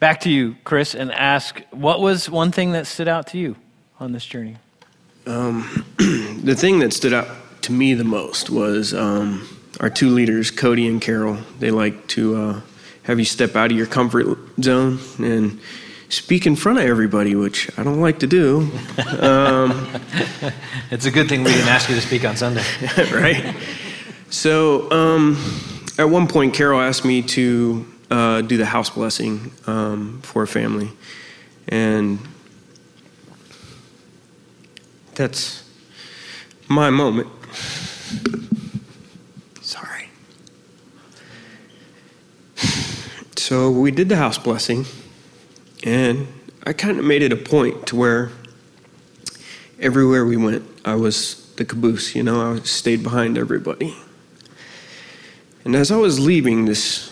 back 0.00 0.20
to 0.20 0.30
you, 0.30 0.56
Chris, 0.64 0.94
and 0.94 1.12
ask 1.12 1.60
what 1.70 2.00
was 2.00 2.30
one 2.30 2.50
thing 2.52 2.72
that 2.72 2.86
stood 2.86 3.08
out 3.08 3.28
to 3.28 3.38
you 3.38 3.56
on 4.00 4.12
this 4.12 4.24
journey? 4.24 4.56
Um, 5.26 5.84
the 6.42 6.54
thing 6.56 6.80
that 6.80 6.92
stood 6.92 7.12
out 7.12 7.28
to 7.62 7.72
me 7.72 7.94
the 7.94 8.04
most 8.04 8.50
was 8.50 8.92
um, 8.92 9.48
our 9.80 9.90
two 9.90 10.10
leaders, 10.10 10.50
Cody 10.50 10.86
and 10.86 11.00
Carol. 11.00 11.38
They 11.58 11.70
like 11.70 12.06
to 12.08 12.36
uh, 12.36 12.60
have 13.04 13.18
you 13.18 13.24
step 13.24 13.56
out 13.56 13.70
of 13.70 13.76
your 13.76 13.86
comfort 13.86 14.38
zone 14.62 14.98
and 15.18 15.60
speak 16.08 16.46
in 16.46 16.56
front 16.56 16.78
of 16.78 16.84
everybody, 16.84 17.34
which 17.34 17.70
I 17.78 17.82
don't 17.82 18.00
like 18.00 18.20
to 18.20 18.26
do. 18.26 18.70
Um, 19.24 19.88
it's 20.90 21.06
a 21.06 21.10
good 21.10 21.28
thing 21.28 21.44
we 21.44 21.52
didn't 21.52 21.68
ask 21.68 21.88
you 21.88 21.94
to 21.94 22.00
speak 22.00 22.26
on 22.26 22.36
Sunday. 22.36 22.64
right? 23.12 23.56
So 24.28 24.90
um, 24.90 25.38
at 25.98 26.04
one 26.04 26.26
point, 26.26 26.52
Carol 26.52 26.80
asked 26.80 27.04
me 27.04 27.22
to 27.22 27.86
uh, 28.10 28.42
do 28.42 28.58
the 28.58 28.66
house 28.66 28.90
blessing 28.90 29.50
um, 29.66 30.20
for 30.22 30.42
a 30.42 30.46
family. 30.46 30.90
And 31.68 32.18
that's 35.14 35.64
my 36.68 36.90
moment. 36.90 37.28
Sorry. 39.60 40.08
so 43.36 43.70
we 43.70 43.90
did 43.90 44.08
the 44.08 44.16
house 44.16 44.38
blessing, 44.38 44.86
and 45.82 46.26
I 46.66 46.72
kind 46.72 46.98
of 46.98 47.04
made 47.04 47.22
it 47.22 47.32
a 47.32 47.36
point 47.36 47.86
to 47.88 47.96
where 47.96 48.30
everywhere 49.78 50.24
we 50.24 50.36
went, 50.36 50.64
I 50.84 50.94
was 50.94 51.44
the 51.56 51.64
caboose, 51.64 52.14
you 52.14 52.22
know, 52.22 52.54
I 52.54 52.60
stayed 52.60 53.02
behind 53.02 53.38
everybody. 53.38 53.94
And 55.64 55.76
as 55.76 55.90
I 55.90 55.96
was 55.96 56.18
leaving 56.18 56.64
this 56.64 57.10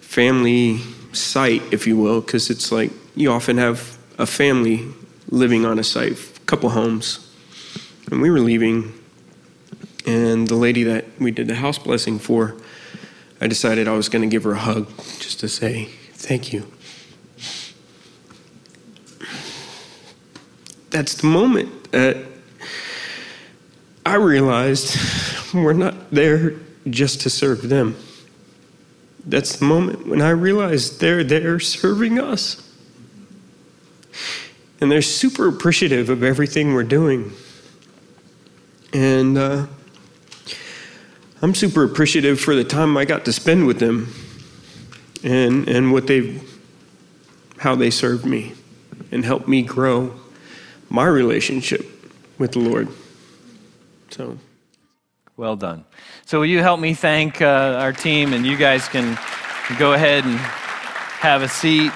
family 0.00 0.80
site, 1.12 1.62
if 1.72 1.86
you 1.86 1.96
will, 1.96 2.20
because 2.20 2.50
it's 2.50 2.72
like 2.72 2.90
you 3.14 3.30
often 3.30 3.58
have 3.58 3.98
a 4.18 4.26
family 4.26 4.86
living 5.30 5.64
on 5.64 5.78
a 5.78 5.84
site, 5.84 6.16
couple 6.48 6.70
homes. 6.70 7.30
And 8.10 8.22
we 8.22 8.30
were 8.30 8.40
leaving, 8.40 8.94
and 10.06 10.48
the 10.48 10.56
lady 10.56 10.82
that 10.84 11.04
we 11.20 11.30
did 11.30 11.46
the 11.46 11.54
house 11.54 11.78
blessing 11.78 12.18
for, 12.18 12.56
I 13.38 13.46
decided 13.46 13.86
I 13.86 13.92
was 13.92 14.08
going 14.08 14.22
to 14.22 14.28
give 14.28 14.44
her 14.44 14.52
a 14.52 14.58
hug 14.58 14.88
just 15.20 15.40
to 15.40 15.48
say 15.48 15.84
thank 16.14 16.52
you. 16.52 16.66
That's 20.88 21.14
the 21.14 21.26
moment 21.26 21.92
that 21.92 22.16
I 24.06 24.14
realized 24.14 24.96
we're 25.52 25.74
not 25.74 26.10
there 26.10 26.54
just 26.88 27.20
to 27.20 27.30
serve 27.30 27.68
them. 27.68 27.94
That's 29.26 29.56
the 29.56 29.66
moment 29.66 30.08
when 30.08 30.22
I 30.22 30.30
realized 30.30 30.98
they're 30.98 31.22
there 31.22 31.60
serving 31.60 32.18
us. 32.18 32.67
And 34.80 34.90
they're 34.90 35.02
super 35.02 35.48
appreciative 35.48 36.08
of 36.08 36.22
everything 36.22 36.72
we're 36.72 36.84
doing. 36.84 37.32
And 38.92 39.36
uh, 39.36 39.66
I'm 41.42 41.54
super 41.54 41.84
appreciative 41.84 42.40
for 42.40 42.54
the 42.54 42.64
time 42.64 42.96
I 42.96 43.04
got 43.04 43.24
to 43.24 43.32
spend 43.32 43.66
with 43.66 43.80
them 43.80 44.12
and, 45.22 45.68
and 45.68 45.92
what 45.92 46.06
they've, 46.06 46.42
how 47.58 47.74
they 47.74 47.90
served 47.90 48.24
me 48.24 48.54
and 49.10 49.24
helped 49.24 49.48
me 49.48 49.62
grow 49.62 50.14
my 50.88 51.06
relationship 51.06 51.84
with 52.38 52.52
the 52.52 52.60
Lord. 52.60 52.88
So. 54.10 54.38
Well 55.36 55.56
done. 55.56 55.84
So, 56.24 56.40
will 56.40 56.46
you 56.46 56.60
help 56.60 56.80
me 56.80 56.94
thank 56.94 57.40
uh, 57.40 57.76
our 57.78 57.92
team, 57.92 58.32
and 58.32 58.44
you 58.44 58.56
guys 58.56 58.88
can 58.88 59.16
go 59.78 59.92
ahead 59.92 60.24
and 60.24 60.36
have 60.36 61.42
a 61.42 61.48
seat. 61.48 61.92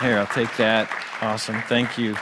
Here, 0.00 0.18
I'll 0.18 0.26
take 0.26 0.54
that. 0.56 1.05
Awesome. 1.22 1.62
Thank 1.62 1.96
you. 1.96 2.14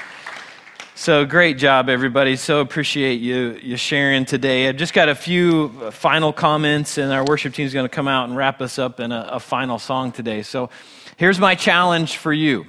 So 0.94 1.24
great 1.24 1.58
job, 1.58 1.88
everybody. 1.88 2.36
So 2.36 2.60
appreciate 2.60 3.20
you 3.20 3.58
you 3.60 3.76
sharing 3.76 4.24
today. 4.24 4.68
I've 4.68 4.76
just 4.76 4.94
got 4.94 5.08
a 5.08 5.16
few 5.16 5.90
final 5.90 6.32
comments, 6.32 6.96
and 6.96 7.12
our 7.12 7.24
worship 7.24 7.54
team 7.54 7.66
is 7.66 7.74
going 7.74 7.86
to 7.86 7.94
come 7.94 8.06
out 8.06 8.28
and 8.28 8.36
wrap 8.36 8.60
us 8.62 8.78
up 8.78 9.00
in 9.00 9.10
a, 9.10 9.30
a 9.32 9.40
final 9.40 9.80
song 9.80 10.12
today. 10.12 10.42
So 10.42 10.70
here's 11.16 11.40
my 11.40 11.56
challenge 11.56 12.18
for 12.18 12.32
you: 12.32 12.66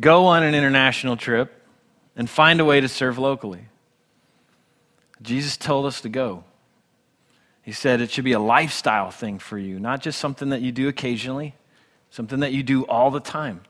go 0.00 0.24
on 0.24 0.42
an 0.42 0.54
international 0.54 1.18
trip 1.18 1.62
and 2.16 2.28
find 2.28 2.58
a 2.58 2.64
way 2.64 2.80
to 2.80 2.88
serve 2.88 3.18
locally. 3.18 3.66
Jesus 5.20 5.58
told 5.58 5.84
us 5.84 6.00
to 6.00 6.08
go. 6.08 6.42
He 7.60 7.72
said 7.72 8.00
it 8.00 8.10
should 8.10 8.24
be 8.24 8.32
a 8.32 8.40
lifestyle 8.40 9.10
thing 9.10 9.40
for 9.40 9.58
you, 9.58 9.78
not 9.78 10.00
just 10.00 10.18
something 10.18 10.48
that 10.48 10.62
you 10.62 10.72
do 10.72 10.88
occasionally, 10.88 11.54
something 12.10 12.40
that 12.40 12.52
you 12.52 12.62
do 12.62 12.84
all 12.86 13.10
the 13.10 13.20
time. 13.20 13.60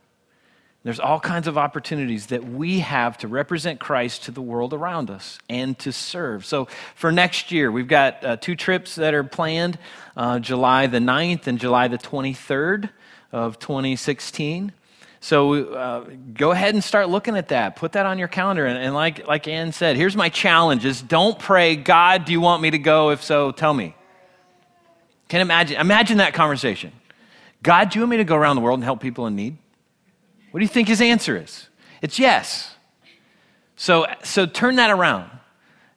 There's 0.82 1.00
all 1.00 1.20
kinds 1.20 1.46
of 1.46 1.58
opportunities 1.58 2.28
that 2.28 2.42
we 2.42 2.78
have 2.78 3.18
to 3.18 3.28
represent 3.28 3.80
Christ 3.80 4.24
to 4.24 4.30
the 4.30 4.40
world 4.40 4.72
around 4.72 5.10
us 5.10 5.38
and 5.48 5.78
to 5.80 5.92
serve. 5.92 6.46
So, 6.46 6.68
for 6.94 7.12
next 7.12 7.52
year, 7.52 7.70
we've 7.70 7.88
got 7.88 8.24
uh, 8.24 8.36
two 8.36 8.56
trips 8.56 8.94
that 8.94 9.12
are 9.12 9.22
planned 9.22 9.78
uh, 10.16 10.38
July 10.38 10.86
the 10.86 10.98
9th 10.98 11.46
and 11.46 11.58
July 11.58 11.88
the 11.88 11.98
23rd 11.98 12.88
of 13.30 13.58
2016. 13.58 14.72
So, 15.20 15.64
uh, 15.64 16.06
go 16.32 16.52
ahead 16.52 16.72
and 16.72 16.82
start 16.82 17.10
looking 17.10 17.36
at 17.36 17.48
that. 17.48 17.76
Put 17.76 17.92
that 17.92 18.06
on 18.06 18.18
your 18.18 18.28
calendar. 18.28 18.64
And, 18.64 18.78
and 18.78 18.94
like, 18.94 19.28
like 19.28 19.46
Ann 19.48 19.72
said, 19.72 19.96
here's 19.96 20.16
my 20.16 20.30
challenge 20.30 20.86
is 20.86 21.02
don't 21.02 21.38
pray, 21.38 21.76
God, 21.76 22.24
do 22.24 22.32
you 22.32 22.40
want 22.40 22.62
me 22.62 22.70
to 22.70 22.78
go? 22.78 23.10
If 23.10 23.22
so, 23.22 23.52
tell 23.52 23.74
me. 23.74 23.94
Can 25.28 25.42
imagine, 25.42 25.78
imagine 25.78 26.18
that 26.18 26.32
conversation. 26.32 26.92
God, 27.62 27.90
do 27.90 27.98
you 27.98 28.02
want 28.02 28.12
me 28.12 28.16
to 28.16 28.24
go 28.24 28.34
around 28.34 28.56
the 28.56 28.62
world 28.62 28.78
and 28.78 28.84
help 28.84 29.00
people 29.00 29.26
in 29.26 29.36
need? 29.36 29.58
What 30.50 30.60
do 30.60 30.64
you 30.64 30.68
think 30.68 30.88
his 30.88 31.00
answer 31.00 31.36
is? 31.36 31.68
It's 32.02 32.18
yes. 32.18 32.74
So, 33.76 34.06
so 34.22 34.46
turn 34.46 34.76
that 34.76 34.90
around 34.90 35.30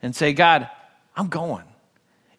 and 0.02 0.16
say, 0.16 0.34
God, 0.34 0.70
I'm 1.16 1.28
going. 1.28 1.66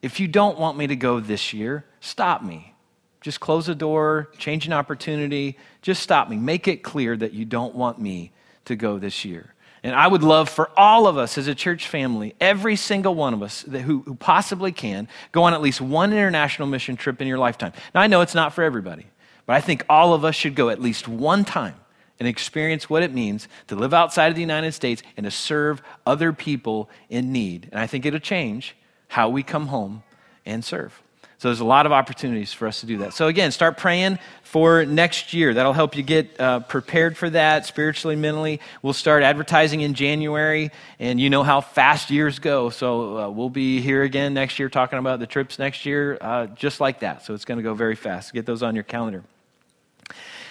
If 0.03 0.21
you 0.21 0.29
don't 0.29 0.59
want 0.59 0.77
me 0.77 0.87
to 0.87 0.97
go 0.97 1.21
this 1.21 1.53
year, 1.53 1.85
stop 2.01 2.43
me. 2.43 2.75
Just 3.21 3.41
close 3.41 3.67
the 3.67 3.75
door, 3.75 4.31
change 4.37 4.67
an 4.67 4.73
opportunity. 4.73 5.57
Just 5.81 6.03
stop 6.03 6.29
me. 6.29 6.37
Make 6.37 6.69
it 6.69 6.83
clear 6.83 7.17
that 7.17 7.33
you 7.33 7.47
don't 7.47 7.75
want 7.75 7.99
me 7.99 8.33
to 8.67 8.77
go 8.77 8.99
this 8.99 9.25
year. 9.25 9.55
And 9.83 9.95
I 9.95 10.07
would 10.07 10.23
love 10.23 10.49
for 10.49 10.71
all 10.79 11.07
of 11.07 11.19
us 11.19 11.37
as 11.37 11.47
a 11.47 11.55
church 11.55 11.89
family, 11.89 12.35
every 12.41 12.77
single 12.77 13.15
one 13.15 13.35
of 13.35 13.43
us 13.43 13.63
who, 13.63 14.01
who 14.01 14.15
possibly 14.15 14.73
can, 14.73 15.09
go 15.33 15.43
on 15.43 15.53
at 15.53 15.61
least 15.61 15.81
one 15.81 16.13
international 16.13 16.69
mission 16.69 16.97
trip 16.97 17.21
in 17.21 17.29
your 17.29 17.39
lifetime. 17.39 17.73
Now, 17.95 18.01
I 18.01 18.07
know 18.07 18.23
it's 18.23 18.35
not 18.35 18.55
for 18.55 18.63
everybody, 18.65 19.07
but 19.47 19.57
I 19.57 19.61
think 19.61 19.85
all 19.89 20.15
of 20.15 20.25
us 20.25 20.35
should 20.35 20.55
go 20.55 20.71
at 20.71 20.81
least 20.81 21.07
one 21.07 21.45
time 21.45 21.75
and 22.19 22.29
experience 22.29 22.89
what 22.89 23.03
it 23.03 23.13
means 23.13 23.49
to 23.69 23.77
live 23.77 23.93
outside 23.93 24.29
of 24.29 24.35
the 24.35 24.41
United 24.41 24.73
States 24.73 25.03
and 25.17 25.25
to 25.25 25.31
serve 25.31 25.83
other 26.07 26.33
people 26.33 26.89
in 27.09 27.33
need. 27.33 27.69
And 27.73 27.81
I 27.81 27.87
think 27.87 28.07
it'll 28.07 28.21
change 28.21 28.77
how 29.09 29.29
we 29.29 29.43
come 29.43 29.67
home 29.67 30.03
and 30.47 30.65
serve. 30.65 31.03
So 31.39 31.49
there's 31.49 31.61
a 31.61 31.65
lot 31.65 31.85
of 31.85 31.93
opportunities 31.93 32.55
for 32.55 32.67
us 32.67 32.81
to 32.81 32.87
do 32.87 32.99
that. 32.99 33.13
So 33.13 33.27
again, 33.27 33.51
start 33.51 33.77
praying 33.77 34.19
for 34.45 34.87
next 34.87 35.35
year. 35.35 35.53
That'll 35.53 35.75
help 35.75 35.95
you 35.95 36.03
get 36.03 36.41
uh, 36.41 36.61
prepared 36.61 37.19
for 37.19 37.29
that 37.29 37.67
spiritually, 37.67 38.17
mentally. 38.17 38.61
We'll 38.81 38.95
start 38.95 39.23
advertising 39.23 39.83
in 39.83 39.93
January, 39.93 40.71
and 40.99 41.21
you 41.21 41.29
know 41.29 41.43
how 41.43 41.61
fast 41.61 42.11
years 42.11 42.39
go. 42.39 42.71
So 42.71 43.19
uh, 43.19 43.29
we'll 43.29 43.51
be 43.51 43.83
here 43.83 44.05
again 44.05 44.33
next 44.33 44.59
year 44.59 44.71
talking 44.71 44.99
about 44.99 45.19
the 45.19 45.27
trips 45.27 45.59
next 45.59 45.85
year, 45.85 46.17
uh, 46.21 46.47
just 46.47 46.81
like 46.81 47.01
that. 47.01 47.25
So 47.27 47.35
it's 47.35 47.45
going 47.45 47.59
to 47.59 47.65
go 47.65 47.75
very 47.75 47.97
fast. 47.97 48.33
Get 48.33 48.47
those 48.47 48.63
on 48.63 48.75
your 48.75 48.85
calendar. 48.85 49.23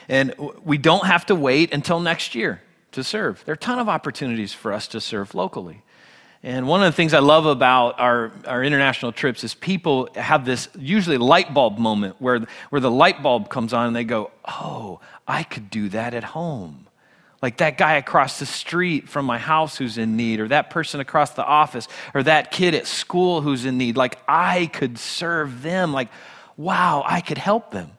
And 0.10 0.34
we 0.64 0.78
don't 0.78 1.06
have 1.06 1.26
to 1.28 1.36
wait 1.36 1.74
until 1.74 1.99
next 1.99 2.36
year 2.36 2.62
to 2.91 3.04
serve. 3.04 3.43
There 3.45 3.54
are 3.54 3.56
a 3.56 3.58
ton 3.58 3.80
of 3.80 3.89
opportunities 3.89 4.54
for 4.54 4.74
us 4.74 4.88
to 4.89 5.01
serve 5.01 5.36
locally. 5.36 5.84
And 6.45 6.68
one 6.68 6.84
of 6.84 6.91
the 6.91 6.95
things 6.95 7.14
I 7.14 7.20
love 7.20 7.45
about 7.45 7.99
our, 8.01 8.34
our 8.45 8.64
international 8.64 9.14
trips 9.14 9.45
is 9.45 9.54
people 9.54 10.10
have 10.16 10.43
this 10.43 10.68
usually 10.78 11.18
light 11.18 11.54
bulb 11.54 11.78
moment 11.78 12.18
where, 12.20 12.45
where 12.70 12.82
the 12.82 12.91
light 12.91 13.24
bulb 13.24 13.49
comes 13.49 13.72
on 13.72 13.88
and 13.88 13.95
they 13.95 14.04
go, 14.04 14.30
Oh, 14.45 14.99
I 15.26 15.43
could 15.43 15.70
do 15.70 15.88
that 15.89 16.14
at 16.14 16.26
home. 16.26 16.88
Like 17.41 17.58
that 17.58 17.78
guy 17.78 17.95
across 17.95 18.39
the 18.39 18.45
street 18.45 19.08
from 19.08 19.26
my 19.26 19.38
house 19.38 19.78
who's 19.78 19.97
in 19.97 20.16
need, 20.16 20.39
or 20.39 20.47
that 20.49 20.70
person 20.70 20.99
across 20.99 21.32
the 21.32 21.45
office, 21.45 21.88
or 22.14 22.24
that 22.24 22.51
kid 22.51 22.74
at 22.74 22.88
school 22.88 23.41
who's 23.41 23.66
in 23.66 23.78
need. 23.78 23.97
Like 23.97 24.18
I 24.28 24.68
could 24.68 24.97
serve 24.97 25.62
them. 25.62 25.91
Like, 25.91 26.10
wow, 26.56 27.04
I 27.06 27.20
could 27.20 27.38
help 27.38 27.72
them. 27.72 27.91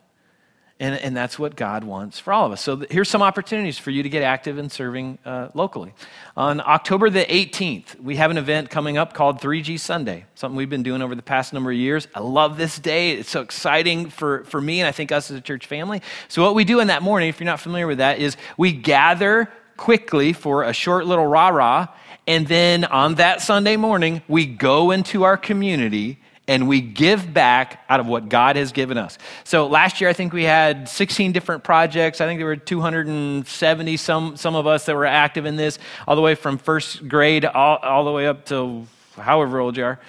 And, 0.80 0.96
and 0.96 1.16
that's 1.16 1.38
what 1.38 1.54
God 1.54 1.84
wants 1.84 2.18
for 2.18 2.32
all 2.32 2.46
of 2.46 2.52
us. 2.52 2.60
So 2.60 2.82
here's 2.90 3.08
some 3.08 3.22
opportunities 3.22 3.78
for 3.78 3.92
you 3.92 4.02
to 4.02 4.08
get 4.08 4.24
active 4.24 4.58
in 4.58 4.68
serving 4.68 5.18
uh, 5.24 5.48
locally. 5.54 5.94
On 6.36 6.60
October 6.60 7.10
the 7.10 7.24
18th, 7.24 8.00
we 8.00 8.16
have 8.16 8.32
an 8.32 8.38
event 8.38 8.70
coming 8.70 8.98
up 8.98 9.14
called 9.14 9.40
3G 9.40 9.78
Sunday, 9.78 10.26
something 10.34 10.56
we've 10.56 10.68
been 10.68 10.82
doing 10.82 11.00
over 11.00 11.14
the 11.14 11.22
past 11.22 11.52
number 11.52 11.70
of 11.70 11.76
years. 11.76 12.08
I 12.12 12.20
love 12.20 12.56
this 12.56 12.80
day. 12.80 13.12
It's 13.12 13.30
so 13.30 13.40
exciting 13.40 14.10
for, 14.10 14.42
for 14.44 14.60
me 14.60 14.80
and 14.80 14.88
I 14.88 14.90
think 14.90 15.12
us 15.12 15.30
as 15.30 15.36
a 15.36 15.40
church 15.40 15.66
family. 15.66 16.02
So, 16.26 16.42
what 16.42 16.56
we 16.56 16.64
do 16.64 16.80
in 16.80 16.88
that 16.88 17.04
morning, 17.04 17.28
if 17.28 17.38
you're 17.38 17.46
not 17.46 17.60
familiar 17.60 17.86
with 17.86 17.98
that, 17.98 18.18
is 18.18 18.36
we 18.56 18.72
gather 18.72 19.48
quickly 19.76 20.32
for 20.32 20.64
a 20.64 20.72
short 20.72 21.06
little 21.06 21.26
rah 21.26 21.48
rah. 21.48 21.86
And 22.26 22.48
then 22.48 22.84
on 22.84 23.16
that 23.16 23.42
Sunday 23.42 23.76
morning, 23.76 24.22
we 24.26 24.46
go 24.46 24.90
into 24.90 25.22
our 25.22 25.36
community 25.36 26.18
and 26.47 26.68
we 26.68 26.80
give 26.80 27.32
back 27.32 27.84
out 27.88 28.01
of 28.01 28.07
what 28.07 28.28
God 28.28 28.57
has 28.57 28.72
given 28.72 28.99
us. 28.99 29.16
So 29.45 29.66
last 29.66 30.01
year, 30.01 30.11
I 30.11 30.12
think 30.12 30.32
we 30.32 30.45
had 30.45 30.88
16 30.88 31.32
different 31.32 31.64
projects. 31.64 32.20
I 32.20 32.26
think 32.26 32.38
there 32.38 32.47
were 32.47 32.57
270 32.57 33.97
some, 33.97 34.36
some 34.36 34.55
of 34.55 34.66
us 34.66 34.84
that 34.86 34.95
were 34.95 35.07
active 35.07 35.47
in 35.47 35.57
this, 35.57 35.78
all 36.07 36.16
the 36.16 36.22
way 36.22 36.34
from 36.34 36.59
first 36.59 37.09
grade 37.09 37.45
all, 37.45 37.78
all 37.78 38.05
the 38.05 38.12
way 38.12 38.26
up 38.26 38.45
to 38.47 38.86
however 39.16 39.59
old 39.59 39.76
you 39.76 39.84
are. 39.84 40.01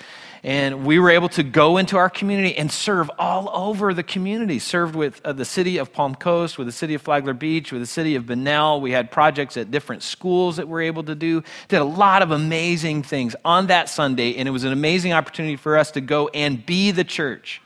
And 0.46 0.86
we 0.86 1.00
were 1.00 1.10
able 1.10 1.30
to 1.30 1.42
go 1.42 1.78
into 1.78 1.98
our 1.98 2.08
community 2.08 2.56
and 2.56 2.72
serve 2.72 3.10
all 3.18 3.50
over 3.52 3.96
the 3.96 4.04
community. 4.04 4.60
Served 4.60 4.96
with 4.96 5.20
uh, 5.26 5.34
the 5.34 5.44
city 5.44 5.78
of 5.80 5.92
Palm 5.92 6.14
Coast, 6.14 6.60
with 6.60 6.68
the 6.68 6.72
city 6.72 6.94
of 6.94 7.02
Flagler 7.02 7.34
Beach, 7.34 7.72
with 7.72 7.82
the 7.82 7.88
city 7.88 8.14
of 8.14 8.28
Bunnell. 8.28 8.80
We 8.80 8.92
had 8.92 9.10
projects 9.10 9.58
at 9.58 9.72
different 9.72 10.04
schools 10.04 10.58
that 10.58 10.68
we 10.68 10.74
were 10.74 10.82
able 10.84 11.02
to 11.06 11.16
do. 11.16 11.42
Did 11.68 11.82
a 11.82 11.84
lot 11.84 12.22
of 12.22 12.30
amazing 12.30 13.02
things 13.02 13.36
on 13.44 13.66
that 13.68 13.90
Sunday, 13.90 14.36
and 14.36 14.48
it 14.48 14.52
was 14.52 14.64
an 14.64 14.72
amazing 14.72 15.14
opportunity 15.14 15.56
for 15.56 15.80
us 15.80 15.90
to 15.92 16.02
go 16.02 16.28
and 16.28 16.64
be 16.64 16.92
the 16.92 17.04
church. 17.04 17.60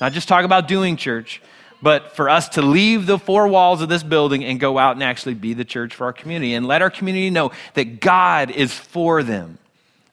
Not 0.00 0.12
just 0.12 0.28
talk 0.28 0.44
about 0.44 0.68
doing 0.68 0.96
church, 0.96 1.42
but 1.82 2.14
for 2.14 2.30
us 2.30 2.48
to 2.50 2.62
leave 2.62 3.06
the 3.06 3.18
four 3.18 3.48
walls 3.48 3.82
of 3.82 3.88
this 3.88 4.04
building 4.04 4.44
and 4.44 4.60
go 4.60 4.78
out 4.78 4.94
and 4.94 5.02
actually 5.02 5.34
be 5.34 5.52
the 5.52 5.64
church 5.64 5.96
for 5.96 6.04
our 6.04 6.12
community 6.12 6.54
and 6.54 6.64
let 6.64 6.80
our 6.80 6.90
community 6.90 7.28
know 7.28 7.50
that 7.74 7.98
God 7.98 8.52
is 8.52 8.72
for 8.72 9.24
them. 9.24 9.58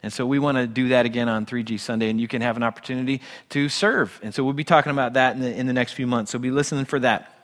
And 0.08 0.14
so 0.14 0.26
we 0.26 0.39
want 0.39 0.58
to 0.58 0.68
do 0.68 0.88
that 0.88 1.05
again 1.05 1.28
on 1.28 1.45
3G 1.45 1.78
Sunday, 1.82 2.10
and 2.10 2.18
you 2.18 2.30
can 2.30 2.41
have 2.41 2.55
an 2.55 2.64
opportunity 2.64 3.20
to 3.49 3.68
serve. 3.68 4.22
And 4.24 4.34
so 4.34 4.41
we'll 4.41 4.53
be 4.53 4.64
talking 4.64 4.93
about 4.93 5.16
that 5.16 5.36
in 5.36 5.41
the, 5.41 5.53
in 5.53 5.68
the 5.68 5.74
next 5.74 5.91
few 5.91 6.08
months. 6.08 6.32
So 6.32 6.39
be 6.39 6.49
listening 6.49 6.86
for 6.86 6.97
that. 7.01 7.36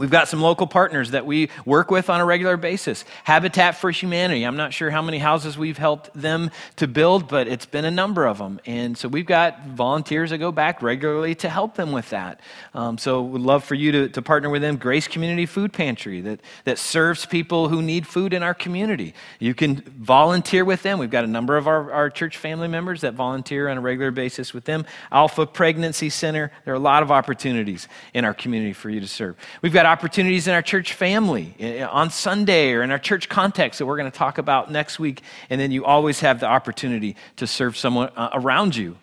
We've 0.00 0.10
got 0.10 0.28
some 0.28 0.40
local 0.40 0.66
partners 0.66 1.10
that 1.10 1.26
we 1.26 1.50
work 1.66 1.90
with 1.90 2.08
on 2.08 2.22
a 2.22 2.24
regular 2.24 2.56
basis. 2.56 3.04
Habitat 3.24 3.76
for 3.76 3.90
Humanity. 3.90 4.44
I'm 4.44 4.56
not 4.56 4.72
sure 4.72 4.88
how 4.88 5.02
many 5.02 5.18
houses 5.18 5.58
we've 5.58 5.76
helped 5.76 6.08
them 6.14 6.50
to 6.76 6.88
build, 6.88 7.28
but 7.28 7.46
it's 7.46 7.66
been 7.66 7.84
a 7.84 7.90
number 7.90 8.26
of 8.26 8.38
them. 8.38 8.60
And 8.64 8.96
so 8.96 9.08
we've 9.08 9.26
got 9.26 9.66
volunteers 9.66 10.30
that 10.30 10.38
go 10.38 10.52
back 10.52 10.80
regularly 10.80 11.34
to 11.34 11.50
help 11.50 11.74
them 11.74 11.92
with 11.92 12.08
that. 12.10 12.40
Um, 12.72 12.96
so 12.96 13.20
we'd 13.20 13.42
love 13.42 13.62
for 13.62 13.74
you 13.74 13.92
to, 13.92 14.08
to 14.08 14.22
partner 14.22 14.48
with 14.48 14.62
them. 14.62 14.78
Grace 14.78 15.06
Community 15.06 15.44
Food 15.44 15.74
Pantry 15.74 16.22
that, 16.22 16.40
that 16.64 16.78
serves 16.78 17.26
people 17.26 17.68
who 17.68 17.82
need 17.82 18.06
food 18.06 18.32
in 18.32 18.42
our 18.42 18.54
community. 18.54 19.12
You 19.38 19.52
can 19.52 19.82
volunteer 19.82 20.64
with 20.64 20.82
them. 20.82 20.98
We've 20.98 21.10
got 21.10 21.24
a 21.24 21.26
number 21.26 21.58
of 21.58 21.68
our, 21.68 21.92
our 21.92 22.08
church 22.08 22.38
family 22.38 22.68
members 22.68 23.02
that 23.02 23.12
volunteer 23.12 23.68
on 23.68 23.76
a 23.76 23.82
regular 23.82 24.12
basis 24.12 24.54
with 24.54 24.64
them. 24.64 24.86
Alpha 25.12 25.44
Pregnancy 25.44 26.08
Center. 26.08 26.52
There 26.64 26.72
are 26.72 26.78
a 26.78 26.80
lot 26.80 27.02
of 27.02 27.10
opportunities 27.10 27.86
in 28.14 28.24
our 28.24 28.32
community 28.32 28.72
for 28.72 28.88
you 28.88 29.00
to 29.00 29.06
serve. 29.06 29.36
We've 29.60 29.74
got 29.74 29.89
opportunities 29.90 30.46
in 30.46 30.54
our 30.54 30.62
church 30.62 30.92
family 30.92 31.54
eh, 31.58 31.84
on 31.84 32.10
Sunday 32.10 32.72
or 32.72 32.82
in 32.82 32.90
our 32.90 32.98
church 32.98 33.28
context 33.28 33.78
that 33.78 33.86
we're 33.86 33.96
going 33.96 34.10
to 34.10 34.16
talk 34.16 34.38
about 34.38 34.70
next 34.70 34.98
week. 34.98 35.22
And 35.50 35.60
then 35.60 35.70
you 35.70 35.84
always 35.84 36.20
have 36.20 36.40
the 36.40 36.46
opportunity 36.46 37.16
to 37.36 37.46
serve 37.46 37.76
someone 37.76 38.10
uh, 38.16 38.30
around 38.32 38.76
you. 38.76 38.96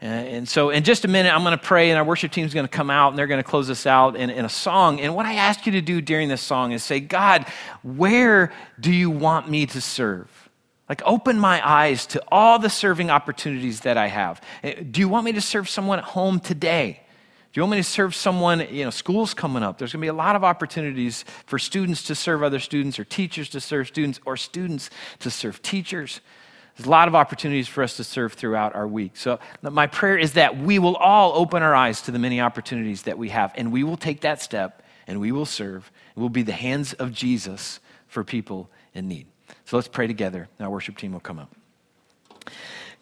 And 0.00 0.46
so, 0.46 0.68
in 0.68 0.84
just 0.84 1.06
a 1.06 1.08
minute, 1.08 1.34
I'm 1.34 1.44
going 1.44 1.56
to 1.56 1.64
pray, 1.64 1.88
and 1.88 1.98
our 1.98 2.04
worship 2.04 2.30
team 2.30 2.44
is 2.44 2.52
going 2.52 2.66
to 2.66 2.70
come 2.70 2.90
out, 2.90 3.08
and 3.08 3.18
they're 3.18 3.26
going 3.26 3.42
to 3.42 3.48
close 3.48 3.70
us 3.70 3.86
out 3.86 4.16
in, 4.16 4.28
in, 4.28 4.44
a 4.44 4.50
song. 4.50 5.00
And 5.00 5.14
what 5.14 5.24
I 5.24 5.36
ask 5.36 5.64
you 5.64 5.72
to 5.72 5.80
do 5.80 6.02
during 6.02 6.28
this 6.28 6.42
song 6.42 6.72
is 6.72 6.84
say, 6.84 7.00
God, 7.00 7.46
where 7.82 8.52
do 8.78 8.92
you 8.92 9.08
want 9.08 9.48
me 9.48 9.64
to 9.64 9.80
serve? 9.80 10.28
Like, 10.90 11.00
open 11.06 11.38
my 11.38 11.66
eyes 11.66 12.04
to 12.08 12.22
all 12.30 12.58
the 12.58 12.68
serving 12.68 13.08
opportunities 13.08 13.80
that 13.80 13.96
I 13.96 14.08
have. 14.08 14.42
Eh, 14.62 14.82
do 14.90 15.00
you 15.00 15.08
want 15.08 15.24
me 15.24 15.32
to 15.32 15.40
serve 15.40 15.70
someone 15.70 15.98
at 16.00 16.04
home 16.04 16.38
today? 16.38 17.00
Do 17.54 17.60
you 17.60 17.62
want 17.62 17.70
me 17.70 17.76
to 17.76 17.84
serve 17.84 18.16
someone? 18.16 18.66
You 18.68 18.82
know, 18.82 18.90
school's 18.90 19.32
coming 19.32 19.62
up. 19.62 19.78
There's 19.78 19.92
going 19.92 20.00
to 20.00 20.04
be 20.04 20.08
a 20.08 20.12
lot 20.12 20.34
of 20.34 20.42
opportunities 20.42 21.24
for 21.46 21.56
students 21.56 22.02
to 22.08 22.16
serve 22.16 22.42
other 22.42 22.58
students, 22.58 22.98
or 22.98 23.04
teachers 23.04 23.48
to 23.50 23.60
serve 23.60 23.86
students, 23.86 24.18
or 24.26 24.36
students 24.36 24.90
to 25.20 25.30
serve 25.30 25.62
teachers. 25.62 26.20
There's 26.76 26.88
a 26.88 26.90
lot 26.90 27.06
of 27.06 27.14
opportunities 27.14 27.68
for 27.68 27.84
us 27.84 27.96
to 27.98 28.02
serve 28.02 28.32
throughout 28.32 28.74
our 28.74 28.88
week. 28.88 29.16
So, 29.16 29.38
my 29.62 29.86
prayer 29.86 30.18
is 30.18 30.32
that 30.32 30.58
we 30.58 30.80
will 30.80 30.96
all 30.96 31.30
open 31.36 31.62
our 31.62 31.76
eyes 31.76 32.02
to 32.02 32.10
the 32.10 32.18
many 32.18 32.40
opportunities 32.40 33.02
that 33.02 33.18
we 33.18 33.28
have, 33.28 33.52
and 33.54 33.70
we 33.70 33.84
will 33.84 33.96
take 33.96 34.22
that 34.22 34.42
step 34.42 34.82
and 35.06 35.20
we 35.20 35.30
will 35.30 35.46
serve. 35.46 35.92
We'll 36.16 36.30
be 36.30 36.42
the 36.42 36.50
hands 36.50 36.92
of 36.94 37.12
Jesus 37.12 37.78
for 38.08 38.24
people 38.24 38.68
in 38.94 39.06
need. 39.06 39.28
So, 39.64 39.76
let's 39.76 39.86
pray 39.86 40.08
together. 40.08 40.48
Our 40.58 40.70
worship 40.70 40.98
team 40.98 41.12
will 41.12 41.20
come 41.20 41.38
up. 41.38 41.54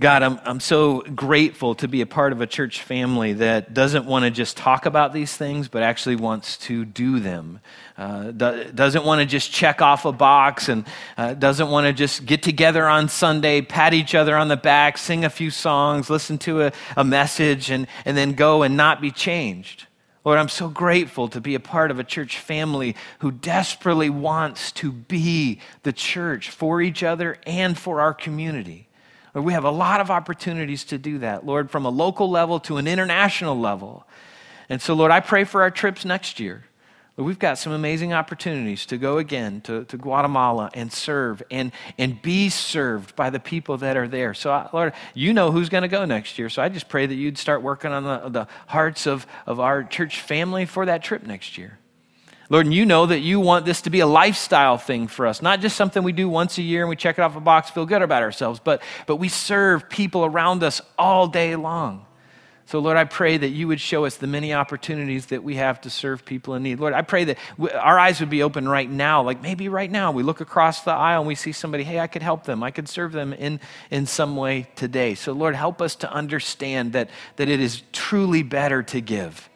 God, 0.03 0.25
I'm, 0.25 0.41
I'm 0.43 0.59
so 0.59 1.03
grateful 1.03 1.77
to 1.77 1.87
be 1.87 2.01
a 2.01 2.07
part 2.07 2.33
of 2.33 2.41
a 2.41 2.47
church 2.49 2.83
family 2.83 3.35
that 3.35 3.73
doesn't 3.73 4.05
want 4.05 4.25
to 4.25 4.33
just 4.33 4.57
talk 4.57 4.85
about 4.85 5.13
these 5.13 5.37
things, 5.37 5.69
but 5.69 5.85
actually 5.85 6.17
wants 6.17 6.57
to 6.59 6.85
do 6.85 7.21
them. 7.21 7.61
Uh, 7.97 8.33
doesn't 8.33 9.05
want 9.05 9.21
to 9.21 9.27
just 9.27 9.53
check 9.53 9.81
off 9.81 10.05
a 10.05 10.11
box 10.11 10.69
and 10.69 10.89
uh, 11.17 11.35
doesn't 11.35 11.71
want 11.71 11.87
to 11.87 11.93
just 11.93 12.27
get 12.27 12.43
together 12.43 12.89
on 12.89 13.09
Sunday, 13.09 13.63
pat 13.63 13.95
each 13.95 14.17
other 14.17 14.37
on 14.37 14.49
the 14.49 14.57
back, 14.57 14.99
sing 14.99 15.25
a 15.25 15.31
few 15.31 15.51
songs, 15.51 16.11
listen 16.11 16.37
to 16.37 16.63
a, 16.63 16.73
a 16.97 17.05
message, 17.05 17.71
and, 17.71 17.87
and 18.05 18.17
then 18.17 18.33
go 18.33 18.65
and 18.65 18.77
not 18.77 19.01
be 19.01 19.13
changed. 19.13 19.87
Lord, 20.25 20.41
I'm 20.41 20.49
so 20.49 20.69
grateful 20.69 21.29
to 21.29 21.41
be 21.41 21.55
a 21.55 21.61
part 21.61 21.93
of 21.93 22.01
a 22.01 22.05
church 22.05 22.39
family 22.39 22.97
who 23.21 23.31
desperately 23.31 24.11
wants 24.11 24.73
to 24.73 24.91
be 24.91 25.61
the 25.85 25.93
church 25.93 26.51
for 26.51 26.83
each 26.83 27.05
other 27.05 27.39
and 27.47 27.79
for 27.79 28.01
our 28.01 28.13
community. 28.13 28.89
We 29.35 29.55
have 29.55 29.65
a 29.65 29.71
lot 29.71 30.01
of 30.01 30.11
opportunities 30.11 30.85
to 30.85 30.99
do 30.99 31.19
that, 31.19 31.47
Lord, 31.47 31.71
from 31.71 31.87
a 31.87 31.91
local 31.91 32.31
level 32.31 32.61
to 32.61 32.77
an 32.77 32.87
international 32.87 33.59
level. 33.59 34.07
And 34.69 34.81
so, 34.81 34.95
Lord, 34.95 35.11
I 35.11 35.21
pray 35.21 35.45
for 35.45 35.63
our 35.63 35.71
trips 35.71 36.05
next 36.05 36.39
year. 36.39 36.65
Lord, 37.17 37.27
We've 37.27 37.39
got 37.39 37.59
some 37.59 37.73
amazing 37.73 38.13
opportunities 38.13 38.85
to 38.87 38.99
go 38.99 39.19
again 39.19 39.63
to, 39.63 39.85
to 39.85 39.97
Guatemala 39.97 40.71
and 40.75 40.93
serve 40.93 41.43
and, 41.51 41.73
and 41.99 42.21
be 42.21 42.51
served 42.51 43.17
by 43.17 43.31
the 43.31 43.41
people 43.41 43.79
that 43.79 43.97
are 43.97 44.09
there. 44.09 44.35
So, 44.35 44.69
Lord, 44.73 44.93
you 45.15 45.33
know 45.33 45.51
who's 45.51 45.71
going 45.71 45.83
to 45.83 45.89
go 45.89 46.05
next 46.05 46.39
year. 46.39 46.51
So 46.51 46.63
I 46.63 46.69
just 46.69 46.89
pray 46.89 47.07
that 47.07 47.15
you'd 47.15 47.39
start 47.39 47.63
working 47.63 47.91
on 47.93 48.05
the, 48.05 48.29
the 48.29 48.49
hearts 48.67 49.07
of, 49.07 49.27
of 49.47 49.61
our 49.61 49.83
church 49.83 50.21
family 50.21 50.67
for 50.67 50.87
that 50.87 51.03
trip 51.03 51.27
next 51.27 51.57
year. 51.57 51.79
Lord, 52.53 52.71
you 52.71 52.85
know 52.85 53.07
that 53.07 53.21
you 53.21 53.41
want 53.41 53.65
this 53.65 53.81
to 53.81 53.91
be 53.91 54.01
a 54.01 54.07
lifestyle 54.07 54.77
thing 54.77 55.09
for 55.09 55.27
us, 55.27 55.41
not 55.41 55.61
just 55.61 55.75
something 55.75 56.03
we 56.03 56.13
do 56.13 56.29
once 56.29 56.59
a 56.59 56.63
year 56.63 56.83
and 56.83 56.91
we 56.91 56.97
check 56.97 57.19
it 57.19 57.23
off 57.23 57.35
a 57.35 57.41
box, 57.41 57.71
feel 57.71 57.87
good 57.87 58.03
about 58.03 58.23
ourselves, 58.23 58.61
but, 58.63 58.83
but 59.07 59.17
we 59.17 59.31
serve 59.31 59.89
people 59.89 60.23
around 60.23 60.63
us 60.63 60.83
all 60.99 61.27
day 61.27 61.57
long. 61.57 62.05
So, 62.67 62.79
Lord, 62.79 62.99
I 62.99 63.05
pray 63.05 63.39
that 63.39 63.49
you 63.49 63.69
would 63.69 63.81
show 63.81 64.05
us 64.05 64.19
the 64.19 64.27
many 64.27 64.53
opportunities 64.53 65.27
that 65.27 65.43
we 65.43 65.55
have 65.55 65.81
to 65.81 65.91
serve 65.91 66.27
people 66.27 66.55
in 66.55 66.63
need. 66.63 66.79
Lord, 66.79 66.93
I 66.93 67.01
pray 67.01 67.25
that 67.25 67.39
our 67.73 67.99
eyes 67.99 68.21
would 68.21 68.29
be 68.29 68.43
open 68.43 68.69
right 68.69 68.89
now. 68.89 69.23
Like 69.23 69.41
maybe 69.41 69.71
right 69.71 69.91
now, 69.91 70.13
we 70.13 70.23
look 70.23 70.43
across 70.43 70.83
the 70.83 70.93
aisle 70.93 71.23
and 71.23 71.29
we 71.29 71.35
see 71.35 71.53
somebody, 71.53 71.85
hey, 71.85 72.01
I 72.01 72.07
could 72.07 72.23
help 72.23 72.45
them. 72.45 72.63
I 72.63 72.71
could 72.71 72.87
serve 72.87 73.13
them 73.13 73.33
in, 73.33 73.61
in 73.91 74.05
some 74.05 74.37
way 74.37 74.69
today. 74.77 75.15
So, 75.15 75.33
Lord, 75.33 75.55
help 75.55 75.81
us 75.81 75.97
to 75.97 76.13
understand 76.13 76.93
that, 76.93 77.09
that 77.37 77.49
it 77.49 77.61
is 77.61 77.83
truly 77.93 78.43
better 78.43 78.83
to 78.83 79.01
give 79.01 79.49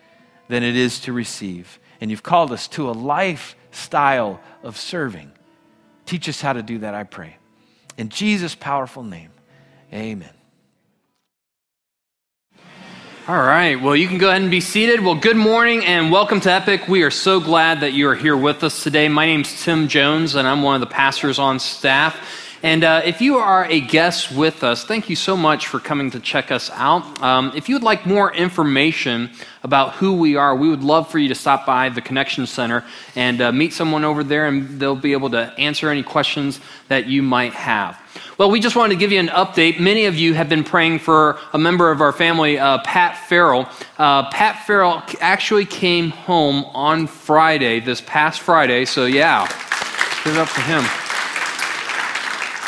than 0.49 0.63
it 0.63 0.77
is 0.77 1.01
to 1.01 1.13
receive 1.13 1.79
and 2.01 2.11
you've 2.11 2.23
called 2.23 2.53
us 2.53 2.69
to 2.69 2.89
a 2.89 2.93
lifestyle 2.93 4.41
of 4.63 4.77
serving. 4.77 5.33
Teach 6.05 6.29
us 6.29 6.41
how 6.41 6.53
to 6.53 6.63
do 6.63 6.79
that, 6.79 6.95
I 6.95 7.05
pray. 7.05 7.37
In 7.97 8.09
Jesus' 8.09 8.55
powerful 8.55 9.03
name, 9.03 9.31
amen. 9.93 10.31
All 13.29 13.37
right. 13.37 13.75
Well, 13.75 13.97
you 13.97 14.07
can 14.07 14.19
go 14.19 14.29
ahead 14.29 14.43
and 14.43 14.53
be 14.53 14.61
seated. 14.61 15.01
Well, 15.01 15.17
good 15.17 15.37
morning 15.37 15.85
and 15.85 16.13
welcome 16.13 16.39
to 16.43 16.53
Epic. 16.53 16.87
We 16.87 17.03
are 17.03 17.11
so 17.11 17.41
glad 17.41 17.81
that 17.81 17.93
you 17.93 18.09
are 18.09 18.15
here 18.15 18.37
with 18.37 18.63
us 18.63 18.85
today. 18.85 19.09
My 19.09 19.27
name's 19.27 19.65
Tim 19.65 19.89
Jones, 19.89 20.37
and 20.37 20.47
I'm 20.47 20.63
one 20.63 20.77
of 20.77 20.81
the 20.81 20.95
pastors 20.95 21.41
on 21.41 21.59
staff. 21.59 22.46
And 22.63 22.85
uh, 22.85 23.03
if 23.05 23.21
you 23.21 23.37
are 23.37 23.67
a 23.67 23.81
guest 23.81 24.33
with 24.33 24.65
us, 24.65 24.85
thank 24.85 25.11
you 25.11 25.17
so 25.17 25.37
much 25.37 25.67
for 25.67 25.79
coming 25.79 26.11
to 26.13 26.21
check 26.21 26.51
us 26.51 26.71
out. 26.73 27.23
Um, 27.23 27.53
if 27.55 27.69
you 27.69 27.75
would 27.75 27.83
like 27.83 28.07
more 28.07 28.35
information 28.35 29.31
about 29.63 29.95
who 29.95 30.15
we 30.15 30.37
are, 30.37 30.57
we 30.57 30.69
would 30.69 30.83
love 30.83 31.11
for 31.11 31.19
you 31.19 31.29
to 31.29 31.35
stop 31.35 31.67
by 31.67 31.91
the 31.91 32.01
Connection 32.01 32.47
Center 32.47 32.85
and 33.15 33.41
uh, 33.41 33.53
meet 33.53 33.73
someone 33.73 34.05
over 34.05 34.25
there, 34.25 34.47
and 34.47 34.81
they'll 34.81 34.97
be 34.97 35.13
able 35.13 35.31
to 35.31 35.53
answer 35.59 35.91
any 35.91 36.03
questions 36.03 36.61
that 36.89 37.07
you 37.07 37.23
might 37.23 37.53
have. 37.53 38.01
Well, 38.39 38.51
we 38.51 38.61
just 38.61 38.77
wanted 38.77 38.95
to 38.95 39.01
give 39.01 39.13
you 39.13 39.21
an 39.21 39.29
update. 39.29 39.79
Many 39.79 40.07
of 40.07 40.15
you 40.15 40.35
have 40.35 40.49
been 40.49 40.65
praying 40.65 41.01
for 41.01 41.39
a 41.53 41.59
member 41.59 41.91
of 41.91 42.01
our 42.01 42.13
family, 42.13 42.59
uh, 42.59 42.79
Pat 42.79 43.17
Farrell. 43.29 43.69
Uh, 43.99 44.31
Pat 44.31 44.67
Farrell 44.67 45.03
actually 45.21 45.67
came 45.67 46.11
home 46.11 46.65
on 46.67 47.07
Friday, 47.07 47.81
this 47.81 48.01
past 48.01 48.41
Friday, 48.41 48.85
so 48.87 49.05
yeah, 49.05 49.47
give 50.25 50.35
it 50.35 50.39
up 50.39 50.49
for 50.49 50.63
him. 50.63 51.06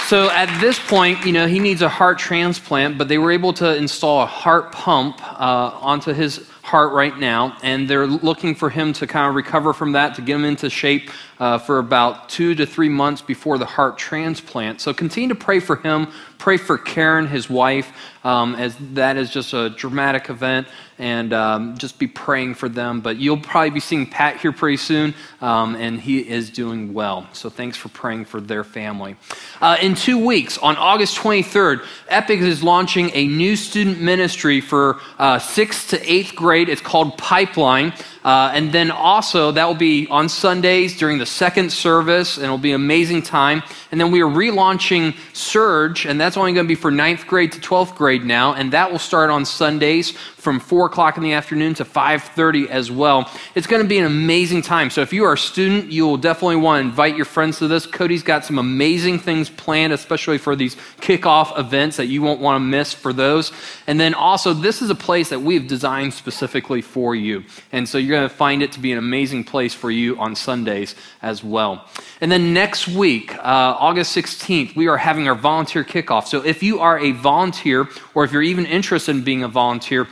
So 0.09 0.30
at 0.30 0.59
this 0.59 0.78
point, 0.78 1.26
you 1.26 1.32
know, 1.32 1.46
he 1.46 1.59
needs 1.59 1.82
a 1.82 1.88
heart 1.90 2.18
transplant, 2.18 2.96
but 2.96 3.09
they 3.09 3.18
were 3.18 3.30
able 3.30 3.52
to 3.52 3.76
install 3.76 4.22
a 4.22 4.26
heart 4.26 4.72
pump 4.72 5.20
uh, 5.22 5.78
onto 5.82 6.14
his 6.14 6.48
heart 6.62 6.94
right 6.94 7.18
now, 7.18 7.59
and 7.62 7.86
they're 7.86 8.06
looking 8.06 8.54
for 8.54 8.70
him 8.70 8.94
to 8.94 9.06
kind 9.06 9.28
of 9.28 9.34
recover 9.34 9.74
from 9.74 9.92
that, 9.92 10.14
to 10.14 10.22
get 10.22 10.36
him 10.36 10.46
into 10.46 10.70
shape 10.70 11.11
uh, 11.40 11.59
for 11.59 11.78
about 11.78 12.30
two 12.30 12.54
to 12.54 12.64
three 12.64 12.88
months 12.88 13.20
before 13.20 13.59
the 13.59 13.66
heart 13.66 13.98
transplant. 13.98 14.80
So 14.80 14.94
continue 14.94 15.28
to 15.28 15.34
pray 15.34 15.61
for 15.61 15.76
him. 15.76 16.09
Pray 16.39 16.57
for 16.57 16.78
Karen, 16.78 17.26
his 17.26 17.51
wife, 17.51 17.93
um, 18.22 18.55
as 18.55 18.76
that 18.95 19.16
is 19.16 19.30
just 19.30 19.53
a 19.53 19.70
dramatic 19.70 20.30
event, 20.30 20.68
and 20.99 21.32
um, 21.32 21.76
just 21.76 21.99
be 21.99 22.07
praying 22.07 22.55
for 22.55 22.68
them. 22.68 23.01
But 23.01 23.16
you'll 23.16 23.41
probably 23.41 23.70
be 23.70 23.80
seeing 23.80 24.07
Pat 24.07 24.36
here 24.41 24.53
pretty 24.53 24.76
soon, 24.76 25.14
um, 25.41 25.74
and 25.74 26.01
he 26.01 26.18
is 26.18 26.51
doing 26.51 26.95
well. 26.95 27.28
So 27.32 27.51
thanks 27.51 27.76
for 27.76 27.89
praying 27.89 28.26
for 28.26 28.41
their 28.41 28.62
family. 28.62 29.16
Uh, 29.61 29.78
in 29.82 29.97
two 29.97 30.24
weeks, 30.24 30.59
on 30.59 30.76
August 30.76 31.16
23rd, 31.16 31.84
Epic 32.09 32.41
is 32.41 32.62
launching 32.62 33.11
a 33.14 33.26
new 33.26 33.57
student 33.57 34.01
ministry 34.01 34.61
for 34.61 35.01
uh, 35.18 35.41
sixth 35.41 35.91
to 35.91 36.12
eighth 36.12 36.36
grade. 36.36 36.68
It's 36.68 36.80
called 36.80 37.18
Pipeline. 37.18 37.93
Uh, 38.29 38.51
and 38.53 38.72
then 38.72 38.91
also, 38.91 39.53
that 39.53 39.64
will 39.64 39.74
be 39.74 40.07
on 40.09 40.29
Sundays 40.29 40.99
during 40.99 41.16
the 41.16 41.24
second 41.24 41.72
service, 41.72 42.37
and 42.37 42.45
it'll 42.45 42.59
be 42.59 42.72
an 42.72 42.74
amazing 42.74 43.22
time. 43.22 43.62
And 43.91 43.99
then 43.99 44.11
we 44.11 44.20
are 44.20 44.26
relaunching 44.26 45.16
Surge, 45.33 46.05
and 46.05 46.20
that's 46.20 46.37
only 46.37 46.53
going 46.53 46.66
to 46.66 46.68
be 46.68 46.74
for 46.74 46.91
ninth 46.91 47.26
grade 47.26 47.53
to 47.53 47.59
12th 47.59 47.97
grade 47.97 48.26
now, 48.26 48.53
and 48.53 48.70
that 48.74 48.93
will 48.93 48.99
start 48.99 49.31
on 49.31 49.47
Sundays 49.47 50.11
from 50.39 50.61
4 50.61 50.86
o'clock 50.86 51.16
in 51.16 51.24
the 51.24 51.32
afternoon 51.32 51.74
to 51.74 51.84
5.30 51.84 52.68
as 52.68 52.93
well. 52.93 53.28
It's 53.57 53.66
going 53.66 53.82
to 53.82 53.89
be 53.89 53.99
an 53.99 54.07
amazing 54.07 54.62
time. 54.62 54.89
So 54.89 55.03
if 55.03 55.12
you 55.12 55.24
are 55.24 55.32
a 55.32 55.39
student, 55.39 55.91
you 55.91 56.07
will 56.07 56.16
definitely 56.16 56.57
want 56.57 56.80
to 56.82 56.89
invite 56.89 57.16
your 57.16 57.24
friends 57.24 57.59
to 57.59 57.66
this. 57.66 57.86
Cody's 57.86 58.22
got 58.22 58.45
some 58.45 58.57
amazing 58.57 59.18
things 59.18 59.51
planned, 59.51 59.93
especially 59.93 60.39
for 60.39 60.55
these 60.55 60.76
kickoff 61.01 61.59
events 61.59 61.97
that 61.97 62.07
you 62.07 62.22
won't 62.22 62.41
want 62.41 62.55
to 62.57 62.61
miss 62.61 62.93
for 62.93 63.12
those. 63.12 63.51
And 63.89 63.99
then 63.99 64.14
also, 64.14 64.55
this 64.55 64.80
is 64.80 64.91
a 64.91 64.95
place 64.95 65.28
that 65.30 65.41
we've 65.41 65.66
designed 65.66 66.14
specifically 66.14 66.82
for 66.82 67.16
you. 67.16 67.45
And 67.72 67.89
so 67.89 67.99
you're 67.99 68.16
going 68.16 68.28
to 68.28 68.34
find 68.34 68.62
it 68.62 68.70
to 68.72 68.80
be 68.80 68.93
an 68.93 68.99
amazing 68.99 69.43
place 69.43 69.74
for 69.74 69.91
you 69.91 70.16
on 70.20 70.36
Sundays 70.36 70.95
as 71.20 71.43
well. 71.43 71.84
And 72.20 72.30
then 72.30 72.55
next 72.55 72.86
week, 72.86 73.34
uh, 73.36 73.41
August 73.43 74.16
16th, 74.16 74.76
we 74.76 74.86
are 74.86 74.97
having 74.97 75.26
our 75.26 75.34
volunteer 75.34 75.82
kickoff. 75.82 76.26
So 76.26 76.45
if 76.45 76.62
you 76.62 76.78
are 76.78 76.99
a 77.01 77.11
volunteer 77.11 77.89
or 78.14 78.22
if 78.22 78.32
you're 78.32 78.43
even 78.43 78.66
interested 78.66 79.16
in 79.16 79.24
being 79.24 79.43
a 79.43 79.49
volunteer, 79.49 80.07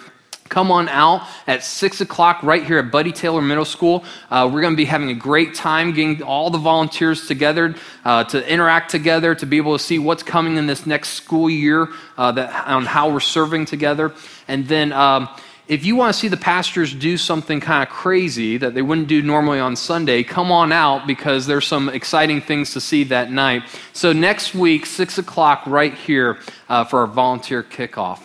Come 0.49 0.71
on 0.71 0.89
out 0.89 1.27
at 1.47 1.63
6 1.65 2.01
o'clock 2.01 2.43
right 2.43 2.65
here 2.65 2.79
at 2.79 2.91
Buddy 2.91 3.13
Taylor 3.13 3.43
Middle 3.43 3.65
School. 3.65 4.05
Uh, 4.31 4.49
we're 4.53 4.61
going 4.61 4.73
to 4.73 4.77
be 4.77 4.85
having 4.85 5.11
a 5.11 5.15
great 5.15 5.55
time 5.55 5.93
getting 5.93 6.23
all 6.23 6.51
the 6.51 6.59
volunteers 6.59 7.27
together 7.27 7.75
uh, 8.05 8.25
to 8.25 8.51
interact 8.51 8.91
together, 8.91 9.35
to 9.35 9.47
be 9.47 9.57
able 9.57 9.77
to 9.77 9.83
see 9.83 9.99
what's 9.99 10.23
coming 10.23 10.57
in 10.57 10.67
this 10.67 10.87
next 10.87 11.11
school 11.11 11.51
year 11.51 11.89
uh, 12.17 12.33
that, 12.33 12.67
on 12.67 12.85
how 12.85 13.11
we're 13.11 13.21
serving 13.21 13.65
together. 13.65 14.13
And 14.49 14.67
then 14.69 14.93
um, 14.93 15.29
if 15.69 15.85
you 15.85 15.97
want 15.97 16.15
to 16.15 16.19
see 16.19 16.29
the 16.29 16.37
pastors 16.37 16.95
do 16.95 17.17
something 17.17 17.59
kind 17.59 17.83
of 17.83 17.89
crazy 17.89 18.57
that 18.57 18.75
they 18.75 18.83
wouldn't 18.83 19.09
do 19.09 19.21
normally 19.21 19.59
on 19.59 19.75
Sunday, 19.75 20.23
come 20.23 20.53
on 20.53 20.71
out 20.71 21.09
because 21.09 21.47
there's 21.47 21.67
some 21.67 21.89
exciting 21.89 22.41
things 22.41 22.73
to 22.75 22.81
see 22.81 23.03
that 23.05 23.33
night. 23.33 23.65
So 23.93 24.13
next 24.13 24.55
week, 24.55 24.87
6 24.87 25.19
o'clock 25.19 25.65
right 25.67 25.93
here 25.93 26.39
uh, 26.69 26.85
for 26.85 27.01
our 27.01 27.09
volunteer 27.09 27.65
kickoff. 27.65 28.21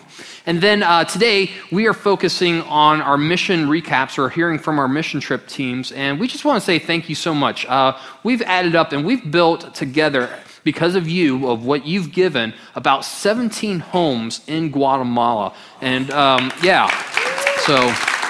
And 0.45 0.61
then 0.61 0.81
uh, 0.83 1.03
today, 1.03 1.51
we 1.71 1.87
are 1.87 1.93
focusing 1.93 2.61
on 2.63 3.01
our 3.01 3.17
mission 3.17 3.65
recaps 3.65 4.17
or 4.17 4.29
hearing 4.29 4.57
from 4.57 4.79
our 4.79 4.87
mission 4.87 5.19
trip 5.19 5.47
teams. 5.47 5.91
And 5.91 6.19
we 6.19 6.27
just 6.27 6.45
want 6.45 6.59
to 6.59 6.65
say 6.65 6.79
thank 6.79 7.09
you 7.09 7.15
so 7.15 7.33
much. 7.33 7.65
Uh, 7.65 7.97
we've 8.23 8.41
added 8.41 8.75
up 8.75 8.91
and 8.91 9.05
we've 9.05 9.29
built 9.29 9.75
together, 9.75 10.29
because 10.63 10.95
of 10.95 11.07
you, 11.07 11.49
of 11.49 11.65
what 11.65 11.85
you've 11.85 12.11
given, 12.11 12.53
about 12.75 13.03
17 13.05 13.79
homes 13.79 14.41
in 14.47 14.71
Guatemala. 14.71 15.53
And 15.81 16.11
um, 16.11 16.51
yeah, 16.61 16.87
so. 17.65 18.20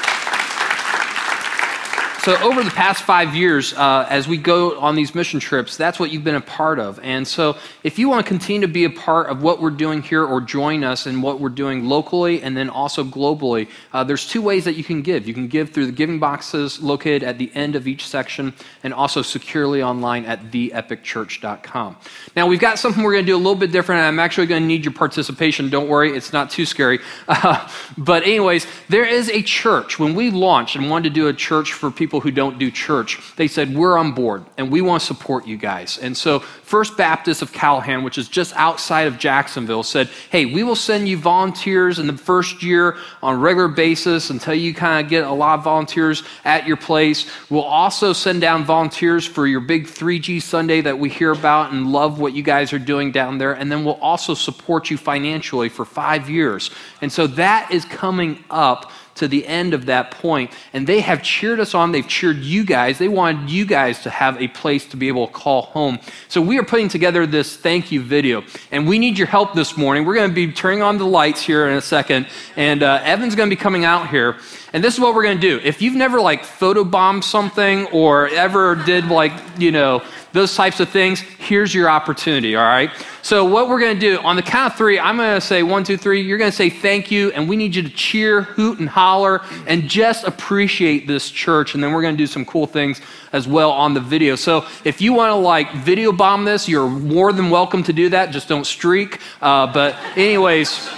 So, 2.24 2.38
over 2.44 2.64
the 2.64 2.70
past 2.70 3.02
five 3.02 3.34
years, 3.34 3.74
uh, 3.74 4.06
as 4.08 4.28
we 4.28 4.38
go 4.38 4.80
on 4.80 4.94
these 4.94 5.16
mission 5.16 5.40
trips, 5.40 5.76
that's 5.76 6.00
what 6.00 6.12
you've 6.12 6.24
been 6.24 6.36
a 6.36 6.40
part 6.40 6.78
of. 6.78 7.00
And 7.02 7.28
so, 7.28 7.58
if 7.84 7.98
you 7.98 8.10
want 8.10 8.24
to 8.24 8.30
continue 8.30 8.62
to 8.62 8.72
be 8.72 8.84
a 8.84 8.92
part 8.92 9.28
of 9.28 9.42
what 9.42 9.60
we're 9.60 9.72
doing 9.72 10.04
here 10.04 10.24
or 10.24 10.40
join 10.40 10.84
us 10.84 11.08
in 11.08 11.24
what 11.24 11.40
we're 11.40 11.50
doing 11.50 11.86
locally 11.86 12.44
and 12.44 12.56
then 12.56 12.70
also 12.70 13.04
globally, 13.04 13.70
uh, 13.92 14.04
there's 14.04 14.28
two 14.28 14.40
ways 14.40 14.66
that 14.66 14.76
you 14.76 14.84
can 14.84 15.02
give. 15.02 15.28
You 15.28 15.34
can 15.34 15.48
give 15.48 15.72
through 15.72 15.88
the 15.88 15.92
giving 15.92 16.20
boxes 16.20 16.80
located 16.80 17.24
at 17.24 17.40
the 17.40 17.52
end 17.56 17.76
of 17.76 17.88
each 17.88 18.08
section 18.08 18.54
and 18.84 18.94
also 18.94 19.24
securely 19.24 19.82
online 19.82 20.26
at 20.26 20.52
theepicchurch.com. 20.52 21.98
Now, 22.36 22.46
we've 22.46 22.60
got 22.60 22.78
something 22.78 23.02
we're 23.02 23.14
going 23.14 23.26
to 23.26 23.32
do 23.32 23.36
a 23.36 23.38
little 23.38 23.56
bit 23.56 23.72
different. 23.72 24.00
I'm 24.00 24.20
actually 24.20 24.46
going 24.46 24.62
to 24.62 24.68
need 24.68 24.86
your 24.86 24.94
participation. 24.94 25.72
Don't 25.72 25.90
worry, 25.90 26.16
it's 26.16 26.32
not 26.32 26.52
too 26.52 26.68
scary. 26.68 27.00
Uh, 27.28 27.68
but, 27.98 28.22
anyways, 28.28 28.68
there 28.90 29.06
is 29.06 29.28
a 29.32 29.42
church. 29.42 29.98
When 29.98 30.14
we 30.14 30.30
launched 30.30 30.76
and 30.76 30.88
wanted 30.88 31.10
to 31.10 31.16
do 31.16 31.28
a 31.28 31.34
church 31.34 31.74
for 31.74 31.90
people, 31.90 32.11
people 32.12 32.20
who 32.20 32.32
don't 32.32 32.60
do 32.60 32.70
church, 32.70 33.20
they 33.38 33.48
said, 33.48 33.74
We're 33.74 33.98
on 33.98 34.12
board 34.12 34.44
and 34.58 34.70
we 34.70 34.82
want 34.82 35.00
to 35.00 35.08
support 35.08 35.48
you 35.48 35.56
guys. 35.56 35.98
And 35.98 36.16
so, 36.16 36.40
First 36.40 36.98
Baptist 36.98 37.42
of 37.42 37.54
Callahan, 37.54 38.04
which 38.04 38.18
is 38.18 38.28
just 38.28 38.54
outside 38.58 39.08
of 39.08 39.18
Jacksonville, 39.18 39.82
said, 39.82 40.10
Hey, 40.30 40.46
we 40.46 40.64
will 40.64 40.76
send 40.76 41.08
you 41.08 41.18
volunteers 41.18 42.00
in 42.00 42.08
the 42.08 42.18
first 42.18 42.64
year 42.64 42.98
on 43.24 43.36
a 43.36 43.38
regular 43.38 43.70
basis 43.70 44.30
until 44.30 44.54
you 44.54 44.74
kind 44.74 45.02
of 45.02 45.10
get 45.10 45.24
a 45.24 45.32
lot 45.32 45.60
of 45.60 45.64
volunteers 45.64 46.24
at 46.44 46.68
your 46.68 46.76
place. 46.76 47.32
We'll 47.50 47.62
also 47.62 48.12
send 48.12 48.42
down 48.42 48.66
volunteers 48.66 49.26
for 49.26 49.48
your 49.48 49.62
big 49.62 49.88
3G 49.88 50.42
Sunday 50.42 50.82
that 50.82 51.00
we 51.00 51.08
hear 51.08 51.32
about 51.32 51.72
and 51.72 51.94
love 51.94 52.20
what 52.20 52.34
you 52.34 52.44
guys 52.44 52.74
are 52.74 52.80
doing 52.80 53.14
down 53.14 53.38
there. 53.38 53.54
And 53.54 53.72
then 53.72 53.86
we'll 53.86 54.02
also 54.02 54.34
support 54.34 54.92
you 54.92 54.98
financially 54.98 55.70
for 55.70 55.86
five 55.86 56.30
years. 56.30 56.72
And 57.02 57.10
so, 57.10 57.26
that 57.28 57.72
is 57.72 57.86
coming 57.86 58.44
up 58.50 58.92
to 59.16 59.28
the 59.28 59.46
end 59.48 59.74
of 59.74 59.86
that 59.88 60.12
point. 60.12 60.52
And 60.74 60.88
they 60.88 61.02
have 61.02 61.24
cheered 61.24 61.60
us 61.60 61.74
on. 61.74 61.92
They've 61.92 62.08
cheered 62.08 62.38
you 62.38 62.64
guys. 62.64 62.98
They 62.98 63.08
wanted 63.08 63.50
you 63.50 63.66
guys 63.66 64.02
to 64.04 64.10
have 64.10 64.42
a 64.42 64.48
place 64.48 64.86
to 64.88 64.98
be 64.98 65.08
able 65.08 65.28
to 65.28 65.34
call 65.34 65.64
home. 65.64 66.00
So 66.28 66.42
we 66.42 66.58
are 66.58 66.64
putting 66.64 66.90
together 66.90 67.26
this 67.26 67.56
thank 67.56 67.92
you 67.92 68.02
video. 68.02 68.44
And 68.72 68.88
we 68.88 69.00
need 69.00 69.18
your 69.18 69.28
help 69.28 69.54
this 69.54 69.78
morning. 69.78 70.06
We're 70.06 70.16
going 70.16 70.30
to 70.30 70.36
be 70.36 70.52
turning 70.52 70.82
on 70.82 70.98
the 70.98 71.06
lights 71.06 71.42
here 71.42 71.68
in 71.68 71.78
a 71.78 71.82
second. 71.82 72.28
And 72.56 72.84
uh, 72.84 73.02
Evan's 73.04 73.36
going 73.36 73.50
to 73.50 73.56
be 73.56 73.62
coming 73.62 73.86
out 73.86 74.10
here. 74.10 74.38
And 74.74 74.84
this 74.84 74.94
is 74.94 75.00
what 75.00 75.14
we're 75.14 75.24
going 75.24 75.38
to 75.38 75.42
do. 75.42 75.60
If 75.64 75.82
you've 75.82 75.96
never 75.96 76.22
like 76.22 76.44
photobombed 76.44 77.24
something 77.24 77.88
or 77.88 78.30
ever 78.30 78.76
did 78.76 79.08
like, 79.08 79.34
you 79.58 79.72
know, 79.72 80.04
those 80.34 80.56
types 80.56 80.80
of 80.80 80.90
things, 80.90 81.20
here's 81.20 81.74
your 81.74 81.90
opportunity, 81.90 82.56
all 82.56 82.64
right? 82.64 82.90
So, 83.22 83.46
what 83.46 83.70
we're 83.70 83.80
going 83.80 83.96
to 83.96 84.00
do 84.00 84.20
on 84.22 84.36
the 84.36 84.42
count 84.42 84.72
of 84.72 84.78
three, 84.78 85.00
I'm 85.00 85.18
going 85.18 85.36
to 85.36 85.42
say 85.42 85.62
one, 85.64 85.84
two, 85.84 85.98
three. 85.98 86.22
You're 86.22 86.38
going 86.38 86.52
to 86.52 86.56
say 86.56 86.70
thank 86.70 87.12
you, 87.12 87.32
and 87.32 87.48
we 87.48 87.56
need 87.56 87.76
you 87.76 87.84
to 87.84 87.90
cheer, 87.90 88.42
hoot, 88.42 88.80
and 88.80 88.90
holler, 88.90 89.42
and 89.68 89.88
just 89.88 90.24
appreciate 90.24 91.08
this 91.08 91.30
church. 91.30 91.76
And 91.76 91.84
then 91.84 91.94
we're 91.94 92.02
going 92.02 92.16
to 92.16 92.18
do 92.18 92.28
some 92.28 92.46
cool 92.46 92.66
things 92.66 93.00
as 93.32 93.48
well 93.48 93.72
on 93.72 93.94
the 93.94 94.00
video. 94.00 94.36
So, 94.36 94.66
if 94.84 95.02
you 95.02 95.14
want 95.14 95.30
to 95.30 95.36
like 95.36 95.74
video 95.76 96.12
bomb 96.12 96.46
this, 96.46 96.68
you're 96.68 96.90
more 96.90 97.32
than 97.32 97.50
welcome 97.50 97.84
to 97.84 97.94
do 97.94 98.10
that. 98.10 98.32
Just 98.32 98.48
don't 98.48 98.66
streak. 98.66 99.20
Uh, 99.42 99.72
but, 99.72 99.96
anyways, 100.16 100.90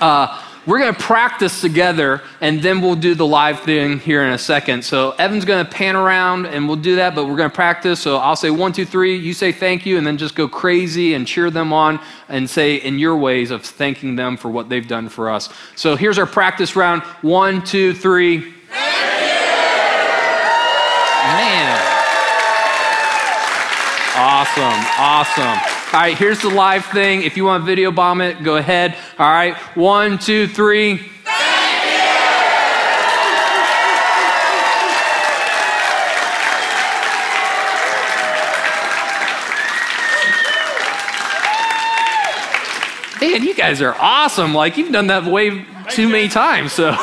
uh, 0.00 0.42
we're 0.68 0.78
going 0.78 0.92
to 0.94 1.00
practice 1.00 1.62
together 1.62 2.20
and 2.42 2.60
then 2.60 2.82
we'll 2.82 2.94
do 2.94 3.14
the 3.14 3.26
live 3.26 3.60
thing 3.60 3.98
here 3.98 4.22
in 4.22 4.34
a 4.34 4.38
second. 4.38 4.84
So 4.84 5.12
Evan's 5.12 5.46
going 5.46 5.64
to 5.64 5.72
pan 5.72 5.96
around 5.96 6.44
and 6.44 6.68
we'll 6.68 6.76
do 6.76 6.96
that, 6.96 7.14
but 7.14 7.24
we're 7.24 7.38
going 7.38 7.48
to 7.48 7.54
practice. 7.54 8.00
So 8.00 8.18
I'll 8.18 8.36
say 8.36 8.50
one, 8.50 8.74
two, 8.74 8.84
three. 8.84 9.16
You 9.16 9.32
say 9.32 9.50
thank 9.50 9.86
you 9.86 9.96
and 9.96 10.06
then 10.06 10.18
just 10.18 10.34
go 10.34 10.46
crazy 10.46 11.14
and 11.14 11.26
cheer 11.26 11.50
them 11.50 11.72
on 11.72 11.98
and 12.28 12.50
say 12.50 12.74
in 12.76 12.98
your 12.98 13.16
ways 13.16 13.50
of 13.50 13.64
thanking 13.64 14.16
them 14.16 14.36
for 14.36 14.50
what 14.50 14.68
they've 14.68 14.86
done 14.86 15.08
for 15.08 15.30
us. 15.30 15.48
So 15.74 15.96
here's 15.96 16.18
our 16.18 16.26
practice 16.26 16.76
round 16.76 17.00
one, 17.22 17.64
two, 17.64 17.94
three. 17.94 18.52
Man. 21.24 21.80
Awesome. 24.16 24.84
Awesome. 24.98 25.77
All 25.90 26.00
right, 26.00 26.18
here's 26.18 26.42
the 26.42 26.50
live 26.50 26.84
thing. 26.84 27.22
If 27.22 27.38
you 27.38 27.46
want 27.46 27.64
video 27.64 27.90
bomb 27.90 28.20
it, 28.20 28.42
go 28.42 28.56
ahead. 28.56 28.94
All 29.18 29.30
right, 29.30 29.56
one, 29.74 30.18
two, 30.18 30.46
three. 30.46 30.96
Man, 43.18 43.42
you 43.42 43.54
guys 43.54 43.80
are 43.80 43.94
awesome. 43.98 44.52
Like, 44.52 44.76
you've 44.76 44.92
done 44.92 45.06
that 45.06 45.24
way 45.24 45.64
too 45.88 46.10
many 46.10 46.28
times. 46.28 46.74
So, 46.74 46.90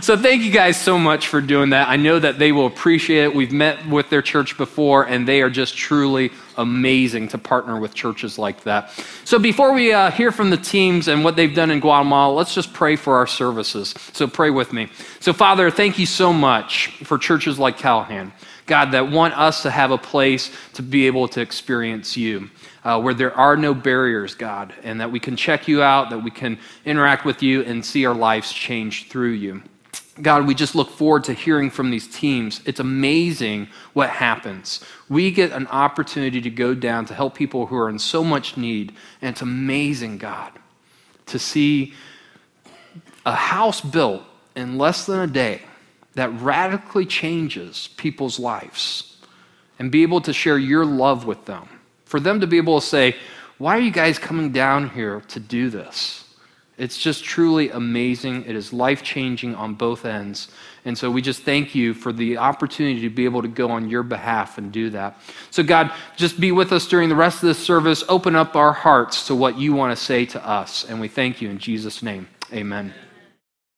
so 0.00 0.16
thank 0.16 0.42
you 0.42 0.50
guys 0.50 0.80
so 0.80 0.98
much 0.98 1.28
for 1.28 1.40
doing 1.40 1.70
that. 1.70 1.88
I 1.88 1.96
know 1.96 2.18
that 2.18 2.38
they 2.38 2.52
will 2.52 2.66
appreciate 2.66 3.24
it. 3.24 3.34
We've 3.34 3.52
met 3.52 3.86
with 3.88 4.10
their 4.10 4.22
church 4.22 4.56
before, 4.56 5.06
and 5.06 5.26
they 5.26 5.42
are 5.42 5.50
just 5.50 5.76
truly 5.76 6.30
amazing 6.56 7.28
to 7.28 7.38
partner 7.38 7.78
with 7.80 7.94
churches 7.94 8.38
like 8.38 8.62
that. 8.64 8.90
So, 9.24 9.38
before 9.38 9.72
we 9.72 9.92
uh, 9.92 10.10
hear 10.10 10.32
from 10.32 10.50
the 10.50 10.56
teams 10.56 11.08
and 11.08 11.24
what 11.24 11.36
they've 11.36 11.54
done 11.54 11.70
in 11.70 11.80
Guatemala, 11.80 12.34
let's 12.34 12.54
just 12.54 12.72
pray 12.72 12.96
for 12.96 13.16
our 13.16 13.26
services. 13.26 13.94
So, 14.12 14.26
pray 14.26 14.50
with 14.50 14.72
me. 14.72 14.88
So, 15.20 15.32
Father, 15.32 15.70
thank 15.70 15.98
you 15.98 16.06
so 16.06 16.32
much 16.32 16.88
for 17.04 17.18
churches 17.18 17.58
like 17.58 17.78
Callahan. 17.78 18.32
God, 18.66 18.92
that 18.92 19.10
want 19.10 19.32
us 19.38 19.62
to 19.62 19.70
have 19.70 19.90
a 19.90 19.98
place 19.98 20.50
to 20.74 20.82
be 20.82 21.06
able 21.06 21.26
to 21.28 21.40
experience 21.40 22.16
you 22.16 22.50
uh, 22.84 23.00
where 23.00 23.14
there 23.14 23.34
are 23.34 23.56
no 23.56 23.74
barriers, 23.74 24.34
God, 24.34 24.72
and 24.82 25.00
that 25.00 25.10
we 25.10 25.20
can 25.20 25.36
check 25.36 25.68
you 25.68 25.82
out, 25.82 26.10
that 26.10 26.22
we 26.22 26.30
can 26.30 26.58
interact 26.84 27.24
with 27.24 27.42
you 27.42 27.62
and 27.62 27.84
see 27.84 28.06
our 28.06 28.14
lives 28.14 28.52
change 28.52 29.08
through 29.08 29.32
you. 29.32 29.62
God, 30.20 30.46
we 30.46 30.54
just 30.54 30.74
look 30.74 30.90
forward 30.90 31.24
to 31.24 31.32
hearing 31.32 31.70
from 31.70 31.90
these 31.90 32.08
teams. 32.08 32.60
It's 32.64 32.80
amazing 32.80 33.68
what 33.92 34.10
happens. 34.10 34.84
We 35.08 35.30
get 35.30 35.52
an 35.52 35.66
opportunity 35.68 36.40
to 36.40 36.50
go 36.50 36.74
down 36.74 37.06
to 37.06 37.14
help 37.14 37.34
people 37.34 37.66
who 37.66 37.76
are 37.76 37.88
in 37.88 37.98
so 37.98 38.24
much 38.24 38.56
need, 38.56 38.94
and 39.22 39.30
it's 39.30 39.42
amazing, 39.42 40.18
God, 40.18 40.52
to 41.26 41.38
see 41.38 41.94
a 43.24 43.34
house 43.34 43.80
built 43.80 44.22
in 44.56 44.78
less 44.78 45.06
than 45.06 45.20
a 45.20 45.26
day 45.26 45.62
that 46.14 46.28
radically 46.40 47.06
changes 47.06 47.88
people's 47.96 48.38
lives 48.38 49.18
and 49.78 49.92
be 49.92 50.02
able 50.02 50.20
to 50.22 50.32
share 50.32 50.58
your 50.58 50.84
love 50.84 51.26
with 51.26 51.44
them 51.44 51.68
for 52.08 52.18
them 52.18 52.40
to 52.40 52.46
be 52.46 52.56
able 52.56 52.80
to 52.80 52.86
say, 52.86 53.14
Why 53.58 53.76
are 53.76 53.80
you 53.80 53.90
guys 53.90 54.18
coming 54.18 54.50
down 54.50 54.90
here 54.90 55.20
to 55.28 55.40
do 55.40 55.70
this? 55.70 56.24
It's 56.78 56.96
just 56.96 57.24
truly 57.24 57.70
amazing. 57.70 58.44
It 58.46 58.54
is 58.54 58.72
life 58.72 59.02
changing 59.02 59.56
on 59.56 59.74
both 59.74 60.04
ends. 60.04 60.48
And 60.84 60.96
so 60.96 61.10
we 61.10 61.20
just 61.20 61.42
thank 61.42 61.74
you 61.74 61.92
for 61.92 62.12
the 62.12 62.38
opportunity 62.38 63.00
to 63.00 63.10
be 63.10 63.24
able 63.24 63.42
to 63.42 63.48
go 63.48 63.70
on 63.70 63.90
your 63.90 64.04
behalf 64.04 64.58
and 64.58 64.70
do 64.70 64.88
that. 64.90 65.20
So, 65.50 65.62
God, 65.64 65.92
just 66.16 66.38
be 66.38 66.52
with 66.52 66.72
us 66.72 66.86
during 66.86 67.08
the 67.08 67.16
rest 67.16 67.42
of 67.42 67.48
this 67.48 67.58
service. 67.58 68.04
Open 68.08 68.36
up 68.36 68.54
our 68.54 68.72
hearts 68.72 69.26
to 69.26 69.34
what 69.34 69.58
you 69.58 69.74
want 69.74 69.96
to 69.96 70.02
say 70.02 70.24
to 70.26 70.48
us. 70.48 70.84
And 70.84 71.00
we 71.00 71.08
thank 71.08 71.42
you 71.42 71.50
in 71.50 71.58
Jesus' 71.58 72.02
name. 72.02 72.28
Amen. 72.52 72.94